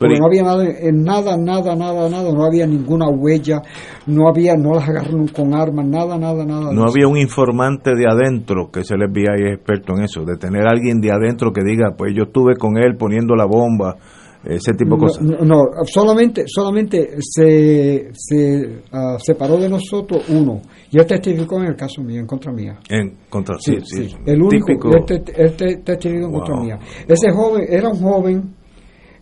[0.00, 3.60] Pero- no había nada, en nada, nada, nada, nada, no había ninguna huella,
[4.06, 6.72] no había, no las agarraron con armas, nada, nada, nada.
[6.72, 10.36] No había un informante de adentro, que es el FBI es experto en eso, de
[10.38, 13.96] tener a alguien de adentro que diga, pues yo estuve con él poniendo la bomba,
[14.42, 15.22] ese tipo de cosas.
[15.22, 21.66] No, no, solamente, solamente se, se ah, separó de nosotros uno y él testificó en
[21.66, 22.78] el caso mío, en contra mía.
[22.88, 24.16] En contra, sí, sí, sí.
[24.24, 24.96] El único, típico.
[24.96, 26.64] este, este testificó en contra Wow.
[26.64, 26.78] mía.
[27.06, 28.54] Ese joven, era un joven,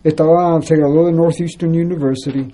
[0.03, 2.47] estaba, se graduó de Northeastern University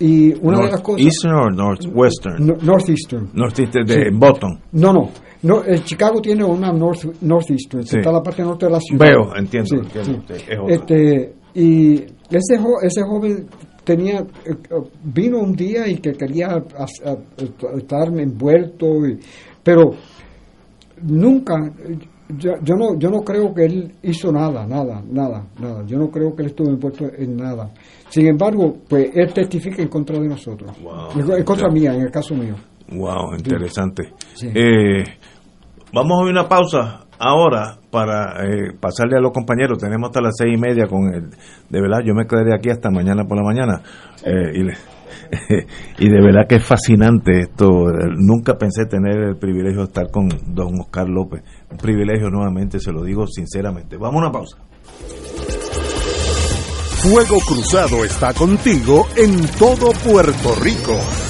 [0.00, 1.02] y una de las cosas...
[1.04, 2.46] Eastern o Northwestern?
[2.46, 3.30] No- Northeastern.
[3.34, 4.10] Northeastern de Sí.
[4.12, 4.58] Boston.
[4.72, 5.10] No, no.
[5.42, 7.96] no eh, Chicago tiene una North, Northeastern, que Sí.
[7.98, 9.06] está en la parte norte de la ciudad.
[9.06, 10.44] Veo, entiendo, Sí, entiendo, es.
[10.80, 11.94] Este, y
[12.30, 13.46] ese, jo- ese joven
[13.84, 14.54] tenía eh,
[15.04, 19.18] vino un día y que quería as- a- estar envuelto, y-
[19.62, 19.90] pero
[21.02, 21.54] nunca.
[22.38, 25.84] Yo, yo no yo no creo que él hizo nada, nada, nada, nada.
[25.86, 27.70] Yo no creo que él estuvo envuelto en nada.
[28.08, 30.70] Sin embargo, pues él testifica en contra de nosotros.
[31.14, 32.54] En, en contra mía, en el caso mío.
[32.92, 34.12] Wow, interesante.
[34.34, 34.48] Sí.
[34.54, 35.04] Eh,
[35.92, 39.78] vamos a una pausa ahora para eh, pasarle a los compañeros.
[39.78, 41.30] Tenemos hasta las seis y media con el.
[41.68, 43.80] De verdad, yo me quedaré aquí hasta mañana por la mañana.
[44.24, 44.74] Eh, y, le-
[45.98, 47.68] y de verdad que es fascinante esto.
[48.16, 51.42] Nunca pensé tener el privilegio de estar con don Oscar López.
[51.70, 53.96] Un privilegio nuevamente, se lo digo sinceramente.
[53.96, 54.56] Vamos a una pausa.
[57.02, 61.29] Fuego Cruzado está contigo en todo Puerto Rico.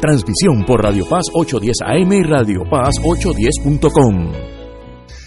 [0.00, 4.53] Transmisión por Radio Paz 810 AM y Radio Paz 810.com.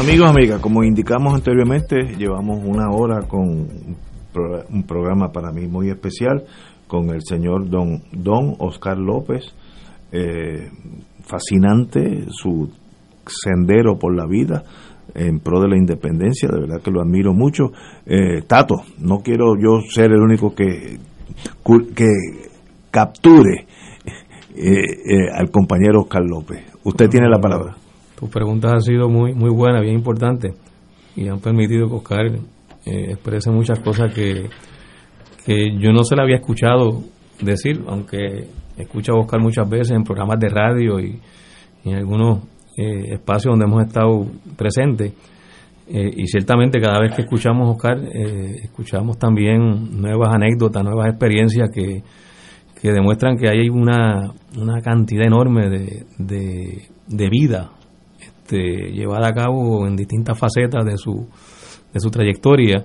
[0.00, 3.96] Amigos, amigas, como indicamos anteriormente, llevamos una hora con un
[4.32, 6.44] pro- un programa para mí muy especial
[6.86, 9.44] con el señor don, don Oscar López.
[10.12, 10.70] Eh,
[11.22, 12.70] fascinante su
[13.26, 14.64] sendero por la vida
[15.14, 17.70] en pro de la independencia, de verdad que lo admiro mucho.
[18.06, 20.98] Eh, Tato, no quiero yo ser el único que,
[21.94, 22.08] que
[22.90, 23.66] capture
[24.56, 26.64] eh, eh, al compañero Oscar López.
[26.84, 27.76] Usted tiene la palabra.
[28.20, 30.54] Tus preguntas han sido muy muy buenas, bien importantes
[31.16, 32.26] y han permitido que Oscar
[32.84, 34.48] eh, exprese muchas cosas que,
[35.44, 37.02] que yo no se le había escuchado
[37.40, 38.46] decir, aunque
[38.76, 41.18] escucho a Oscar muchas veces en programas de radio y,
[41.84, 42.40] en algunos
[42.76, 45.14] eh, espacios donde hemos estado presentes.
[45.88, 51.08] Eh, y ciertamente cada vez que escuchamos a Oscar, eh, escuchamos también nuevas anécdotas, nuevas
[51.08, 52.02] experiencias que,
[52.80, 57.70] que demuestran que hay una, una cantidad enorme de, de vida
[58.50, 61.26] este, llevada a cabo en distintas facetas de su,
[61.92, 62.84] de su trayectoria.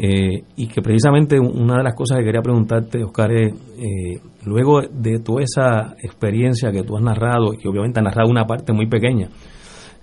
[0.00, 4.80] Eh, y que precisamente una de las cosas que quería preguntarte, Oscar, es, eh, luego
[4.82, 8.86] de toda esa experiencia que tú has narrado, y obviamente has narrado una parte muy
[8.86, 9.28] pequeña,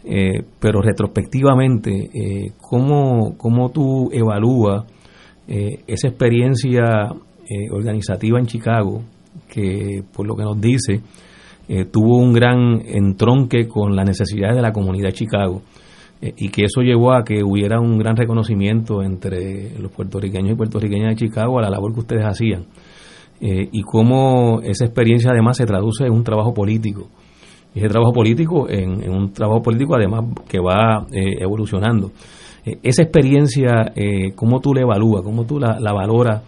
[0.04, 4.86] eh, pero retrospectivamente, ¿cómo, ¿cómo, tú evalúas
[5.48, 6.84] esa experiencia
[7.72, 9.02] organizativa en Chicago,
[9.48, 11.02] que por lo que nos dice,
[11.92, 15.62] tuvo un gran entronque con las necesidades de la comunidad de Chicago?
[16.22, 20.56] Eh, y que eso llevó a que hubiera un gran reconocimiento entre los puertorriqueños y
[20.56, 22.66] puertorriqueñas de Chicago a la labor que ustedes hacían
[23.42, 27.10] eh, y cómo esa experiencia además se traduce en un trabajo político.
[27.74, 32.12] Y ese trabajo político en, un trabajo político además que va eh, evolucionando.
[32.82, 33.94] Esa experiencia
[34.34, 36.42] cómo tú la evalúas cómo tú la valoras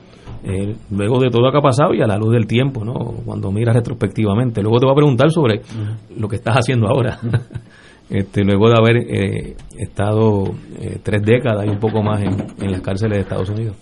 [0.92, 2.94] luego de todo lo que ha pasado y a la luz del tiempo, ¿no?
[3.26, 4.62] Cuando miras retrospectivamente.
[4.62, 5.62] Luego te voy a preguntar sobre
[6.16, 7.20] lo que estás haciendo ahora.
[8.10, 10.46] este, luego de haber eh, estado
[10.80, 13.76] eh, tres décadas y un poco más en, las cárceles de Estados Unidos.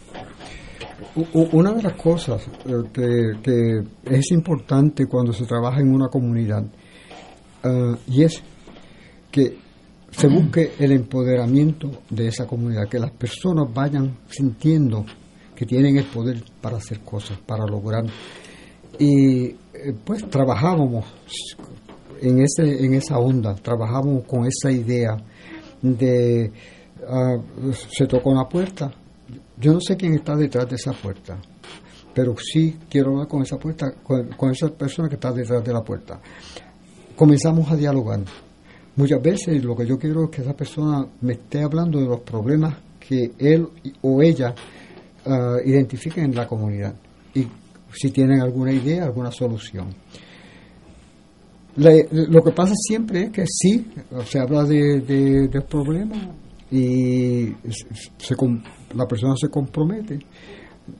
[1.33, 6.65] Una de las cosas eh, que, es importante cuando se trabaja en una comunidad
[8.07, 8.43] y es
[9.31, 9.57] que
[10.11, 15.03] se busque el empoderamiento de esa comunidad, que las personas vayan sintiendo
[15.55, 18.05] que tienen el poder para hacer cosas, para lograr.
[18.99, 19.55] Y
[20.05, 21.05] pues trabajábamos
[22.21, 25.17] en, ese, en esa onda, trabajamos con esa idea
[25.81, 26.51] de
[27.07, 27.37] ah,
[27.89, 28.91] se tocó una puerta.
[29.57, 31.37] Yo no sé quién está detrás de esa puerta,
[32.13, 35.81] pero sí quiero hablar con esa puerta, con, esa persona que está detrás de la
[35.81, 36.19] puerta.
[37.15, 38.21] Comenzamos a dialogar.
[38.97, 42.21] Muchas veces lo que yo quiero es que esa persona me esté hablando de los
[42.21, 43.67] problemas que él
[44.01, 44.55] o ella
[45.25, 46.95] uh, identifiquen en la comunidad
[47.33, 47.47] y
[47.93, 49.87] si tienen alguna idea, alguna solución
[51.75, 53.85] lo que pasa siempre es que sí,
[54.25, 56.19] se habla de, de, problemas
[56.71, 57.53] y
[58.17, 58.35] se,
[58.95, 60.19] la persona se compromete.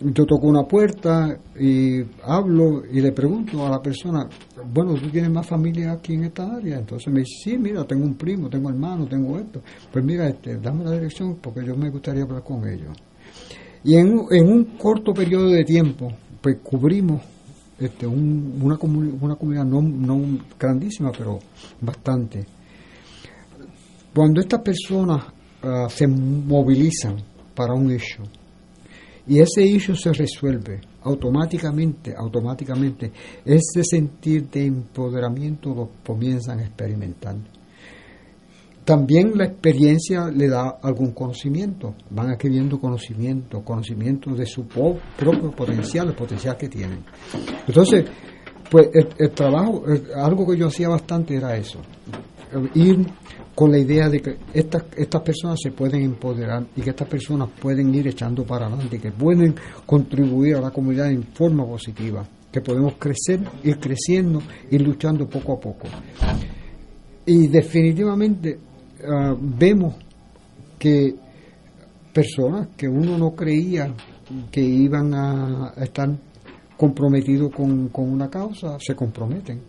[0.02, 4.28] Yo toco una puerta y hablo y le pregunto a la persona,
[4.74, 6.80] bueno, ¿tú tienes más familia aquí en esta área?
[6.80, 9.62] Entonces me dice, sí, mira, tengo un primo, tengo hermano, tengo esto.
[9.94, 12.98] Pues mira, este, dame la dirección porque yo me gustaría hablar con ellos.
[13.86, 16.12] Y en, un corto periodo de tiempo,
[16.42, 17.22] pues cubrimos
[17.80, 21.38] este, una, comunidad no, no grandísima, pero
[21.80, 22.44] bastante.
[24.14, 25.26] Cuando estas personas
[25.62, 27.18] ah, se movilizan
[27.54, 28.24] para un hecho
[29.28, 33.12] y ese hecho se resuelve automáticamente, automáticamente,
[33.46, 37.36] ese sentir de empoderamiento lo comienzan a experimentar.
[38.86, 46.10] También la experiencia le da algún conocimiento, van adquiriendo conocimiento, conocimiento de su propio potencial,
[46.10, 47.00] el potencial que tienen.
[47.68, 48.06] Entonces,
[48.70, 49.84] pues el, trabajo,
[50.16, 51.80] algo que yo hacía bastante era eso,
[52.76, 53.08] ir
[53.56, 57.50] con la idea de que estas, estas personas se pueden empoderar y que estas personas
[57.60, 62.62] pueden ir echando para adelante, que pueden contribuir a la comunidad en forma positiva, que
[62.62, 65.88] podemos crecer, ir creciendo, ir luchando poco a poco.
[67.26, 68.60] Y definitivamente
[69.08, 69.96] Ah, vemos
[70.80, 71.16] que
[72.14, 73.94] personas que uno no creía
[74.52, 76.10] que iban a, estar
[76.78, 79.62] comprometidos con, una causa, se comprometen.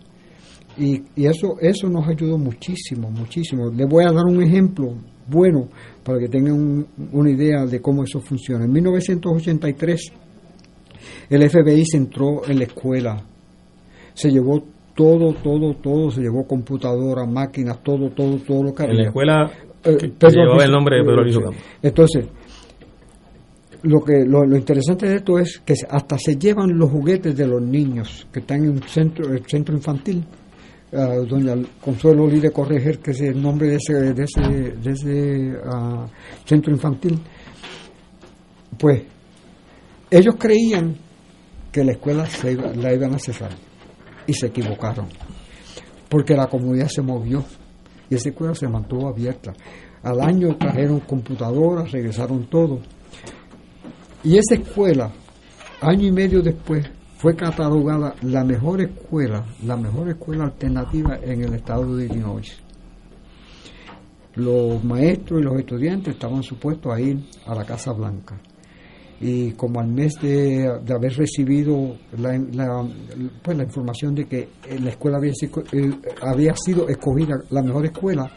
[0.79, 3.71] Y, eso, eso nos ayudó muchísimo, muchísimo.
[3.71, 4.95] Les voy a dar un ejemplo
[5.29, 5.69] bueno
[6.05, 8.65] para que tengan una idea de cómo eso funciona.
[8.65, 10.13] En 1983
[11.31, 13.23] el FBI se entró en la escuela,
[14.15, 14.63] se llevó
[14.97, 18.95] todo, todo, todo, se llevó computadoras, máquinas, todo, todo, todo lo que había.
[18.95, 19.51] En la escuela
[19.85, 21.41] eh, llevaba el nombre de Pedro Aliso
[21.83, 22.27] Entonces,
[23.83, 27.63] lo que lo, interesante de esto es que hasta se llevan los juguetes de los
[27.63, 30.25] niños que están en un centro, el centro infantil.
[30.93, 35.53] Uh, doña Consuelo Lide Correger, que es el nombre de ese, de ese, de ese
[35.67, 36.07] ah,
[36.45, 37.19] centro infantil,
[38.79, 39.03] pues
[40.11, 40.95] ellos creían
[41.73, 43.66] que la escuela se la iban a cerrar
[44.27, 45.07] y se equivocaron,
[46.09, 47.45] porque la comunidad se movió
[48.09, 49.53] y esa escuela se mantuvo abierta.
[50.03, 52.81] Al año trajeron computadoras, regresaron todo.
[54.23, 55.11] Y esa escuela,
[55.81, 61.55] año y medio después, fue catalogada la mejor escuela, la mejor escuela alternativa en el
[61.55, 62.57] estado de Illinois.
[64.35, 68.39] Los maestros y los estudiantes estaban supuestos a ir a la Casa Blanca
[69.21, 72.87] y como al mes de, haber recibido la,
[73.43, 74.49] pues la información de que
[74.81, 75.91] la escuela había, eh,
[76.23, 78.31] había sido escogida la mejor escuela,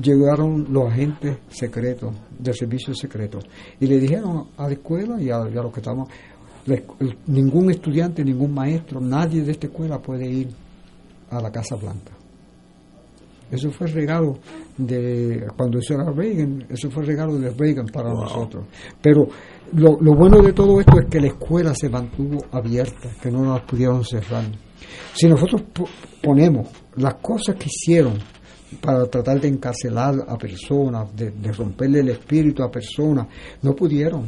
[0.00, 3.38] llegaron los agentes secretos del servicio secreto
[3.80, 5.80] y le dijeron a la escuela y a, los que
[7.00, 10.48] el- ningún estudiante, ningún maestro, nadie de esta escuela puede ir
[11.30, 12.12] a la Casa Blanca.
[13.50, 14.38] Eso fue regalo
[14.76, 18.66] de cuando eso era Reagan, eso fue regalo de Reagan para nosotros.
[19.00, 19.26] Pero
[19.74, 23.60] lo, bueno de todo esto es que la escuela se mantuvo abierta, que no nos
[23.62, 24.44] pudieron cerrar.
[25.14, 25.88] Si nosotros po-
[26.22, 28.14] ponemos las cosas que hicieron
[28.80, 33.26] para tratar de encarcelar a personas, de, de romperle el espíritu a personas,
[33.62, 34.26] no pudieron.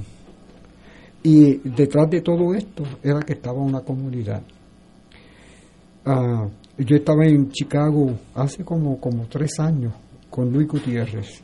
[1.23, 4.43] Y detrás de todo esto era que estaba una comunidad.
[6.07, 9.93] Ah, yo estaba en Chicago hace como, como tres años
[10.31, 11.43] con Luis Gutiérrez.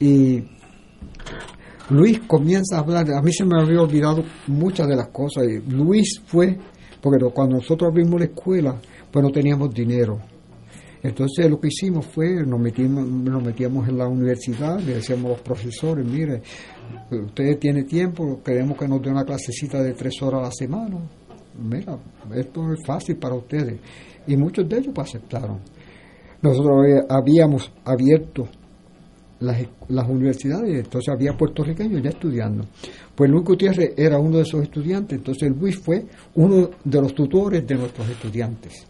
[0.00, 0.42] Y
[1.92, 5.44] Luis comienza a hablar, a mí se me había olvidado muchas de las cosas.
[5.68, 6.58] Luis fue,
[7.00, 8.76] porque cuando nosotros abrimos la escuela,
[9.10, 10.18] pues no teníamos dinero.
[11.02, 15.28] Entonces lo que hicimos fue, nos metimos, nos metíamos en la universidad, le decíamos a
[15.30, 16.42] los profesores, mire,
[17.10, 20.98] usted tiene tiempo, queremos que nos dé una clasecita de tres horas a la semana.
[21.60, 21.98] Mira,
[22.36, 23.80] esto es fácil para ustedes.
[24.26, 25.58] Y muchos de ellos pues, aceptaron.
[26.40, 28.48] Nosotros había- habíamos abierto
[29.42, 32.64] las, las universidades, entonces había puertorriqueños ya estudiando.
[33.14, 37.66] Pues Luis Gutiérrez era uno de esos estudiantes, entonces Luis fue uno de los tutores
[37.66, 38.86] de nuestros estudiantes.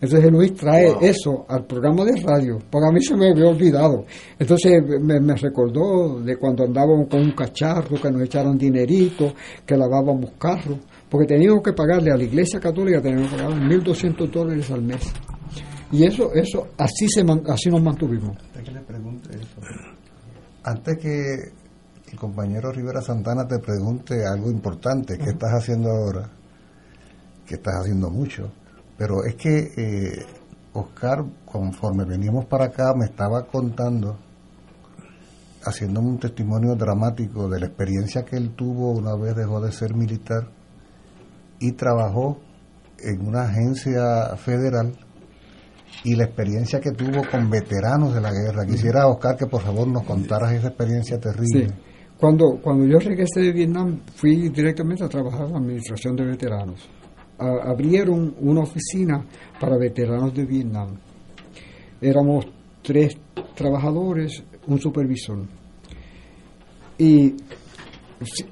[0.00, 4.06] Entonces Luis trae eso al programa de radio, porque a mí se me había olvidado.
[4.38, 9.34] Entonces me, me recordó de cuando andábamos con un cacharro, que nos echaron dinerito,
[9.66, 10.78] que lavábamos carros,
[11.08, 15.12] porque teníamos que pagarle a la iglesia católica, teníamos que pagar 1.200 dólares al mes.
[15.92, 18.38] Y eso, eso así, se, así nos mantuvimos.
[18.64, 19.60] Que le pregunte eso,
[20.64, 21.52] antes que
[22.10, 26.28] el compañero Rivera Santana te pregunte algo importante, ¿qué estás haciendo ahora?
[27.46, 28.50] Que estás haciendo mucho.
[28.98, 30.26] Pero es que eh,
[30.72, 34.18] Oscar, conforme veníamos para acá, me estaba contando,
[35.64, 39.94] haciéndome un testimonio dramático de la experiencia que él tuvo una vez dejó de ser
[39.94, 40.48] militar
[41.60, 42.38] y trabajó
[42.98, 44.92] en una agencia federal
[46.04, 48.64] y la experiencia que tuvo con veteranos de la guerra.
[48.66, 51.68] Quisiera, Oscar, que por favor nos contaras esa experiencia terrible.
[51.68, 51.74] Sí.
[52.18, 56.88] Cuando, cuando yo regresé de Vietnam, fui directamente a trabajar en la Administración de Veteranos.
[57.38, 59.24] A- abrieron una oficina
[59.58, 60.96] para veteranos de Vietnam.
[62.00, 62.46] Éramos
[62.82, 63.16] tres
[63.54, 65.38] trabajadores, un supervisor.
[66.98, 67.34] Y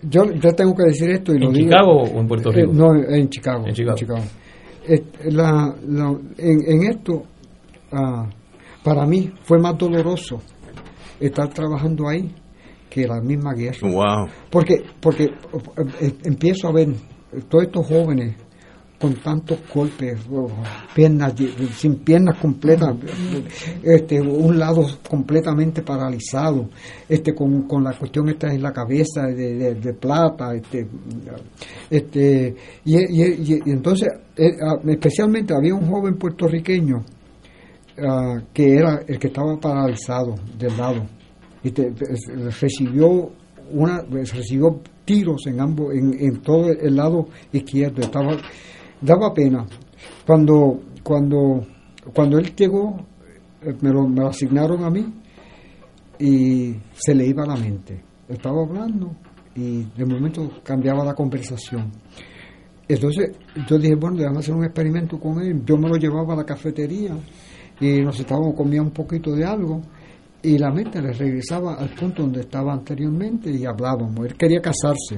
[0.03, 1.68] yo, yo tengo que decir esto y lo ¿En digo.
[1.70, 2.72] Chicago o en Puerto Eh, Rico?
[2.72, 3.66] no, en Chicago.
[3.66, 3.97] En Chicago.
[3.99, 4.22] Eh,
[5.30, 7.24] la- la- en, en esto,
[7.93, 8.26] ah,
[8.82, 10.41] para mí fue más doloroso
[11.20, 12.32] estar trabajando ahí
[12.89, 13.78] que la misma guerra.
[13.82, 14.28] Wow.
[14.51, 15.24] Porque, porque
[16.01, 16.89] eh, empiezo a ver
[17.49, 18.36] todos estos jóvenes
[18.99, 20.18] con tantos golpes,
[20.94, 21.32] piernas
[21.76, 22.96] sin piernas completas,
[23.82, 26.68] este, un lado completamente paralizado,
[27.09, 30.86] este, con, con la cuestión esta en la cabeza de, de- plata, este,
[31.88, 36.96] este, y, entonces, eh, ah, especialmente había un joven puertorriqueño
[38.05, 41.07] ah, que era el que estaba paralizado del lado
[41.62, 41.70] y
[42.61, 43.30] recibió
[43.72, 48.36] una recibió tiros en ambos en, en todo el lado izquierdo estaba
[49.01, 49.66] daba pena
[50.26, 51.66] cuando cuando
[52.14, 52.96] cuando él llegó
[53.62, 55.05] eh, me lo, me lo asignaron a mí
[56.18, 59.14] y se le iba la mente estaba hablando
[59.55, 61.92] y de momento cambiaba la conversación
[62.88, 63.36] entonces
[63.68, 65.62] yo dije, bueno, déjame hacer un experimento con él.
[65.64, 67.14] Yo me lo llevaba a la cafetería
[67.80, 69.82] y nos estábamos comiendo un poquito de algo
[70.42, 74.26] y la mente le regresaba al punto donde estaba anteriormente y hablábamos.
[74.26, 75.16] Él quería casarse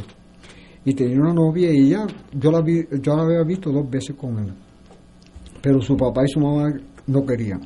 [0.85, 4.17] y tenía una novia y ya yo la, vi, yo la había visto dos veces
[4.17, 4.53] con él.
[5.63, 6.73] Pero su papá y su mamá
[7.07, 7.61] no querían.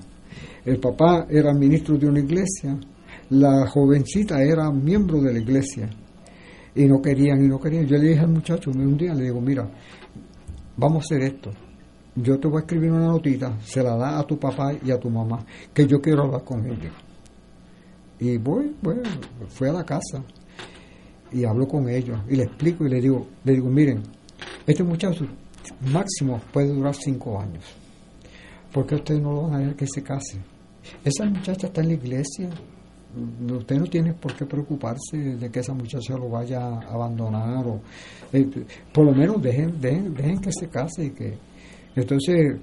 [0.64, 2.76] El papá era ministro de una iglesia,
[3.30, 5.88] la jovencita era miembro de la iglesia
[6.74, 7.86] y no querían y no querían.
[7.86, 9.70] Yo le dije al muchacho un día, le digo, mira,
[10.76, 11.50] vamos a hacer esto.
[12.16, 14.98] Yo te voy a escribir una notita, se la da a tu papá y a
[14.98, 16.92] tu mamá, que yo quiero hablar con ellos.
[18.20, 19.02] Y voy, bueno,
[19.48, 20.24] fui a la casa
[21.34, 24.02] y hablo con ellos y le explico y le digo, le digo, miren,
[24.66, 25.26] este muchacho
[25.92, 27.64] máximo puede durar cinco años.
[28.72, 30.38] ¿Por qué ustedes no lo van a dejar que se case?
[31.04, 32.50] Esa muchacha está en la iglesia,
[33.56, 37.80] usted no tiene por qué preocuparse de que esa muchacha lo vaya a abandonar o
[38.32, 38.46] eh,
[38.92, 41.38] por lo menos dejen, dejen, dejen que se case y que
[41.94, 42.56] entonces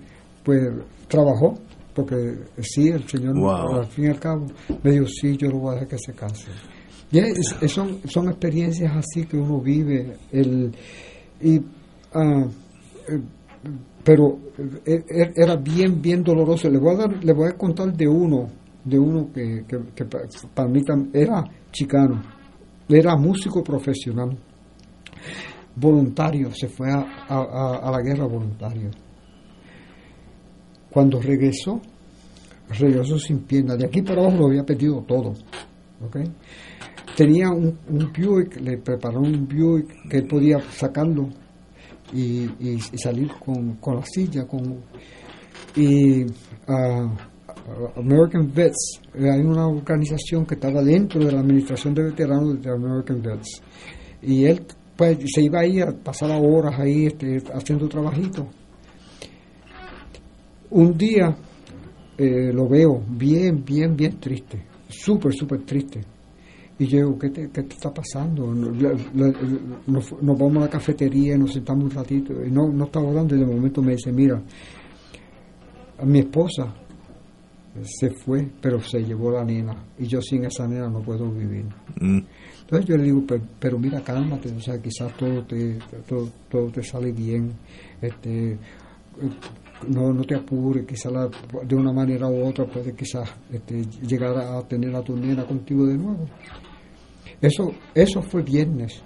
[0.43, 0.59] pues
[1.07, 1.57] trabajó
[1.95, 3.79] porque sí el señor Wow.
[3.79, 4.45] al fin y al cabo
[4.83, 6.51] me dijo sí yo lo voy a dejar que se case
[7.67, 10.71] son, son experiencias así que uno vive el
[11.41, 11.61] y eh,
[14.03, 14.39] pero
[14.85, 18.07] eh, eh, era bien bien doloroso le voy a dar le voy a contar de
[18.07, 18.47] uno
[18.83, 20.21] de uno que, que, que pa-
[20.53, 20.81] para mí
[21.13, 22.21] era chicano
[22.89, 24.37] era músico profesional
[25.75, 28.89] voluntario, se fue a, a- la guerra voluntario.
[30.89, 31.79] Cuando regresó,
[32.77, 33.77] regresó sin piernas.
[33.77, 35.29] De aquí para abajo lo había perdido todo.
[36.05, 36.17] ¿ok?
[37.21, 41.29] Tenía un, un Buick, le prepararon un Buick que él podía sacarlo
[42.11, 42.47] y,
[42.97, 44.47] salir con, con la silla.
[44.47, 44.77] Con,
[45.75, 46.25] y
[46.67, 47.15] ah,
[47.95, 53.21] American Vets, hay una organización que estaba dentro de la administración de veteranos de American
[53.21, 53.61] Vets.
[54.23, 54.65] Y él
[54.97, 58.47] pues, se iba ahí, pasaba horas ahí este, haciendo trabajitos.
[60.71, 61.37] Un día
[62.17, 66.01] eh, lo veo bien, bien, bien triste, súper, súper triste.
[66.81, 68.47] Y yo digo, ¿qué te, qué te está pasando?
[68.55, 73.35] Nos, nos vamos a la cafetería, nos sentamos un ratito, y no, no estaba hablando,
[73.35, 74.41] y de momento me dice, mira,
[75.99, 76.73] a mi esposa
[77.83, 81.65] se fue, pero se llevó la nena, y yo sin esa nena no puedo vivir.
[81.99, 85.77] Entonces yo le digo, pero, pero mira, cálmate, o sea, quizás todo te,
[86.09, 87.51] todo, todo te sale bien,
[88.01, 88.57] este,
[89.87, 91.29] no, no te apures, quizás la-
[91.63, 95.85] de una manera u otra puedes quizás este, llegar a tener a tu nena contigo
[95.85, 96.25] de nuevo.
[97.41, 99.01] Eso, eso fue viernes.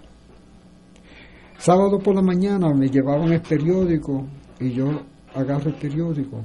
[1.57, 4.25] Sábado por la mañana me llevaban el periódico
[4.59, 4.85] y yo
[5.33, 6.41] agarro el periódico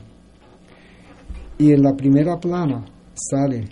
[1.59, 2.84] y en la primera plana
[3.14, 3.68] sale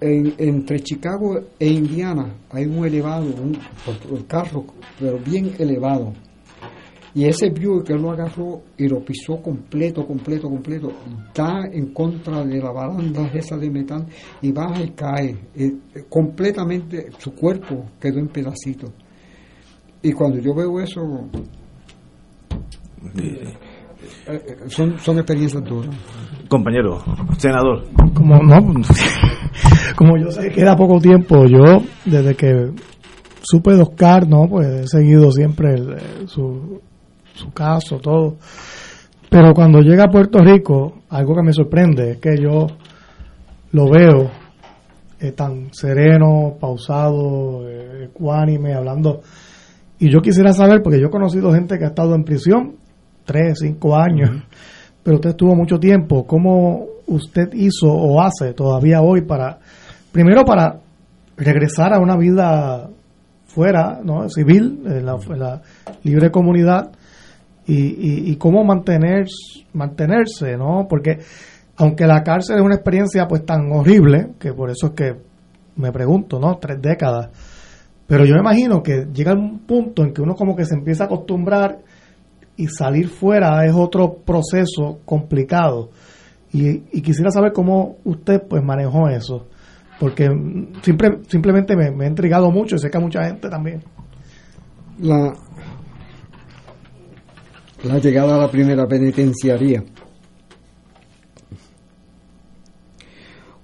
[0.00, 3.58] en- entre Chicago e Indiana hay un elevado, un,
[4.10, 4.64] un carro,
[5.00, 6.12] pero bien elevado.
[7.16, 10.92] Y ese Buick que él lo agarró y lo pisó completo, completo, completo,
[11.34, 14.06] da en contra de la baranda esa de metal
[14.42, 15.30] y baja y cae.
[15.54, 18.90] Eh, eh, completamente su cuerpo quedó en pedacitos.
[20.02, 21.00] Y cuando yo veo eso,
[23.18, 23.54] eh,
[24.26, 25.96] eh, son, son experiencias duras.
[26.48, 27.02] Compañero,
[27.38, 27.82] senador.
[28.12, 28.56] como no
[29.96, 32.72] como yo sé que queda poco tiempo yo desde que
[33.40, 36.82] supe de Oscar no pues he seguido siempre el, su,
[37.36, 38.36] su caso todo
[39.28, 42.66] pero cuando llega a Puerto Rico algo que me sorprende es que yo
[43.72, 44.30] lo veo
[45.20, 49.20] eh, tan sereno pausado eh, ecuánime hablando
[49.98, 52.76] y yo quisiera saber porque yo he conocido gente que ha estado en prisión
[53.24, 54.30] tres cinco años
[55.06, 56.26] pero usted estuvo mucho tiempo.
[56.26, 59.60] ¿Cómo usted hizo o hace todavía hoy para,
[60.10, 60.80] primero para
[61.36, 62.90] regresar a una vida
[63.46, 64.28] fuera, ¿no?
[64.28, 65.62] civil, en la, en la
[66.02, 66.90] libre comunidad,
[67.66, 69.26] y, y, y cómo mantener,
[69.72, 70.86] mantenerse, ¿no?
[70.88, 71.18] Porque
[71.76, 75.16] aunque la cárcel es una experiencia pues tan horrible, que por eso es que
[75.76, 76.56] me pregunto, ¿no?
[76.58, 77.30] Tres décadas.
[78.06, 81.04] Pero yo me imagino que llega un punto en que uno como que se empieza
[81.04, 81.78] a acostumbrar
[82.56, 85.90] y salir fuera es otro proceso complicado.
[86.52, 89.46] Y, y quisiera saber cómo usted pues manejó eso,
[89.98, 90.28] porque
[90.82, 93.82] siempre, simplemente me, me ha intrigado mucho y sé que a mucha gente también.
[95.00, 95.34] La,
[97.86, 99.82] la llegada a la primera penitenciaría.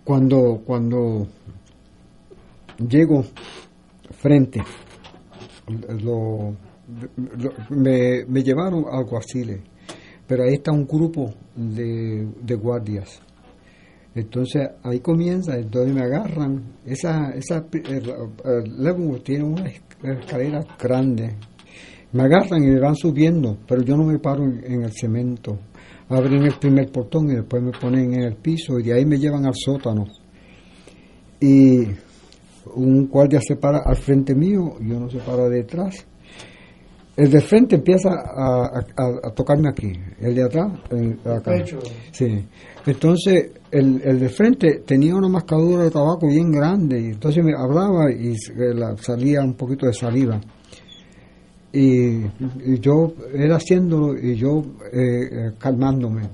[0.04, 1.26] Cuando, cuando
[2.88, 3.24] llego
[4.10, 4.62] frente,
[6.02, 6.54] lo,
[7.70, 9.60] me, me llevaron alguaciles,
[10.26, 13.20] pero ahí está un grupo de, de guardias.
[14.14, 16.62] Entonces ahí comienza, entonces me agarran.
[16.84, 18.10] Esa, esa el,
[18.44, 21.36] el Leavenworth tiene una esc- escalera grande.
[22.12, 25.58] Me agarran y me van subiendo, pero yo no me paro en, en el cemento.
[26.08, 29.18] Abren el primer portón y después me ponen en el piso y de ahí me
[29.18, 30.04] llevan al sótano.
[31.40, 31.86] Y
[32.74, 36.06] un guardia se para al frente mío y uno se para detrás.
[37.16, 41.50] El de frente empieza a, a- a tocarme aquí, el de atrás, el acá.
[41.52, 41.78] Pecho.
[42.10, 42.42] Sí.
[42.86, 47.52] Entonces, el, el de frente tenía una mascadura de tabaco bien grande, y entonces me
[47.54, 48.34] hablaba y
[48.74, 50.40] la- salía un poquito de saliva.
[51.72, 52.24] Y,
[52.66, 54.62] y yo, él haciéndolo y yo
[54.92, 56.28] eh, eh, calmándome,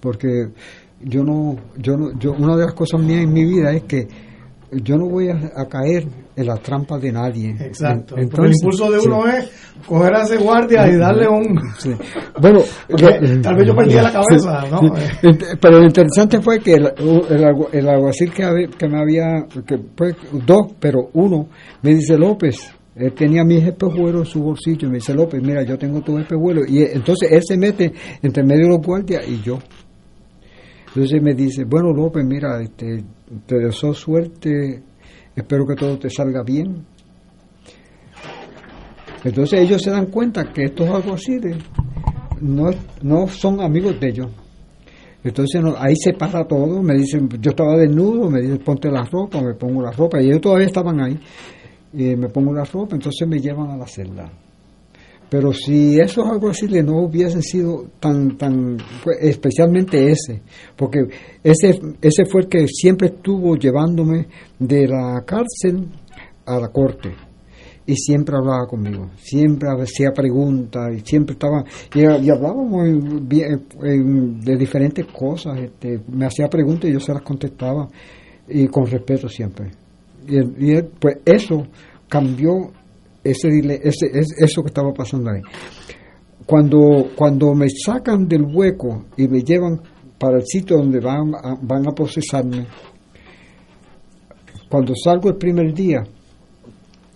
[0.00, 0.48] porque
[1.02, 4.06] yo no, yo no, yo, una de las cosas mías en mi vida es que
[4.72, 7.56] yo no voy a, a caer en las trampas de nadie.
[7.60, 8.16] Exacto.
[8.18, 9.06] En- porque el impulso de sí.
[9.08, 9.50] uno es
[9.86, 11.58] coger a ese guardia y darle un...
[11.78, 11.92] Sí.
[12.40, 14.92] Bueno, Porque tal vez yo perdía la cabeza, Sí, ¿no?
[15.60, 16.92] Pero lo interesante fue que el,
[17.30, 20.14] el, el alguacil que, que me había, que fue
[20.44, 21.48] dos, pero uno,
[21.82, 25.62] me dice López, él tenía mis espejuelos en su bolsillo, y me dice López, mira,
[25.62, 26.66] yo tengo tus espejuelos.
[26.68, 27.92] Y entonces él se mete
[28.22, 29.58] entre medio de los guardias y yo.
[30.88, 33.04] Entonces me dice, bueno López, mira, este,
[33.44, 34.82] te deseo suerte,
[35.34, 36.86] espero que todo te salga bien.
[39.22, 41.56] Entonces ellos se dan cuenta que estos alguaciles
[42.40, 42.70] no,
[43.02, 44.28] no son amigos de ellos.
[45.22, 49.42] Entonces ahí se para todo, me dicen, yo estaba desnudo, me dicen ponte la ropa,
[49.42, 51.18] me pongo la ropa, y ellos todavía estaban ahí.
[51.96, 54.30] Y me pongo la ropa, entonces me llevan a la celda.
[55.30, 58.76] Pero si esos alguaciles no hubiesen sido tan, tan,
[59.20, 60.42] especialmente ese,
[60.76, 61.08] porque
[61.42, 64.26] ese, ese fue el que siempre estuvo llevándome
[64.58, 65.88] de la cárcel
[66.44, 67.12] a la corte
[67.86, 71.64] y siempre hablaba conmigo, siempre hacía preguntas y siempre estaba,
[71.94, 72.84] y, hablábamos
[73.30, 77.88] de diferentes cosas, este, me hacía preguntas y yo se las contestaba
[78.48, 79.85] y con respeto siempre.
[80.28, 81.66] Y, él, pues eso
[82.08, 82.72] cambió
[83.24, 83.48] ese,
[83.82, 85.40] ese, es- eso que estaba pasando ahí.
[86.46, 89.80] Cuando, cuando me sacan del hueco y me llevan
[90.18, 92.66] para el sitio donde van a, van a procesarme,
[94.68, 96.04] cuando salgo el primer día,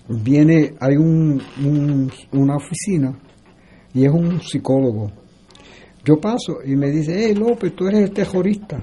[0.09, 3.17] viene, hay un, un- una oficina
[3.95, 5.11] y es un psicólogo.
[6.05, 8.79] Yo paso y me dice, hey López, tú eres el terrorista.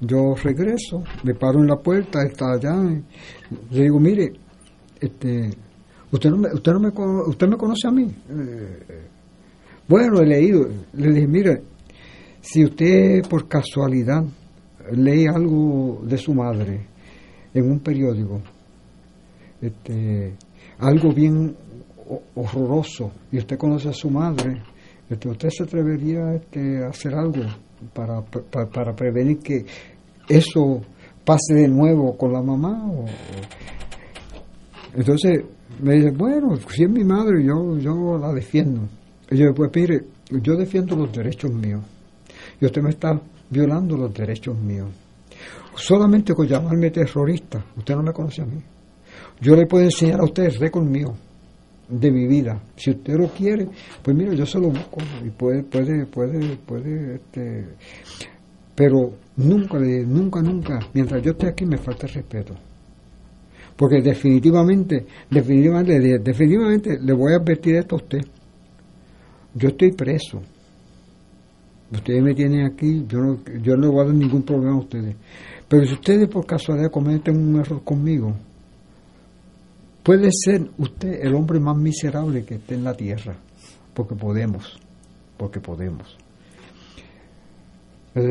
[0.00, 2.74] Yo regreso, me paro en la puerta, está allá,
[3.70, 4.32] y le digo, mire,
[5.00, 5.50] este,
[6.12, 6.88] usted no me, usted no me,
[7.28, 8.04] usted me conoce a mí.
[8.30, 9.06] Eh,
[9.88, 10.68] bueno, he leído.
[10.92, 11.62] Le dije, mire,
[12.40, 14.22] si usted por casualidad
[14.92, 16.86] lee algo de su madre
[17.52, 18.40] en un periódico,
[19.60, 20.34] este,
[20.78, 21.56] algo bien
[22.08, 24.62] ho- horroroso, y usted conoce a su madre,
[25.10, 27.42] este, usted se atrevería este, a hacer algo
[27.94, 29.64] para, para, para prevenir que
[30.28, 30.80] eso
[31.24, 32.86] pase de nuevo con la mamá.
[32.90, 33.04] o-
[34.94, 35.44] entonces
[35.82, 38.82] me dice, bueno, si es mi madre, yo, yo la defiendo.
[39.30, 40.00] Y yo, pues mire,
[40.42, 41.82] yo defiendo los derechos míos.
[42.60, 44.88] Y usted me está violando los derechos míos.
[45.76, 48.60] Solamente con llamarme terrorista, usted no me conoce a mí.
[49.40, 51.14] Yo le puedo enseñar a usted el récord mío
[51.88, 52.60] de mi vida.
[52.76, 53.68] Si usted lo quiere,
[54.02, 57.68] pues mire, yo se lo busco y puede, puede, puede, puede, este,
[58.74, 62.54] pero nunca, nunca, nunca, mientras yo esté aquí me falta respeto.
[63.76, 68.20] Porque definitivamente, definitivamente, de- definitivamente le voy a advertir esto a usted.
[69.54, 70.42] Yo estoy preso.
[71.90, 75.16] Ustedes me tienen aquí, yo no, yo no voy a dar ningún problema a ustedes.
[75.68, 78.34] Pero si ustedes por casualidad cometen un error conmigo,
[80.02, 83.36] puede ser usted el hombre más miserable que esté en la tierra.
[83.94, 84.78] Porque podemos,
[85.36, 86.16] porque podemos.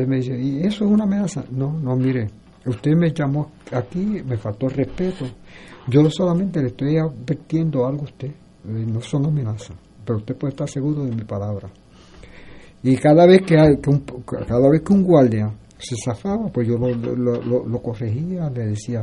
[0.06, 1.44] Me dice, ¿y eso es una amenaza?
[1.50, 2.28] No, no, mire,
[2.66, 5.24] usted me llamó aquí, me faltó respeto.
[5.88, 8.34] Yo solamente le estoy advirtiendo algo a usted, eh,
[8.64, 11.68] no son amenazas, pero usted puede estar seguro de mi palabra.
[12.82, 16.68] Y cada vez que, hay, que un, cada vez que un guardia se zafaba, pues
[16.68, 19.02] yo lo, lo, lo- lo corregía, le decía.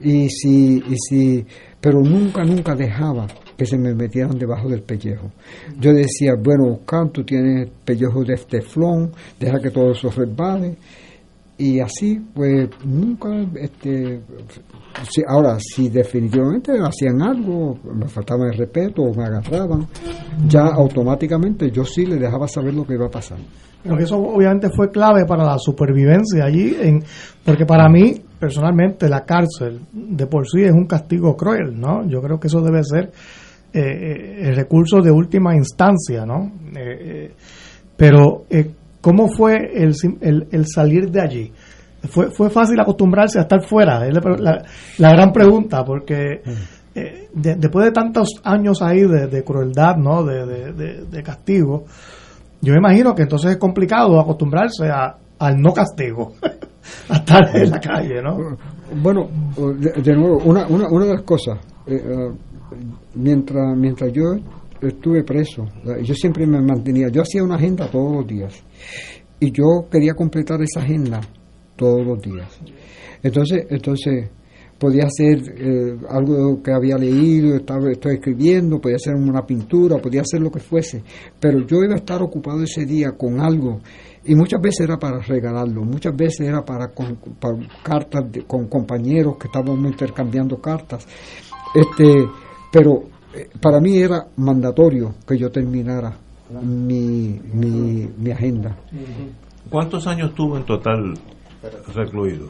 [0.00, 1.46] Y si, y si,
[1.80, 5.30] pero nunca, nunca dejaba que se me metieran debajo del pellejo.
[5.80, 10.76] Yo decía, bueno, Oscar, tú tienes pellejo de teflón, deja que todo eso resbale.
[11.56, 13.28] Y así, pues nunca,
[13.60, 14.20] este,
[15.08, 19.86] si- ahora, si definitivamente hacían algo, me faltaba el respeto o me agarraban,
[20.48, 23.38] ya automáticamente yo sí le dejaba saber lo que iba a pasar.
[23.84, 27.04] Pero eso obviamente fue clave para la supervivencia allí, en,
[27.44, 32.04] porque para mí, personalmente, la cárcel de por sí es un castigo cruel, ¿no?
[32.08, 33.12] Yo creo que eso debe ser
[33.74, 36.52] eh, eh, el recurso de última instancia, ¿no?
[36.76, 36.98] Eh,
[37.28, 37.32] eh,
[37.96, 38.70] pero, eh,
[39.00, 41.52] ¿cómo fue el, sim- el, el salir de allí?
[42.08, 44.06] ¿Fue, ¿Fue fácil acostumbrarse a estar fuera?
[44.06, 44.62] Es la, la-
[44.98, 46.40] la gran pregunta, porque
[46.94, 50.22] eh, de- después de tantos años ahí de, de crueldad, ¿no?
[50.24, 51.84] De, de, de- de castigo,
[52.60, 56.34] yo me imagino que entonces es complicado acostumbrarse a, al no castigo,
[57.08, 58.36] a estar en la calle, ¿no?
[59.02, 59.28] Bueno,
[59.78, 62.30] de, de nuevo, una, una, una de las cosas, eh,
[63.14, 64.34] mientras, mientras yo
[64.80, 65.66] estuve preso,
[66.02, 68.62] yo siempre me mantenía, yo hacía una agenda todos los días
[69.40, 71.20] y yo quería completar esa agenda
[71.76, 72.60] todos los días.
[73.22, 74.30] Entonces, entonces
[74.78, 80.20] podía hacer eh, algo que había leído, estaba, estoy escribiendo, podía hacer una pintura, podía
[80.20, 81.02] hacer lo que fuese,
[81.40, 83.80] pero yo iba a estar ocupado ese día con algo
[84.26, 87.18] y muchas veces era para regalarlo, muchas veces era para, con,
[87.82, 91.06] cartas de- con compañeros que estábamos intercambiando cartas,
[91.74, 92.26] este,
[92.74, 96.12] pero eh, para mí era mandatorio que yo terminara
[96.60, 98.76] mi, mi, mi agenda.
[99.70, 101.14] ¿Cuántos años tuvo en total
[101.94, 102.48] recluido?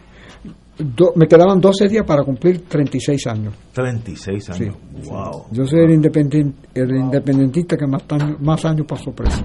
[0.78, 3.54] Do- me quedaban 12 días para cumplir 36 años.
[3.74, 4.76] 36 años.
[5.04, 5.44] Wow.
[5.52, 8.02] Yo soy el, independent, el independentista que más,
[8.40, 9.44] más años pasó preso.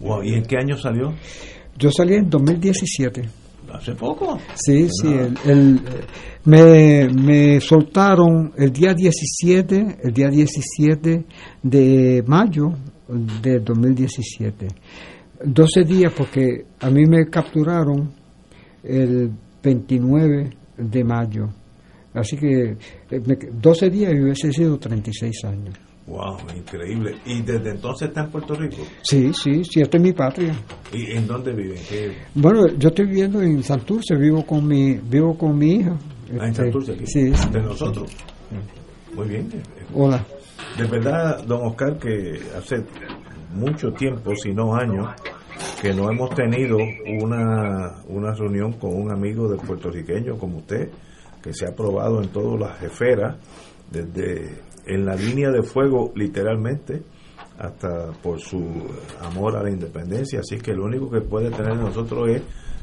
[0.00, 0.22] wow.
[0.22, 1.12] ¿Y en qué año salió?
[1.76, 3.22] Yo salí en 2017.
[3.72, 4.38] ¿Hace poco?
[4.54, 5.08] Sí, sí.
[5.08, 5.80] El, el-
[6.44, 11.24] me, me soltaron el día 17, el día 17
[11.62, 12.72] de mayo
[13.42, 14.66] de 2017.
[15.44, 18.12] 12 días porque a mí me capturaron
[18.84, 19.30] el
[19.62, 21.48] 29 de mayo
[22.14, 22.76] Así que
[23.10, 25.74] eh, me- 12 días y hubiese sido 36 años.
[26.12, 27.16] Wow, increíble.
[27.24, 28.82] ¿Y desde entonces está en Puerto Rico?
[29.02, 30.54] Sí, sí, sí, esta es mi patria.
[30.92, 31.78] ¿Y en dónde viven?
[32.34, 35.96] Bueno, yo estoy viviendo en Santurce, vivo con mi, vivo con mi hija.
[36.32, 37.06] Ah, en Este, Santurce, aquí.
[37.06, 37.48] Sí, sí.
[37.50, 38.14] De nosotros.
[39.14, 39.48] Muy bien.
[39.94, 40.22] Hola.
[40.76, 42.84] De verdad, don Oscar, que hace
[43.54, 45.08] mucho tiempo, si no años,
[45.80, 46.76] que no hemos tenido
[47.22, 50.90] una, una reunión con un amigo del puertorriqueño como usted,
[51.42, 53.34] que se ha probado en todas las esferas,
[53.90, 57.02] desde en la línea de fuego literalmente,
[57.58, 58.62] hasta por su
[59.20, 60.40] amor a la independencia.
[60.40, 62.42] Así que lo único que puede tener nosotros es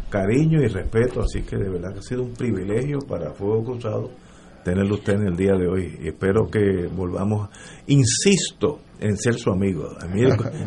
[0.09, 1.21] cariño y respeto.
[1.21, 4.09] Así que de verdad que ha sido un privilegio para Fuego Cruzado
[4.63, 5.99] tenerlo usted en el día de hoy.
[6.01, 7.49] Y espero que volvamos.
[7.87, 9.87] Insisto en ser su amigo.
[9.99, 10.21] A mí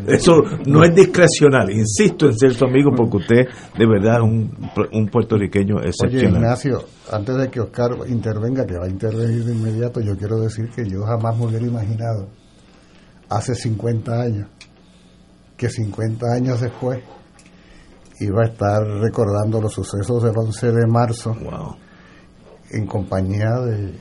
[0.09, 1.71] eso no es discrecional.
[1.71, 3.49] Insisto en ser su amigo porque usted
[3.79, 4.51] de verdad es un,
[4.93, 6.41] un puertorriqueño Oye, excepcional.
[6.41, 10.71] Ignacio, antes de que Oscar intervenga, que va a intervenir de inmediato, yo quiero decir
[10.71, 12.29] que yo jamás me hubiera imaginado
[13.29, 14.49] hace 50 años
[15.57, 17.01] que 50 años después
[18.19, 21.37] iba a estar recordando los sucesos del 11 de marzo
[22.73, 23.93] en compañía de,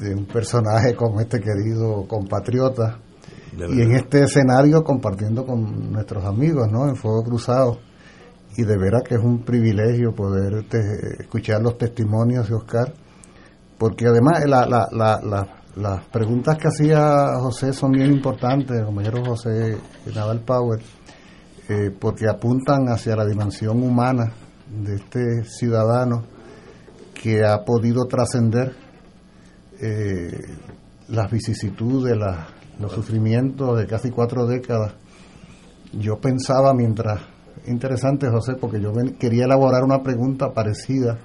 [0.00, 2.98] de un personaje como este querido compatriota.
[3.52, 6.88] Y en este escenario compartiendo con nuestros amigos ¿no?
[6.88, 7.78] en Fuego Cruzado.
[8.56, 12.92] Y de veras que es un privilegio poder te- escuchar los testimonios de Oscar.
[13.78, 18.84] Porque además la, la, la, la- las preguntas que hacía José son bien importantes, el
[18.86, 19.78] compañero José
[20.14, 20.80] Naval Power,
[21.68, 24.32] eh, porque apuntan hacia la dimensión humana
[24.68, 26.24] de este ciudadano
[27.20, 28.74] que ha podido trascender
[29.80, 30.30] eh,
[31.08, 32.16] las vicisitudes,
[32.78, 34.94] los sufrimientos de casi cuatro décadas.
[35.92, 37.20] Yo pensaba mientras,
[37.66, 41.18] interesante José, porque yo ven- quería elaborar una pregunta parecida.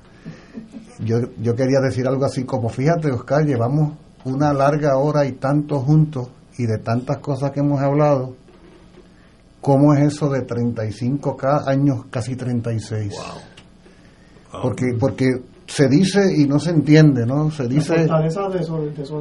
[0.99, 3.93] Yo, yo quería decir algo así como, fíjate Oscar, llevamos
[4.23, 8.35] una larga hora y tanto juntos y de tantas cosas que hemos hablado,
[9.61, 13.13] ¿cómo es eso de 35 ca- años, casi 36?
[14.61, 15.25] Porque, porque
[15.67, 17.49] se dice y no se entiende, ¿no?
[17.51, 17.95] Se dice...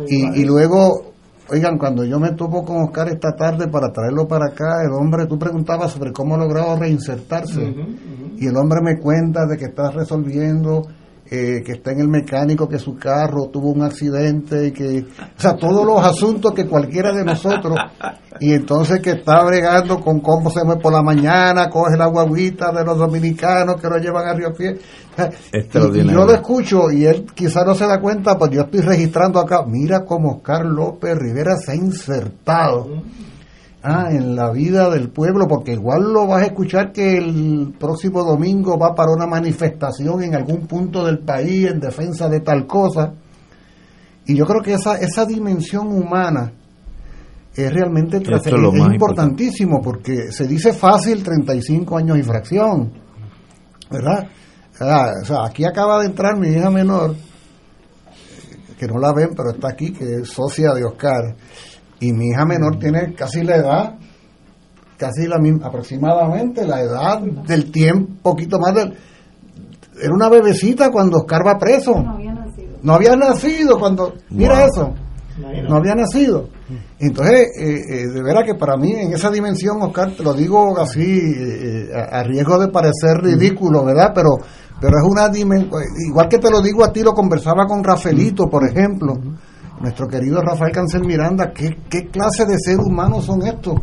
[0.08, 1.12] Y, y luego,
[1.50, 5.26] oigan, cuando yo me topo con Oscar esta tarde para traerlo para acá, el hombre,
[5.26, 7.74] tú preguntabas sobre cómo ha logrado reinsertarse.
[8.36, 10.82] Y el hombre me cuenta de que está resolviendo,
[11.34, 15.04] eh, que está en el mecánico, que su carro tuvo un accidente, y que,
[15.36, 17.76] o sea, todos los asuntos que cualquiera de nosotros,
[18.40, 22.72] y entonces que está bregando con cómo se mueve por la mañana, coge la guaguita
[22.72, 24.78] de los dominicanos que lo llevan a Río Pie.
[25.88, 29.38] Y- yo lo escucho y él quizá no se da cuenta, pues yo estoy registrando
[29.38, 32.88] acá, mira cómo Oscar López Rivera se ha insertado
[33.84, 38.24] ah, en la vida del pueblo, porque igual lo vas a escuchar que el próximo
[38.24, 43.12] domingo va para una manifestación en algún punto del país en defensa de tal cosa.
[44.26, 46.52] Y yo creo que esa, esa dimensión humana
[47.54, 52.92] es realmente es lo es más importantísimo, porque se dice fácil 35 años y fracción,
[53.90, 54.26] ¿verdad?
[54.80, 57.14] Ah, o sea, aquí acaba de entrar mi hija menor,
[58.76, 61.36] que no la ven, pero está aquí, que es socia de Oscar,
[62.00, 63.94] y mi hija menor tiene casi la edad,
[64.96, 68.94] casi la misma, aproximadamente la edad del tiempo, poquito más del...
[70.02, 71.94] Era una bebecita cuando Oscar va preso.
[72.02, 72.78] No había nacido.
[72.82, 74.14] No había nacido cuando...
[74.30, 74.66] Mira Wow.
[74.66, 74.94] eso.
[75.68, 76.48] No había nacido.
[77.00, 80.78] Entonces, eh, eh, de veras que para mí, en esa dimensión, Oscar, te lo digo
[80.78, 84.12] así, eh, a, a riesgo de parecer ridículo, ¿verdad?
[84.14, 84.30] Pero,
[84.80, 85.72] pero es una dimensión,
[86.08, 89.14] igual que te lo digo a ti, lo conversaba con Rafaelito, por ejemplo,
[89.80, 93.74] nuestro querido Rafael Cancel Miranda, ¿qué, qué clase de ser humanos son estos?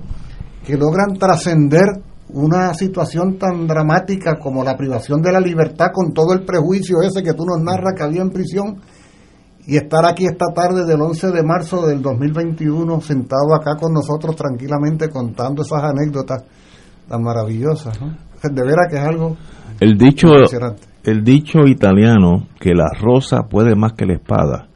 [0.66, 2.02] Que logran trascender
[2.34, 7.24] una situación tan dramática como la privación de la libertad con todo el prejuicio ese
[7.24, 8.78] que tú nos narras que había en prisión
[9.68, 14.36] y estar aquí esta tarde del 11 de marzo del 2021 sentado acá con nosotros
[14.36, 16.44] tranquilamente contando esas anécdotas
[17.08, 18.00] tan maravillosas.
[18.02, 18.16] ¿no?
[18.42, 19.36] De veras que es algo
[19.80, 20.30] el dicho
[21.04, 24.71] el dicho italiano que la rosa puede más que la espada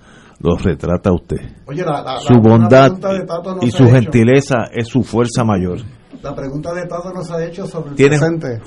[0.46, 3.92] lo retrata usted Oye, la, la- su bondad pregunta de Tato no y su hecho.
[3.94, 5.80] gentileza es su fuerza mayor
[6.22, 8.62] La pregunta de Tato nos ha hecho sobre el ¿Tienes- presente.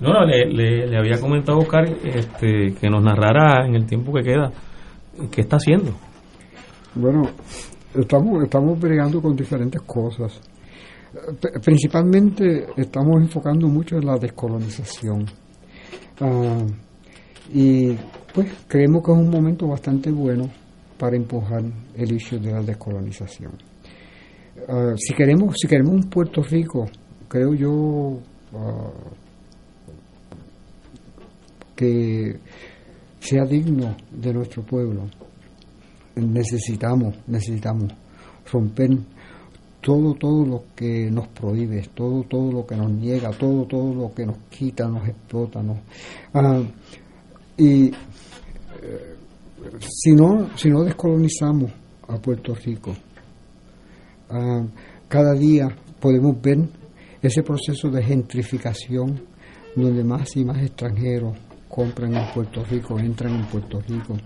[0.00, 3.84] No, no, le, le- le había comentado a Oscar este, que nos narrara en el
[3.86, 4.50] tiempo que queda
[5.30, 5.92] qué está haciendo.
[6.94, 7.22] Bueno,
[7.94, 10.40] estamos, estamos bregando con diferentes cosas.
[11.40, 15.26] P- Principalmente estamos enfocando mucho en la descolonización.
[16.20, 16.58] Ah,
[17.52, 17.92] y
[18.32, 20.44] pues creemos que es un momento bastante bueno
[21.00, 21.62] para empujar
[21.96, 23.52] el issue de la descolonización.
[24.68, 26.86] Ah, si queremos si queremos un Puerto Rico,
[27.26, 28.20] creo yo
[28.52, 28.90] ah,
[31.74, 32.38] que
[33.18, 35.06] sea digno de nuestro pueblo.
[36.16, 37.90] Necesitamos, necesitamos
[38.52, 38.90] romper
[39.80, 44.12] todo, todo lo que nos prohíbe, todo, todo lo que nos niega, todo, todo lo
[44.12, 45.78] que nos quita, nos explota, nos,
[46.34, 46.60] ah,
[47.56, 47.86] y
[48.82, 49.09] eh,
[49.80, 51.70] si no, si no descolonizamos
[52.08, 52.94] a Puerto Rico,
[54.30, 54.62] ah,
[55.08, 55.68] cada día
[56.00, 56.58] podemos ver
[57.22, 59.20] ese proceso de gentrificación
[59.76, 61.36] donde más y más extranjeros
[61.68, 64.16] compran en Puerto Rico, entran en Puerto Rico.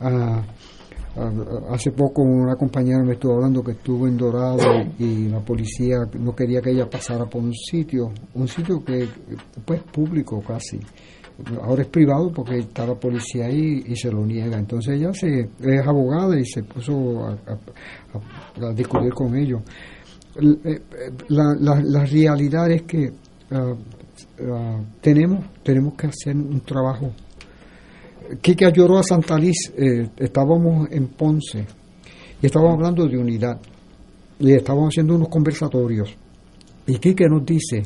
[0.00, 0.42] Ah,
[1.70, 6.34] hace poco una compañera me estuvo hablando que estuvo en Dorado y, la policía no
[6.34, 9.06] quería que ella pasara por un sitio, un sitio que
[9.64, 10.80] pues público casi.
[11.62, 14.58] Ahora es privado porque está la policía ahí y se lo niega.
[14.58, 19.62] Entonces ella se, es abogada y se puso a, discutir con ellos.
[20.36, 20.80] Eh,
[21.28, 23.12] la, la, realidad es que
[23.50, 23.74] ah,
[25.00, 27.12] tenemos, tenemos que hacer un trabajo
[28.40, 31.66] Quique lloró a Santa Liz, eh, estábamos en Ponce
[32.40, 33.60] y estábamos hablando de unidad
[34.38, 36.16] y estábamos haciendo unos conversatorios.
[36.86, 37.84] Y Quique nos dice, eh,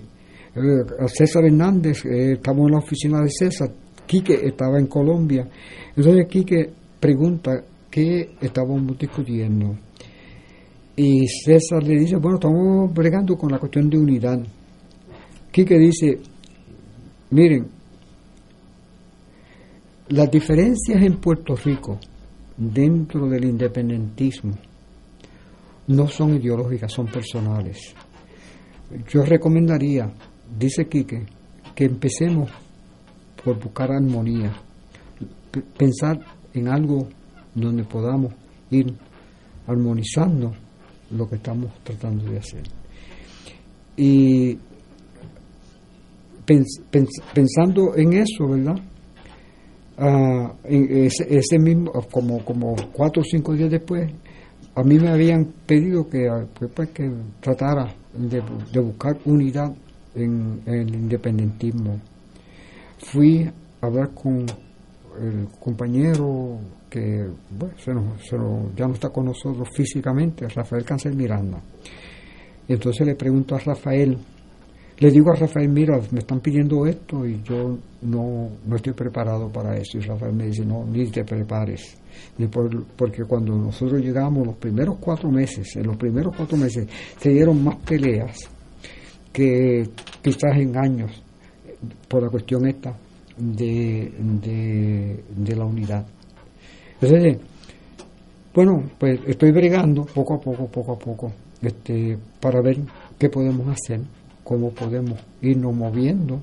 [1.09, 3.71] César Hernández, eh, estamos en la oficina de César,
[4.07, 5.47] Quique estaba en Colombia.
[5.95, 9.77] Entonces Quique pregunta qué estábamos discutiendo.
[10.97, 14.39] Y César le dice, bueno, estamos bregando con la cuestión de unidad.
[15.53, 16.21] Quique dice,
[17.31, 17.67] miren,
[20.09, 21.99] las diferencias en Puerto Rico
[22.57, 24.55] dentro del independentismo
[25.89, 27.95] no son ideológicas, son personales.
[29.09, 30.13] Yo recomendaría,
[30.59, 31.27] dice Quique,
[31.75, 32.51] que empecemos
[33.43, 34.53] por buscar armonía,
[35.77, 36.19] pensar
[36.55, 37.09] en algo
[37.55, 38.33] donde podamos
[38.71, 38.93] ir
[39.67, 40.53] armonizando
[41.11, 42.63] lo que estamos tratando de hacer.
[43.97, 44.59] Y
[47.33, 48.77] pensando en eso, ¿verdad?
[49.99, 54.11] Ah, ese, mismo, como, como cuatro o cinco días después,
[54.75, 57.11] a mí me habían pedido que, ah, pues, que
[57.41, 59.75] tratara de, buscar unidad
[60.17, 62.01] en, el independentismo.
[62.99, 63.43] Fui
[63.81, 64.47] a hablar con
[65.21, 66.59] el compañero
[66.91, 68.17] que bueno,
[68.77, 71.61] ya no está con nosotros físicamente, Rafael Cancel Miranda.
[72.69, 74.17] Entonces le pregunto a Rafael,
[74.99, 79.51] le digo a Rafael, mira, me están pidiendo esto y yo no, no estoy preparado
[79.53, 79.99] para eso.
[79.99, 81.97] Y Rafael me dice, no, ni te prepares.
[82.97, 86.89] Porque cuando nosotros llegamos, los primeros cuatro meses, en los primeros cuatro meses,
[87.19, 88.56] se dieron más peleas
[89.37, 89.87] que
[90.23, 91.11] quizás en años
[92.09, 92.97] por la cuestión esta
[93.37, 94.11] de,
[95.37, 96.07] de, la unidad.
[96.99, 97.37] Entonces,
[98.55, 102.79] bueno, pues estoy bregando poco a poco, poco a poco, este, para ver
[103.19, 104.01] qué podemos hacer
[104.43, 106.41] cómo podemos irnos moviendo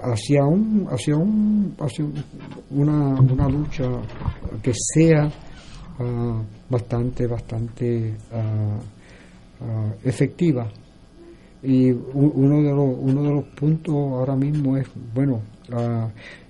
[0.00, 2.04] hacia un hacia un hacia
[2.70, 3.84] una, una lucha
[4.60, 5.30] que sea
[6.00, 8.80] ah, bastante bastante ah,
[10.02, 10.68] efectiva
[11.62, 15.42] y uno de los uno de los puntos ahora mismo es bueno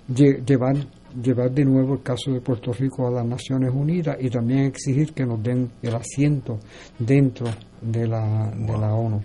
[0.08, 0.76] llevar
[1.22, 5.12] llevar de nuevo el caso de Puerto Rico a las Naciones Unidas y también exigir
[5.12, 6.58] que nos den el asiento
[6.98, 7.46] dentro
[7.80, 9.22] de la, de la ONU.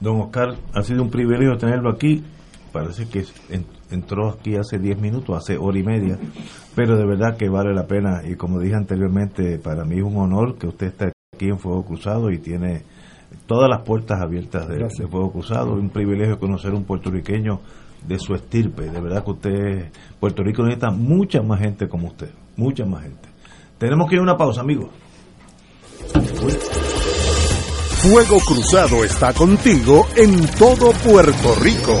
[0.00, 2.24] Don Oscar, ha sido un privilegio tenerlo aquí.
[2.72, 3.24] Parece que
[3.90, 6.18] entró aquí hace 10 minutos, hace hora y media,
[6.74, 8.22] pero de verdad que vale la pena.
[8.24, 11.84] Y como dije anteriormente, para mí es un honor que usted esté aquí en Fuego
[11.84, 12.82] Cruzado y tiene
[13.46, 15.74] todas las puertas abiertas de, Fuego Cruzado.
[15.74, 17.60] Es un privilegio conocer un puertorriqueño
[18.06, 18.90] de su estirpe.
[18.90, 23.28] De verdad que usted, Puerto Rico necesita mucha más gente como usted, mucha más gente.
[23.78, 24.88] Tenemos que ir a una pausa, amigos.
[28.02, 32.00] Fuego Cruzado está contigo en todo Puerto Rico.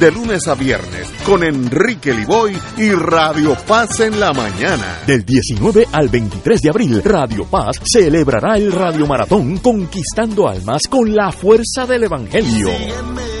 [0.01, 4.97] de lunes a viernes con Enrique Liboy y Radio Paz en la mañana.
[5.05, 11.15] Del 19 al 23 de abril, Radio Paz celebrará el Radio Maratón Conquistando Almas con
[11.15, 13.40] la fuerza del Evangelio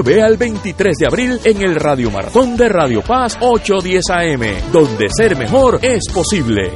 [0.01, 5.37] al 23 de abril en el Radio Maratón de Radio Paz 810 AM, donde ser
[5.37, 6.71] mejor es posible.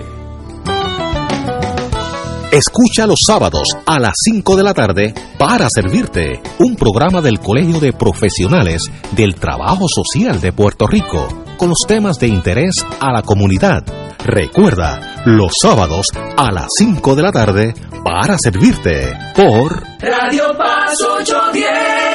[2.52, 7.80] Escucha los sábados a las 5 de la tarde para servirte un programa del Colegio
[7.80, 8.84] de Profesionales
[9.14, 11.28] del Trabajo Social de Puerto Rico
[11.58, 13.84] con los temas de interés a la comunidad.
[14.24, 16.06] Recuerda, los sábados
[16.38, 17.74] a las 5 de la tarde
[18.04, 22.15] para servirte por Radio Paz 810.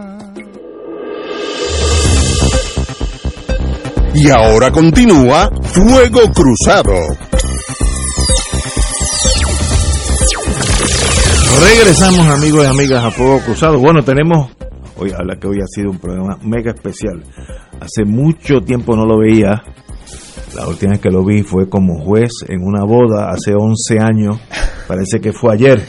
[4.13, 6.93] Y ahora continúa Fuego Cruzado.
[11.63, 13.79] Regresamos amigos y amigas a Fuego Cruzado.
[13.79, 14.49] Bueno, tenemos,
[14.97, 17.23] hoy habla que hoy ha sido un programa mega especial.
[17.79, 19.63] Hace mucho tiempo no lo veía.
[20.55, 24.39] La última vez que lo vi fue como juez en una boda hace 11 años.
[24.87, 25.81] Parece que fue ayer.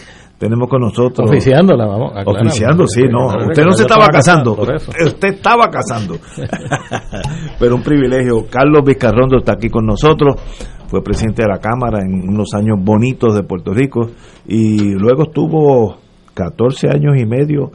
[0.42, 1.30] Tenemos con nosotros.
[1.30, 2.10] Oficiándola, vamos.
[2.16, 2.46] aclaramos.
[2.48, 3.28] Oficiando, sí, no.
[3.46, 4.54] Usted no se estaba casando.
[4.54, 6.18] Usted estaba casando.
[7.62, 8.44] Pero un privilegio.
[8.50, 10.34] Carlos Vizcarrondo está aquí con nosotros.
[10.88, 14.10] Fue presidente de la Cámara en unos años bonitos de Puerto Rico.
[14.48, 15.96] Y luego estuvo
[16.34, 17.70] 14 años y medio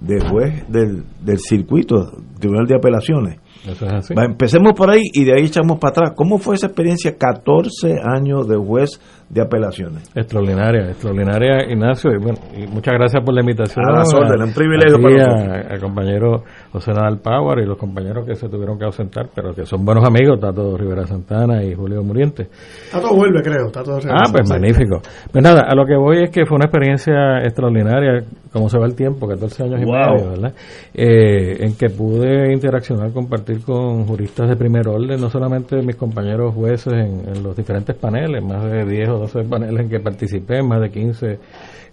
[0.00, 3.40] de juez del, del circuito, Tribunal de Apelaciones.
[3.66, 4.14] Eso es así.
[4.14, 6.12] Va, empecemos por ahí y de ahí echamos para atrás.
[6.16, 7.16] ¿Cómo fue esa experiencia?
[7.16, 10.10] 14 años de juez de apelaciones.
[10.14, 12.10] Extraordinaria, extraordinaria, Ignacio.
[12.12, 13.84] Y, bueno, y muchas gracias por la invitación.
[13.86, 15.70] A las órdenes, un privilegio a para nosotros.
[15.70, 19.66] Al compañero José Nadal Power y los compañeros que se tuvieron que ausentar, pero que
[19.66, 22.48] son buenos amigos, Tato Rivera Santana y Julio Muriente.
[22.90, 23.70] Tato vuelve, creo.
[23.70, 25.00] Tato Ah, pues magnífico.
[25.30, 28.86] Pues nada, a lo que voy es que fue una experiencia extraordinaria, como se va
[28.86, 30.54] el tiempo, 14 años y medio, ¿verdad?
[30.94, 36.54] Eh, en que pude interaccionar, compartir con juristas de primer orden, no solamente mis compañeros
[36.54, 40.62] jueces en, en los diferentes paneles, más de 10 o 12 paneles en que participé,
[40.62, 41.38] más de 15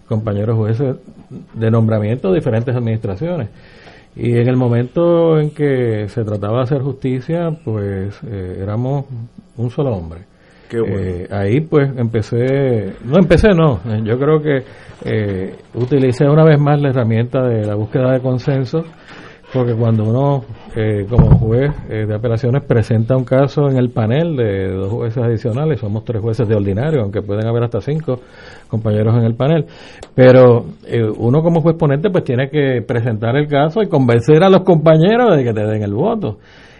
[0.08, 0.96] compañeros jueces
[1.54, 3.48] de nombramiento de diferentes administraciones.
[4.16, 9.04] Y en el momento en que se trataba de hacer justicia, pues eh, éramos
[9.58, 10.20] un solo hombre.
[10.70, 10.96] Qué bueno.
[10.96, 14.64] Eh, ahí pues empecé, no empecé no, yo creo que
[15.04, 18.84] eh, utilicé una vez más la herramienta de la búsqueda de consenso,
[19.56, 20.44] porque cuando uno
[20.76, 25.22] eh, como juez eh, de apelaciones presenta un caso en el panel de dos jueces
[25.22, 28.20] adicionales, somos tres jueces de ordinario, aunque pueden haber hasta cinco
[28.68, 29.64] compañeros en el panel,
[30.14, 34.50] pero eh, uno como juez ponente pues tiene que presentar el caso y convencer a
[34.50, 36.36] los compañeros de que te den el voto.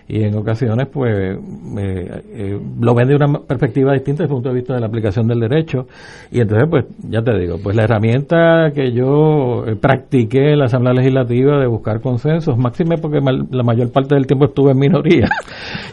[0.08, 1.36] Y en ocasiones pues
[1.78, 5.26] eh, lo ven de una perspectiva distinta desde el punto de vista de la aplicación
[5.26, 5.86] del derecho.
[6.30, 10.66] Y entonces pues ya te digo pues la herramienta que yo eh, practiqué en la
[10.66, 15.28] Asamblea Legislativa de buscar consensos máxime porque la mayor parte del tiempo estuve en minoría.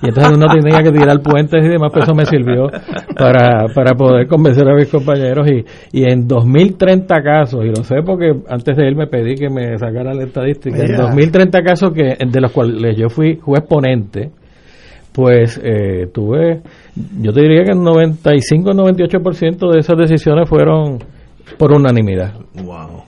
[0.01, 2.67] Y entonces uno tenía que tirar puentes y demás pues eso me sirvió
[3.17, 5.49] para, para poder convencer a mis compañeros.
[5.49, 9.49] Y, y en 2030 casos y lo sé porque antes de él me pedí que
[9.49, 14.02] me sacara la estadística en 2030 casos que de los cuales yo fui juez ponente
[15.13, 16.61] pues eh, tuve,
[17.21, 20.97] yo te diría que el 95-98% de esas decisiones fueron
[21.57, 22.33] por unanimidad.
[22.55, 23.03] Wow.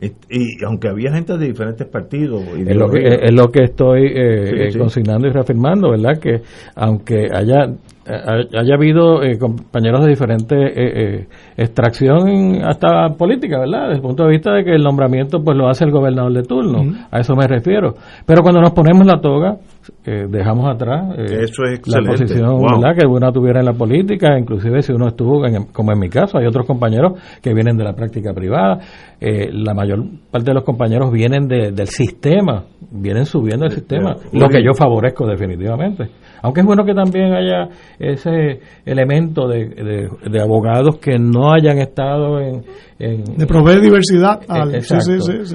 [0.00, 2.42] Y, aunque había gente de diferentes partidos.
[2.58, 6.18] Es lo, que, es lo que estoy eh, eh, consignando y reafirmando, ¿verdad?
[6.20, 6.42] Que
[6.74, 7.72] aunque haya
[8.06, 11.26] haya habido compañeros de diferente
[11.56, 13.84] extracción hasta política, ¿verdad?
[13.84, 16.42] Desde el punto de vista de que el nombramiento pues lo hace el gobernador de
[16.42, 17.94] turno, a eso me refiero.
[18.26, 19.56] Pero cuando nos ponemos la toga,
[20.04, 21.46] eh, dejamos atrás eh,
[21.86, 22.58] la posición
[22.98, 25.42] que uno tuviera en la política, inclusive si uno estuvo,
[25.72, 28.78] como en mi caso, hay otros compañeros que vienen de la práctica privada,
[29.20, 34.48] eh, la mayor parte de los compañeros vienen del sistema, vienen subiendo el sistema, lo
[34.48, 36.10] que yo favorezco definitivamente.
[36.44, 42.38] Aunque es bueno que también haya ese elemento de, de, abogados que no hayan estado
[42.38, 42.62] en...
[42.98, 44.42] de proveer diversidad.
[44.46, 44.72] Al,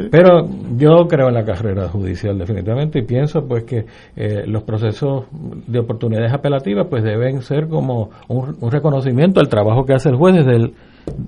[0.09, 0.47] Pero
[0.77, 3.85] yo creo en la carrera judicial definitivamente y pienso pues que
[4.15, 5.25] eh, los procesos
[5.67, 10.37] de oportunidades apelativas pues deben ser como un, reconocimiento al trabajo que hace el juez
[10.37, 10.73] desde el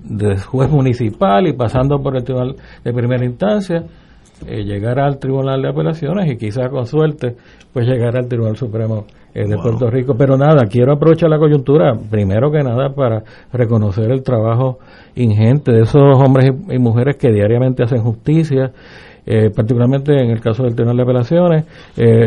[0.04, 3.84] del juez municipal y pasando por el tribunal de primera instancia
[4.46, 7.36] eh, llegar al Tribunal de Apelaciones y quizás con suerte
[7.72, 10.14] pues llegar al Tribunal Supremo eh, de Puerto Rico.
[10.16, 13.22] Pero nada, quiero aprovechar la coyuntura, primero que nada, para
[13.52, 14.78] reconocer el trabajo
[15.14, 18.72] ingente de esos hombres y, mujeres que diariamente hacen justicia.
[19.24, 21.64] Eh, particularmente en el caso del Tribunal de Apelaciones,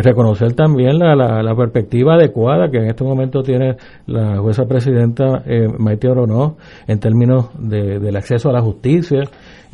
[0.04, 3.76] reconocer también la, la, perspectiva adecuada que en este momento tiene
[4.08, 5.44] la jueza presidenta
[5.78, 6.56] Maite Orono
[6.88, 9.24] en términos de, del acceso a la justicia,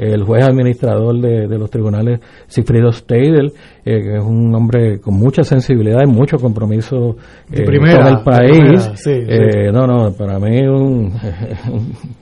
[0.01, 3.51] el juez administrador de, los tribunales, Cifrido Steidel,
[3.85, 7.17] eh, que es un hombre con mucha sensibilidad y mucho compromiso
[7.51, 9.07] eh, con el país.
[9.07, 11.13] Eh, no, no, para mí un,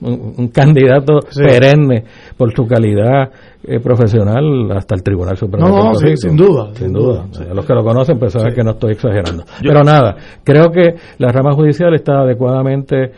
[0.02, 2.04] un, candidato perenne
[2.36, 3.30] por su calidad
[3.82, 5.68] profesional hasta el Tribunal Supremo.
[5.68, 6.70] No, no, sin duda.
[6.74, 7.26] Sin duda.
[7.54, 9.44] los que lo conocen pues saben que no estoy exagerando.
[9.60, 13.12] Pero nada, creo que la rama judicial está adecuadamente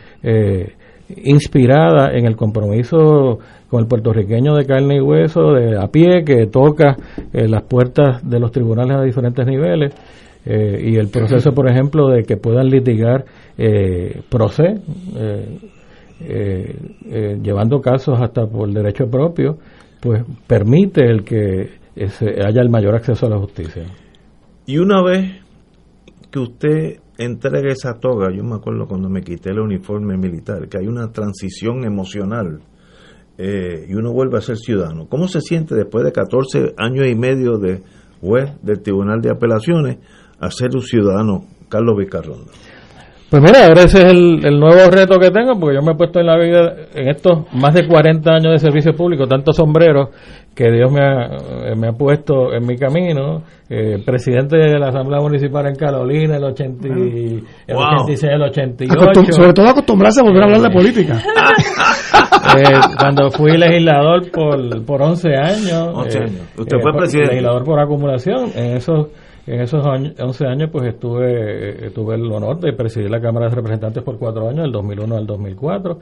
[1.23, 3.39] inspirada en el compromiso
[3.73, 6.95] con el puertorriqueño de carne y hueso, de a pie, que toca
[7.33, 9.93] eh, las puertas de los tribunales a diferentes niveles.
[10.45, 13.25] Eh, y el proceso, por ejemplo, de que puedan litigar
[13.57, 14.21] eh,
[16.21, 19.57] eh, llevando casos hasta por derecho propio,
[20.03, 21.79] pues permite el que
[22.45, 23.85] haya el mayor acceso a la justicia.
[24.65, 25.41] Y una vez
[26.29, 30.77] que usted entregue esa toga, yo me acuerdo cuando me quité el uniforme militar, que
[30.77, 32.59] hay una transición emocional
[33.37, 35.07] eh, y uno vuelve a ser ciudadano.
[35.07, 37.81] ¿Cómo se siente después de 14 años y medio de
[38.19, 39.99] juez del Tribunal de Apelaciones
[40.37, 42.51] a ser un ciudadano, Carlos Vicarronda?
[43.33, 46.19] Pues mira, ahora ese es el, nuevo reto que tengo, porque yo me he puesto
[46.19, 50.09] en la vida, en estos más de 40 años de servicio público, tantos sombreros
[50.53, 53.41] que Dios me ha, eh, me ha puesto en mi camino.
[53.67, 59.31] Eh, presidente de la Asamblea Municipal en Carolina, el, 80 el 86, el 88.
[59.31, 61.19] sobre todo acostumbrarse a volver a hablar de política.
[62.55, 66.05] Eh, cuando fui legislador por, por 11 años.
[66.55, 67.31] Usted fue presidente.
[67.31, 68.51] Legislador por acumulación.
[68.53, 69.07] En esos
[69.45, 74.03] en esos 11 años pues estuve tuve el honor de presidir la Cámara de Representantes
[74.03, 75.99] por cuatro años, del 2001 al 2004.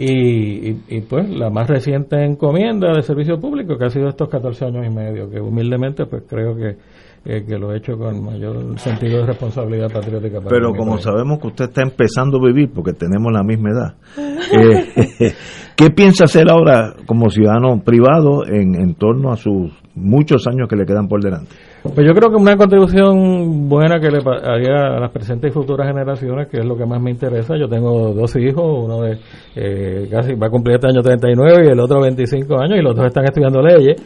[0.00, 4.66] Y, y, pues la más reciente encomienda de servicio público que ha sido estos 14
[4.66, 6.76] años y medio, que humildemente pues creo que,
[7.24, 10.40] eh, que lo he hecho con mayor sentido de responsabilidad patriótica.
[10.48, 15.34] Pero como sabemos que usted está empezando a vivir, porque tenemos la misma edad, eh,
[15.76, 20.76] ¿qué piensa hacer ahora como ciudadano privado en, en torno a sus muchos años que
[20.76, 21.50] le quedan por delante?
[21.82, 25.86] Pues yo creo que una contribución buena que le haría a las presentes y futuras
[25.86, 27.56] generaciones, que es lo que más me interesa.
[27.56, 29.18] Yo tengo dos hijos, uno de
[29.54, 32.96] eh, casi va a cumplir este año 39 y el otro 25 años, y los
[32.96, 33.96] dos están estudiando leyes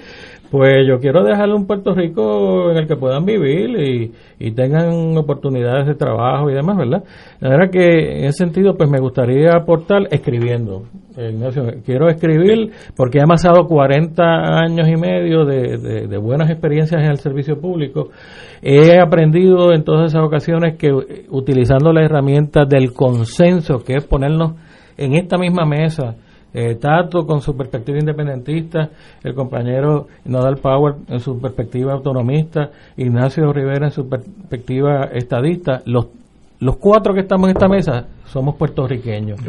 [0.52, 5.16] pues yo quiero dejarle un Puerto Rico en el que puedan vivir y, y, tengan
[5.16, 7.04] oportunidades de trabajo y demás, ¿verdad?
[7.40, 10.82] La verdad que en ese sentido, pues me gustaría aportar escribiendo.
[11.86, 17.16] quiero escribir porque he amasado 40 años y medio de, de, buenas experiencias en el
[17.16, 18.10] servicio público.
[18.60, 20.92] He aprendido en todas esas ocasiones que
[21.30, 24.52] utilizando la herramienta del consenso, que es ponernos
[24.98, 26.14] en esta misma mesa,
[26.54, 28.90] eh, Tato con su perspectiva independentista,
[29.22, 36.08] el compañero Nadal Power en su perspectiva autonomista, Ignacio Rivera en su perspectiva estadista, los,
[36.60, 39.40] los cuatro que estamos en esta mesa somos puertorriqueños.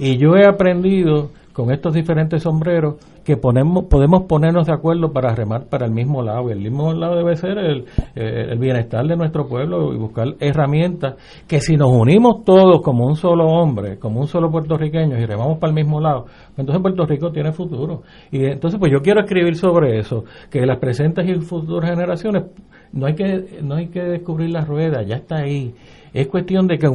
[0.00, 5.34] Y yo he aprendido con estos diferentes sombreros que ponemos, podemos ponernos de acuerdo para
[5.34, 6.48] remar para el mismo lado.
[6.48, 7.84] Y el mismo lado debe ser el,
[8.14, 11.16] eh, el bienestar de nuestro pueblo y buscar herramientas
[11.46, 15.58] que si nos unimos todos como un solo hombre, como un solo puertorriqueño y remamos
[15.58, 16.26] para el mismo lado,
[16.56, 18.02] entonces Puerto Rico tiene futuro.
[18.30, 22.44] Y entonces pues yo quiero escribir sobre eso, que las presentes y futuras generaciones
[22.92, 25.74] no hay que no hay que descubrir la rueda, ya está ahí
[26.12, 26.88] es cuestión de que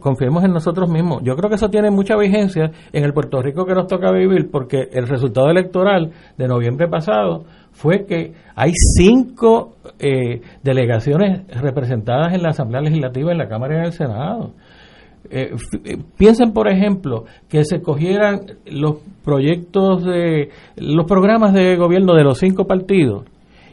[0.00, 1.22] confiemos en nosotros mismos.
[1.22, 4.50] Yo creo que eso tiene mucha vigencia en el Puerto Rico que nos toca vivir
[4.50, 12.42] porque el resultado electoral de noviembre pasado fue que hay cinco eh, delegaciones representadas en
[12.42, 14.52] la Asamblea Legislativa, en la Cámara y en el Senado.
[15.30, 22.14] Eh, eh, piensen, por ejemplo, que se cogieran los proyectos de los programas de gobierno
[22.14, 23.24] de los cinco partidos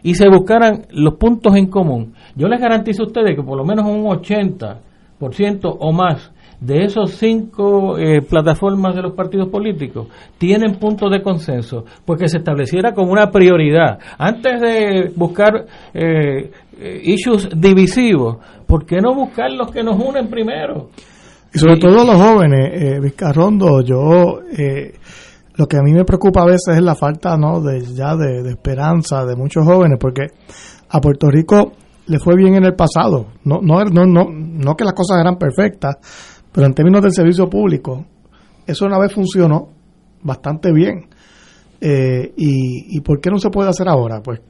[0.03, 2.13] y se buscaran los puntos en común.
[2.35, 4.79] Yo les garantizo a ustedes que por lo menos un 80
[5.21, 6.31] o más
[6.61, 10.07] de esos cinco eh, plataformas de los partidos políticos
[10.37, 13.97] tienen puntos de consenso, pues que se estableciera como una prioridad.
[14.17, 18.37] Antes de buscar eh, eh, issues divisivos,
[18.67, 20.89] ¿por qué no buscar los que nos unen primero?
[21.53, 24.39] Y sobre todo los jóvenes, eh, Vizcarrondo, yo
[25.55, 28.47] lo que a mí me preocupa a veces es la falta no de ya de
[28.49, 30.27] esperanza de muchos jóvenes, porque
[30.89, 31.73] a Puerto Rico
[32.11, 33.27] le fue bien en el pasado.
[33.45, 35.95] No, no, no, no, no que las cosas eran perfectas,
[36.51, 38.05] pero en términos del servicio público,
[38.67, 39.69] eso una vez funcionó
[40.21, 41.07] bastante bien.
[41.79, 44.21] Eh, y, ¿Y por qué no se puede hacer ahora?
[44.21, 44.41] Pues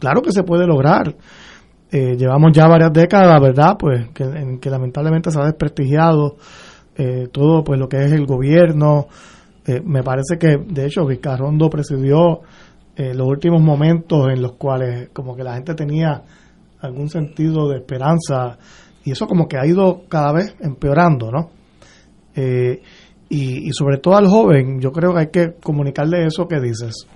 [0.00, 1.14] claro que se puede lograr.
[1.92, 3.76] Eh, llevamos ya varias décadas, ¿verdad?
[3.78, 6.36] Pues que, en que lamentablemente se ha desprestigiado
[6.96, 9.06] eh, todo pues lo que es el gobierno.
[9.84, 12.40] me parece que, de hecho, Vizcarrondo presidió
[12.96, 16.22] los últimos momentos en los cuales como que la gente tenía
[16.80, 18.58] algún sentido de esperanza
[19.04, 21.50] y eso como que ha ido cada vez empeorando, ¿no?
[22.34, 22.82] Eh,
[23.28, 27.06] y, y, sobre todo al joven, yo creo que hay que comunicarle eso que dices.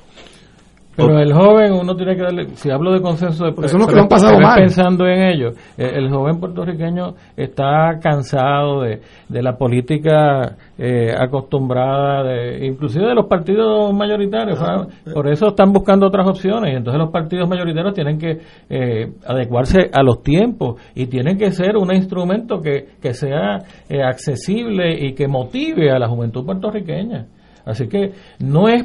[0.96, 3.86] Pero el joven, uno tiene que darle, si hablo de consenso de Eso es lo
[3.86, 4.56] que han pasado mal.
[4.58, 5.50] pensando en ello.
[5.76, 13.26] El, joven puertorriqueño está cansado de, de la política eh, acostumbrada, de, inclusive de los
[13.26, 14.60] partidos mayoritarios.
[14.60, 16.72] Ah, Por eso están buscando otras opciones.
[16.72, 18.38] Y entonces los partidos mayoritarios tienen que
[18.68, 23.58] eh, adecuarse a los tiempos y tienen que ser un instrumento que, que sea
[23.88, 27.26] eh, accesible y que motive a la juventud puertorriqueña.
[27.64, 28.84] Así que no es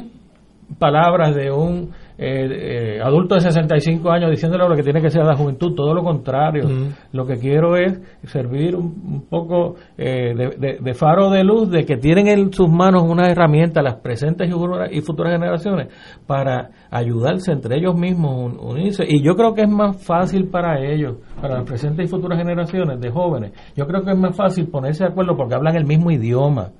[0.78, 5.22] palabras de un eh, eh, adulto de 65 años diciéndole lo que tiene que ser
[5.24, 6.66] la juventud, todo lo contrario.
[7.12, 12.28] Lo que quiero es servir un, poco eh, de, faro de luz de que tienen
[12.28, 15.88] en sus manos una herramienta, las presentes y futuras generaciones,
[16.26, 19.04] para ayudarse entre ellos mismos, unirse.
[19.06, 22.98] Y yo creo que es más fácil para ellos, para las presentes y futuras generaciones
[22.98, 26.10] de jóvenes, yo creo que es más fácil ponerse de acuerdo porque hablan el mismo
[26.10, 26.70] idioma.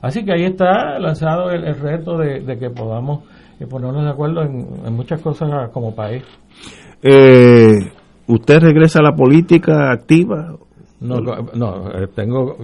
[0.00, 3.24] Así que ahí está lanzado el, reto de, que podamos
[3.58, 6.22] eh, ponernos de acuerdo en, muchas cosas como país.
[7.02, 7.76] Eh,
[8.26, 10.56] ¿Usted regresa a la política activa?
[11.00, 12.56] No, no, eh, tengo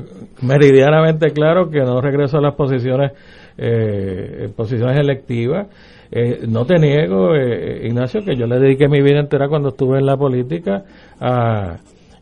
[0.42, 3.12] meridianamente claro que no regreso a las posiciones,
[3.56, 5.68] eh, posiciones electivas.
[6.48, 10.16] no te niego, Ignacio, que yo le dediqué mi vida entera cuando estuve en la
[10.16, 10.84] política
[11.20, 11.76] a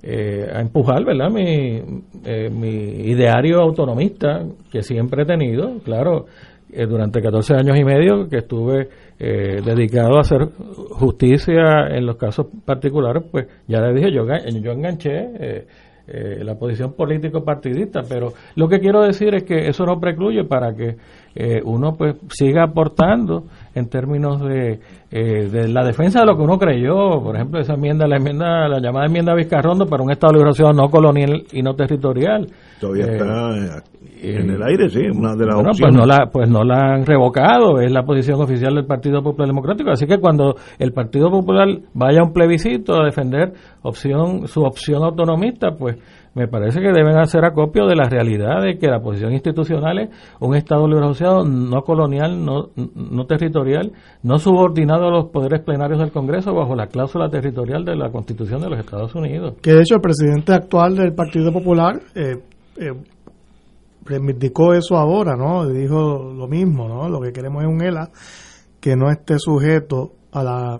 [0.04, 1.30] eh, a empujar, ¿verdad?
[1.30, 1.80] Mi,
[2.24, 6.26] eh, mi ideario autonomista que siempre he tenido, claro,
[6.72, 8.88] eh, durante 14 años y medio que estuve
[9.18, 10.48] dedicado a hacer
[10.90, 14.26] justicia en los casos particulares, pues ya le dije, yo,
[14.60, 15.64] yo enganché
[16.42, 20.74] la posición político partidista, pero lo que quiero decir es que eso no precluye para
[20.74, 20.96] que
[21.62, 24.80] uno pues siga aportando en términos de,
[25.10, 28.68] eh, de la defensa de lo que uno creyó, por ejemplo, esa enmienda, la enmienda,
[28.68, 32.46] la llamada enmienda Vizcarrondo para un Estado de liberación no colonial y no territorial.
[32.80, 33.82] Todavía eh, está
[34.22, 37.04] en el aire, sí, una de las bueno, Pues no, la, pues no la han
[37.06, 39.90] revocado, es la posición oficial del Partido Popular Democrático.
[39.90, 45.02] Así que cuando el Partido Popular vaya a un plebiscito a defender opción su opción
[45.02, 45.96] autonomista, pues
[46.34, 50.10] me parece que deben hacer acopio de la realidad de que la posición institucional es
[50.40, 53.92] un Estado libre asociado no colonial, no, no territorial,
[54.22, 58.62] no subordinado a los poderes plenarios del Congreso bajo la cláusula territorial de la Constitución
[58.62, 59.56] de los Estados Unidos.
[59.60, 62.36] Que de hecho el presidente actual del Partido Popular eh,
[62.78, 62.92] eh,
[64.04, 65.66] reivindicó eso ahora, ¿no?
[65.66, 67.08] Dijo lo mismo, ¿no?
[67.08, 68.08] Lo que queremos es un ELA
[68.80, 70.78] que no esté sujeto a la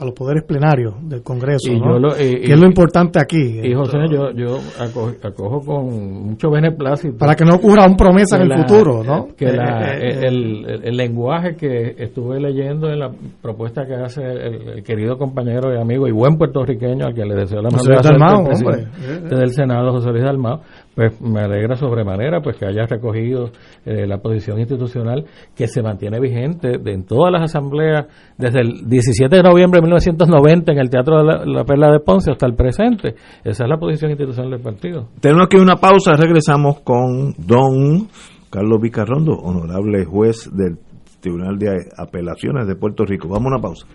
[0.00, 1.98] a los poderes plenarios del Congreso, Y ¿no?
[1.98, 3.60] lo- y- que es lo importante aquí.
[3.62, 7.18] Y José, yo, yo acojo, acojo con mucho beneplácito.
[7.18, 9.28] Para que no ocurra un promesa en el la- futuro, ¿no?
[9.36, 13.10] Que la- Eh, eh, el, el- el lenguaje que estuve leyendo en la
[13.42, 17.34] propuesta que hace el, el querido compañero y amigo y buen puertorriqueño, al que le
[17.34, 20.60] deseo la José mejor suerte, del Senado, José Luis Dalmau,
[20.98, 23.52] pues me alegra sobremanera pues que haya recogido
[23.86, 28.06] eh, la posición institucional que se mantiene vigente de, en todas las asambleas
[28.36, 32.00] desde el 17 de noviembre de 1990 en el Teatro de la, la Perla de
[32.00, 33.14] Ponce hasta el presente.
[33.44, 35.06] Esa es la posición institucional del partido.
[35.20, 38.08] Tenemos aquí una pausa, regresamos con don
[38.50, 40.78] Carlos Vicarrondo, honorable juez del
[41.20, 43.28] Tribunal de Apelaciones de Puerto Rico.
[43.28, 43.86] Vamos a una pausa.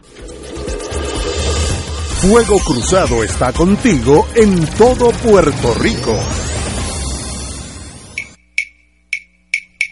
[2.22, 6.14] Fuego Cruzado está contigo en todo Puerto Rico.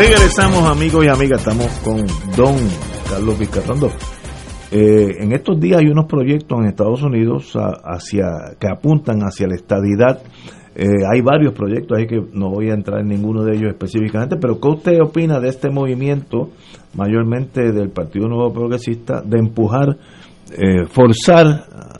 [0.00, 2.56] Regresamos amigos y amigas, estamos con don
[3.06, 3.88] Carlos Vizcarrondo.
[4.72, 7.52] Eh, en estos días hay unos proyectos en Estados Unidos
[7.84, 10.22] hacia que apuntan hacia la estadidad.
[10.74, 14.38] Eh, hay varios proyectos ahí que no voy a entrar en ninguno de ellos específicamente,
[14.40, 16.48] pero ¿qué usted opina de este movimiento,
[16.94, 19.98] mayormente del Partido Nuevo Progresista, de empujar,
[20.56, 21.44] eh, forzar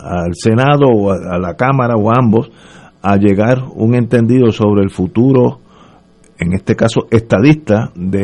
[0.01, 2.49] al Senado o a, a la Cámara o a ambos
[3.03, 5.60] a llegar un entendido sobre el futuro
[6.41, 8.21] en este caso estadista de,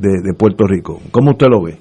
[0.00, 0.98] de, Puerto Rico.
[1.10, 1.76] ¿Cómo usted lo ve?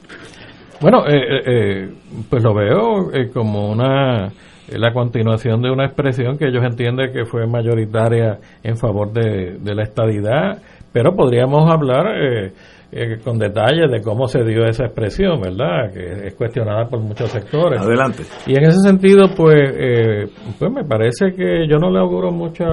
[0.82, 1.90] Bueno, eh, eh, eh,
[2.30, 7.14] pues lo veo eh, como una eh, la continuación de una expresión que ellos entienden
[7.14, 10.62] que fue mayoritaria en favor de, de la estadidad,
[10.92, 12.08] pero podríamos hablar
[12.92, 15.92] eh, con detalle de cómo se dio esa expresión, ¿verdad?
[15.94, 17.80] Que es cuestionada por muchos sectores.
[17.82, 18.24] Adelante.
[18.48, 22.66] Y en ese sentido, pues, eh, pues me parece que yo no le auguro mucha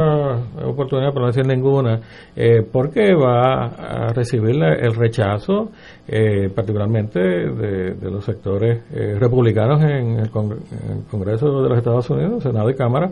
[0.65, 2.01] oportunidad, por no decir ninguna,
[2.35, 5.71] eh, porque va a recibir la- el rechazo,
[6.09, 10.53] eh, particularmente de, de los sectores eh, republicanos en el, Cong-
[10.87, 13.11] en el Congreso de los Estados Unidos, Senado y Cámara.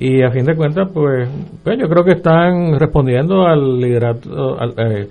[0.00, 1.28] Y a fin de cuentas, pues,
[1.64, 5.08] pues yo creo que están respondiendo al liderato, al, eh,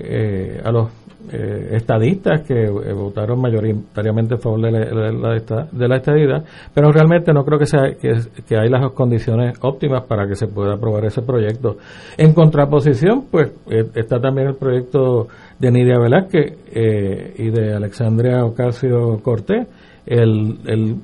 [0.00, 0.90] eh, a los
[1.30, 6.44] eh, estadistas que eh, votaron mayoritariamente a favor de la, de la de la estadidad,
[6.72, 8.14] pero realmente no creo que, sea, que,
[8.46, 11.76] que hay las condiciones óptimas para que se pueda aprobar ese proyecto.
[12.16, 18.44] En contraposición, pues eh, está también el proyecto de Nidia Velázquez eh, y de Alexandria
[18.44, 19.66] Ocasio Cortés,
[20.06, 20.96] el, el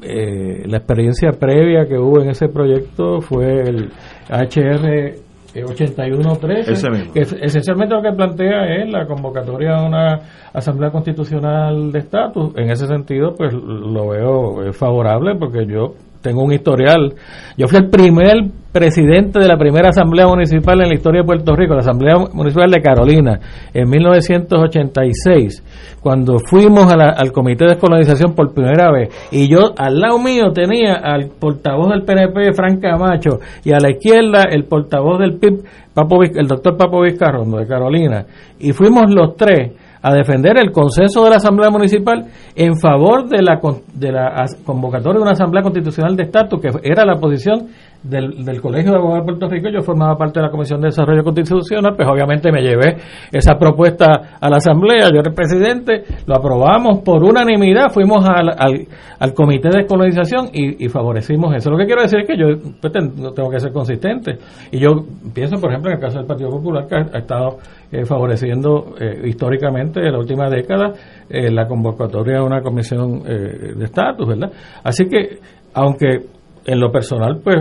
[0.00, 3.90] la experiencia previa que hubo en ese proyecto fue el
[4.28, 5.27] HR
[5.64, 7.12] 8113, Ese mismo.
[7.12, 10.18] que es- esencialmente lo que plantea es la convocatoria a una
[10.52, 12.52] asamblea constitucional de estatus.
[12.56, 17.14] En ese sentido, pues lo veo eh, favorable porque yo tengo un historial.
[17.56, 18.34] Yo fui el primer
[18.72, 22.70] presidente de la primera asamblea municipal en la historia de Puerto Rico, la asamblea municipal
[22.70, 23.40] de Carolina,
[23.72, 25.62] en 1986,
[26.00, 29.08] cuando fuimos a la- al comité de descolonización por primera vez.
[29.32, 33.90] Y yo al lado mío tenía al portavoz del PNP, Frank Camacho, y a la
[33.90, 35.64] izquierda el portavoz del PIB,
[35.94, 38.24] Papo el doctor Papo Vizcarrondo de Carolina.
[38.60, 43.42] Y fuimos los tres a defender el consenso de la Asamblea Municipal en favor de
[43.42, 43.60] la,
[43.94, 47.68] de la convocatoria de una Asamblea Constitucional de Estatus, que era la posición
[48.02, 49.68] del, del Colegio de Abogados de Puerto Rico.
[49.68, 52.96] Yo formaba parte de la Comisión de Desarrollo Constitucional, pues obviamente me llevé
[53.32, 58.50] esa propuesta a la Asamblea, yo era el presidente, lo aprobamos por unanimidad, fuimos al,
[59.18, 61.70] al, Comité de Descolonización y, y favorecimos eso.
[61.70, 62.46] Lo que quiero decir es que yo
[62.80, 64.38] pues, tengo que ser consistente.
[64.70, 64.90] Y yo
[65.34, 67.58] pienso, por ejemplo, en el caso del Partido Popular, que ha, ha estado
[67.92, 70.92] eh, favoreciendo eh, históricamente en la última década
[71.28, 74.50] eh, la convocatoria de una comisión eh, de estatus, ¿verdad?
[74.82, 75.38] Así que,
[75.74, 76.37] aunque
[76.68, 77.56] en lo personal, pues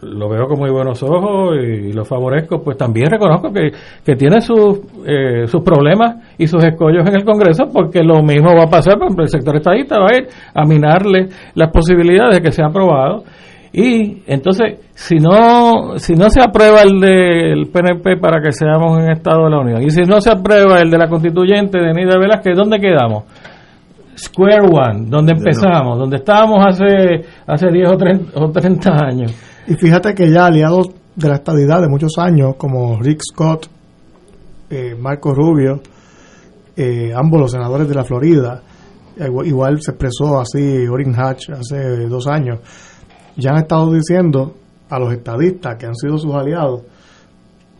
[0.00, 3.70] lo veo con muy buenos ojos y lo favorezco, pues también reconozco que,
[4.02, 8.54] que tiene sus, eh, sus problemas y sus escollos en el Congreso, porque lo mismo
[8.56, 12.36] va a pasar, por ejemplo, el sector estadista va a ir a minarle las posibilidades
[12.36, 13.24] de que sea aprobado.
[13.74, 19.10] Y entonces, si no, si no se aprueba el del PNP para que seamos en
[19.10, 22.16] Estado de la Unión, y si no se aprueba el de la constituyente de Nida
[22.18, 23.24] Velázquez, ¿dónde quedamos?
[24.16, 29.34] Square One, donde empezamos, donde estábamos hace, hace 10 o 30, o 30 años.
[29.66, 33.68] Y fíjate que ya aliados de la estadidad de muchos años, como Rick Scott,
[34.70, 35.80] eh, Marco Rubio,
[36.76, 38.62] eh, ambos los senadores de la Florida,
[39.18, 42.60] igual, igual se expresó así Orrin Hatch hace dos años,
[43.36, 44.54] ya han estado diciendo
[44.88, 46.82] a los estadistas que han sido sus aliados,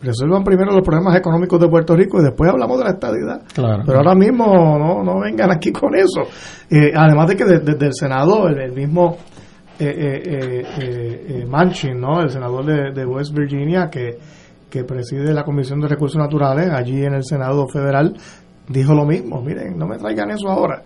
[0.01, 3.41] resuelvan primero los problemas económicos de Puerto Rico y después hablamos de la estadidad.
[3.53, 3.83] Claro.
[3.85, 4.45] Pero ahora mismo
[4.77, 6.21] no, no vengan aquí con eso.
[6.69, 9.17] Eh, además de que de- desde el Senado, el, el mismo
[9.79, 12.21] eh, eh, eh, eh, eh, Manchin, ¿no?
[12.21, 14.17] el senador de, de West Virginia, que,
[14.69, 18.15] que preside la Comisión de Recursos Naturales allí en el Senado Federal,
[18.67, 19.41] dijo lo mismo.
[19.41, 20.81] Miren, no me traigan eso ahora.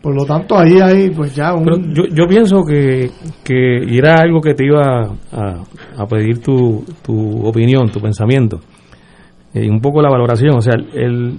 [0.00, 1.92] Por lo tanto, ahí hay pues ya un...
[1.94, 3.10] Yo, yo pienso que,
[3.42, 8.60] que era algo que te iba a, pedir tu, tu opinión, tu pensamiento,
[9.52, 10.56] y un poco la valoración.
[10.56, 11.38] O sea, el,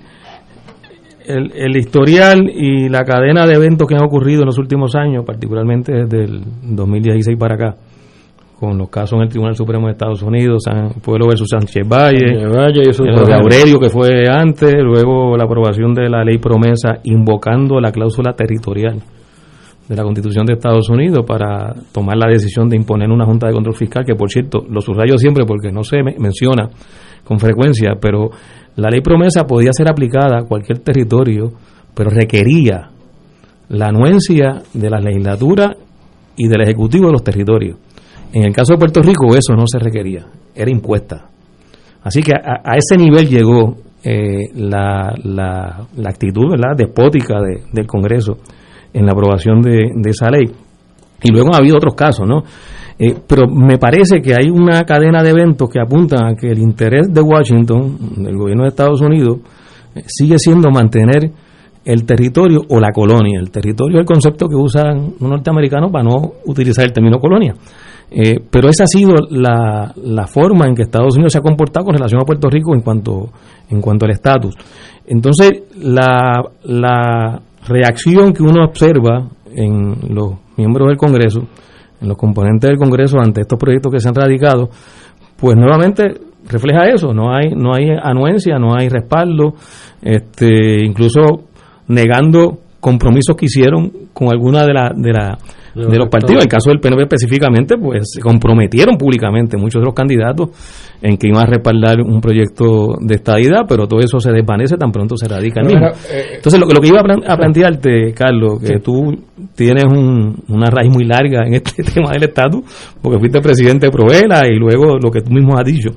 [1.26, 5.24] el, el historial y la cadena de eventos que han ocurrido en los últimos años,
[5.26, 7.76] particularmente desde el 2016 para acá,
[8.64, 12.34] con los casos en el Tribunal Supremo de Estados Unidos, San Pueblo versus Sánchez Valle,
[12.34, 16.38] Sánchez Valle eso el de Aurelio que fue antes, luego la aprobación de la ley
[16.38, 19.02] promesa invocando la cláusula territorial
[19.90, 23.54] de la Constitución de Estados Unidos para tomar la decisión de imponer una Junta de
[23.54, 26.70] Control Fiscal, que por cierto, lo subrayo siempre porque no se me- menciona
[27.26, 28.30] con frecuencia, pero
[28.78, 31.52] la ley promesa podía ser aplicada a cualquier territorio,
[31.94, 32.90] pero requería
[33.70, 35.76] la anuencia de la legislatura
[36.38, 37.78] y del Ejecutivo de los territorios.
[38.34, 41.30] En el caso de Puerto Rico eso no se requería, era impuesta.
[42.04, 46.76] Así que a, ese nivel llegó eh, la, la, la actitud ¿verdad?
[46.76, 48.38] despótica de- del Congreso
[48.92, 50.52] en la aprobación de, de esa ley.
[51.22, 52.44] Y luego ha habido otros casos, ¿no?
[53.00, 56.60] Eh, pero me parece que hay una cadena de eventos que apuntan a que el
[56.60, 59.38] interés de Washington, del gobierno de Estados Unidos,
[59.96, 61.32] eh, sigue siendo mantener
[61.86, 63.40] el territorio o la colonia.
[63.40, 67.54] El territorio es el concepto que usan los norteamericanos para no utilizar el término colonia.
[68.16, 71.88] Eh, pero esa ha sido la, la forma en que Estados Unidos se ha comportado
[71.88, 73.30] con relación a Puerto Rico en cuanto,
[73.70, 74.56] en cuanto al estatus.
[75.08, 81.48] Entonces, la, la reacción que uno observa en los miembros del Congreso,
[82.02, 84.70] en los componentes del Congreso ante estos proyectos que se han radicado,
[85.36, 86.14] pues nuevamente
[86.48, 89.54] refleja eso, no hay no hay anuencia, no hay respaldo,
[90.02, 91.46] este incluso
[91.88, 95.38] negando compromisos que hicieron con alguna de la, de la
[95.74, 99.82] De de los partidos, en el caso del PNP específicamente, pues se comprometieron públicamente muchos
[99.82, 100.50] de los candidatos
[101.02, 104.92] en que iban a respaldar un proyecto de estadidad, pero todo eso se desvanece tan
[104.92, 105.96] pronto se radica el Pero mismo.
[106.12, 109.16] eh, Entonces, lo, que- lo que iba a, plan- a plantearte, Carlos, que tú
[109.56, 112.62] tienes un- una raíz muy larga en este tema del estatus,
[113.02, 115.90] porque fuiste presidente de Provela y luego lo que tú mismo has dicho.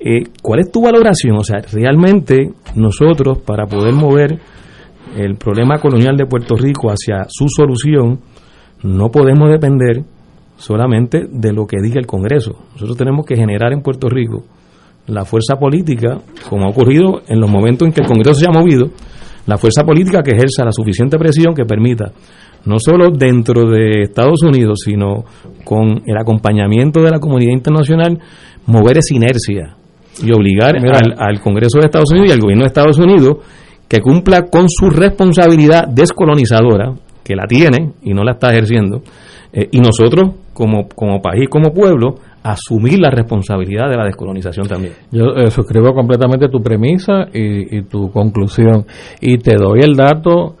[0.00, 1.36] Eh, ¿Cuál es tu valoración?
[1.36, 4.38] O sea, realmente nosotros, para poder mover
[5.16, 8.20] el problema colonial de Puerto Rico hacia su solución,
[8.82, 10.02] no podemos depender
[10.56, 12.52] solamente de lo que diga el Congreso.
[12.74, 14.44] Nosotros tenemos que generar en Puerto Rico
[15.06, 16.18] la fuerza política,
[16.48, 18.90] como ha ocurrido en los momentos en que el Congreso se ha movido,
[19.46, 22.12] la fuerza política que ejerza la suficiente presión que permita
[22.64, 25.24] no solo dentro de Estados Unidos, sino
[25.64, 28.20] con el acompañamiento de la comunidad internacional,
[28.66, 29.76] mover esa inercia
[30.22, 33.38] y obligar al, al Congreso de Estados Unidos y al gobierno de Estados Unidos
[33.92, 39.02] que cumpla con su responsabilidad descolonizadora, que la tiene y no la está ejerciendo,
[39.52, 44.94] eh, y nosotros como, como país, como pueblo, asumir la responsabilidad de la descolonización también.
[45.10, 48.86] Yo eh, suscribo completamente tu premisa y, tu conclusión
[49.20, 50.56] y te doy el dato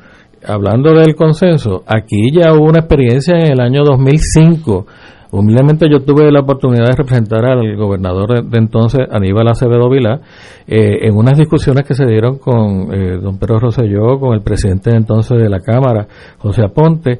[0.46, 4.86] hablando del consenso, aquí ya hubo una experiencia en el año 2005.
[5.32, 10.20] Humildemente yo tuve la oportunidad de representar al gobernador de entonces, Aníbal Acevedo Vilá,
[10.66, 14.90] eh, en unas discusiones que se dieron con eh, don Pedro Rosselló, con el presidente
[14.90, 16.06] de entonces de la Cámara,
[16.36, 17.18] José Aponte,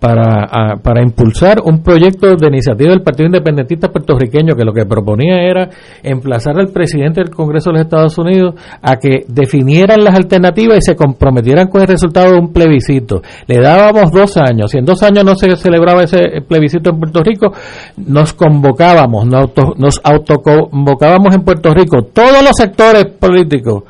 [0.00, 4.86] para, a- para impulsar un proyecto de iniciativa del Partido Independentista puertorriqueño que lo que
[4.86, 5.68] proponía era
[6.02, 10.82] emplazar al presidente del Congreso de los Estados Unidos a que definieran las alternativas y
[10.82, 13.20] se comprometieran con el resultado de un plebiscito.
[13.46, 14.70] Le dábamos dos años.
[14.70, 17.52] Si en dos años no se celebraba ese plebiscito en Puerto Rico,
[17.98, 23.84] nos convocábamos, nos, auto, nos autoconvocábamos en Puerto Rico, todos los sectores políticos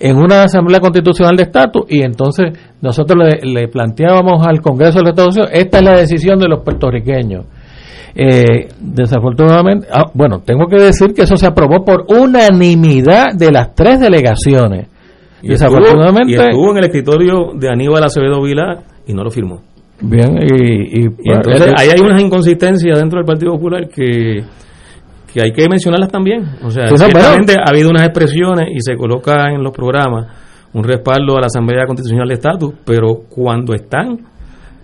[0.00, 2.46] en una asamblea constitucional de estatus y entonces
[2.80, 6.48] nosotros le, le planteábamos al Congreso de los Estados Unidos esta es la decisión de
[6.48, 7.44] los puertorriqueños
[8.14, 13.72] Eh, desafortunadamente ah, bueno tengo que decir que eso se aprobó por unanimidad de las
[13.74, 14.88] tres delegaciones
[15.42, 19.30] Y estuvo, desafortunadamente y estuvo en el escritorio de Aníbal Acevedo Vilá y no lo
[19.30, 19.60] firmó.
[20.00, 24.42] bien y, y- Y entonces ahí hay unas inconsistencias dentro del Partido Popular que,
[25.32, 26.44] que hay que mencionarlas también.
[26.62, 30.26] O sea, no, ciertamente ha habido unas expresiones y se coloca en los programas
[30.72, 34.18] un respaldo a la Asamblea Constitucional de Estatus, pero cuando están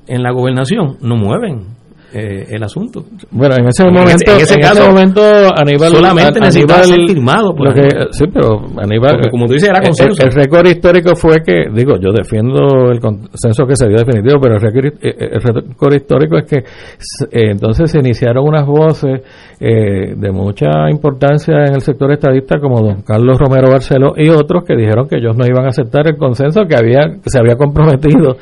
[0.07, 1.76] en la gobernación no mueven
[2.13, 3.05] eh, el asunto.
[3.31, 5.21] Bueno, en ese En momento, ese- en ese caso, momento
[5.57, 9.69] Aníbal solamente necesitaba ser firmado por lo que- sí, pero Aníbal, Porque como tú dices,
[9.69, 10.23] era el- consenso.
[10.25, 14.55] El, récord histórico fue que, digo, yo defiendo el consenso que se dio definitivo, pero
[14.57, 19.21] el récord, eh, el récord histórico es que eh, entonces se iniciaron unas voces
[19.59, 24.65] eh, de mucha importancia en el sector estadista, como don Carlos Romero Barceló y otros
[24.65, 27.57] que dijeron que ellos no iban a aceptar el consenso que había que se había
[27.57, 28.37] comprometido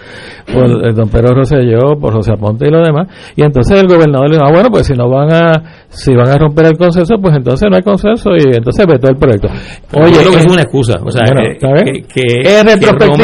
[0.52, 3.08] por eh, don Pedro Rosselló, por José Aponte y lo demás.
[3.36, 6.28] Y entonces el gobernador le dijo, ah, bueno, pues si no van a, si van
[6.28, 9.48] a romper el consenso, pues entonces no hay consenso y entonces vetó el proyecto.
[10.10, 10.94] Yo creo que eh, es una excusa.
[11.04, 11.40] O sea, bueno,
[12.14, 13.16] que- es retrospectiva.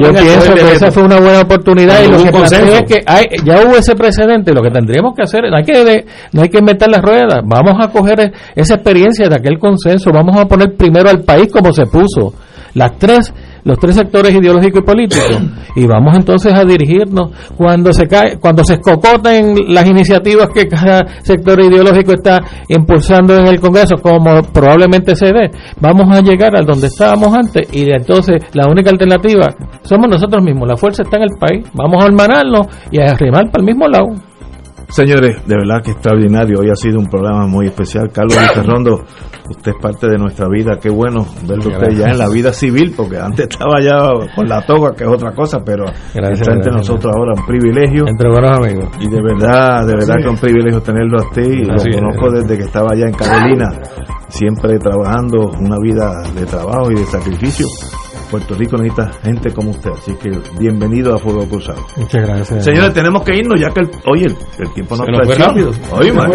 [0.00, 2.72] Yo pienso que esa fue una buena oportunidad y lo que consenso.
[2.74, 4.52] es que hay, ya hubo ese precedente.
[4.52, 7.42] Lo que tendríamos que hacer, no hay que, de- no hay que inventar las ruedas.
[7.44, 10.10] Vamos a coger esa experiencia de aquel consenso.
[10.12, 12.34] Vamos a poner primero al país como se puso.
[12.74, 13.32] Las tres,
[13.66, 15.42] los tres sectores ideológicos y políticos.
[15.74, 21.04] y vamos entonces a dirigirnos cuando se cae, cuando se escocoten las iniciativas que cada
[21.22, 26.64] sector ideológico está impulsando en el Congreso, como probablemente se dé, vamos a llegar al
[26.64, 29.48] donde estábamos antes y entonces la única alternativa
[29.82, 33.50] somos nosotros mismos, la fuerza está en el país, vamos a hermanarnos y a arrimar
[33.50, 34.35] para el mismo lado.
[34.88, 36.60] Señores, de verdad que extraordinario.
[36.60, 38.08] Hoy ha sido un programa muy especial.
[38.12, 38.36] Carlos
[38.66, 39.02] Rondo,
[39.50, 40.78] usted es parte de nuestra vida.
[40.80, 43.98] Qué bueno verlo usted ya en la vida civil, porque antes estaba ya
[44.34, 46.88] con la toga, que es otra cosa, pero Gracias, está entre gracias.
[46.90, 48.04] nosotros ahora un privilegio.
[48.06, 48.84] Entre buenos amigos.
[49.00, 50.22] Y de verdad, de verdad Sí.
[50.22, 51.42] que es un privilegio tenerlo a usted.
[51.50, 51.96] Y Así lo es.
[52.00, 53.66] conozco desde que estaba allá en Carolina,
[54.28, 57.66] siempre trabajando una vida de trabajo y de sacrificio.
[58.30, 61.86] Puerto Rico necesita gente como usted, así que bienvenido a Fuego Cruzado.
[61.96, 62.64] Muchas gracias.
[62.64, 65.46] Señores, tenemos que irnos ya que el, oye, el, el tiempo fue traiciona.
[65.46, 65.70] rápido.
[65.92, 66.30] Oye, man.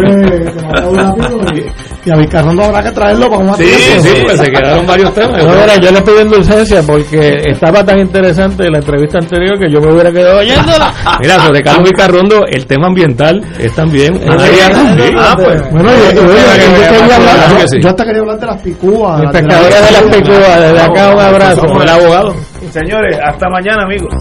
[1.54, 4.02] y, y a Vicarrondo habrá que traerlo para un Sí, tiempo.
[4.02, 5.44] sí, pues se quedaron varios temas.
[5.44, 9.92] No, yo le pido indulgencia porque estaba tan interesante la entrevista anterior que yo me
[9.92, 10.92] hubiera quedado oyéndola.
[11.20, 15.02] Mira, sobre Carlos Vicarrondo, el tema ambiental es también Ah, área- sí.
[15.02, 15.14] Sí.
[15.18, 15.70] Ah, pues.
[15.70, 19.20] Bueno, yo, yo- yo- yo hasta quería hablar de las picúas.
[19.20, 21.62] Mis pescadores de las picúas, desde acá un abrazo.
[21.82, 22.36] El abogado.
[22.70, 24.14] Señores, hasta mañana, amigos.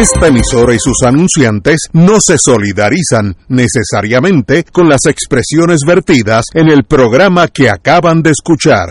[0.00, 6.84] Esta emisora y sus anunciantes no se solidarizan necesariamente con las expresiones vertidas en el
[6.84, 8.90] programa que acaban de escuchar.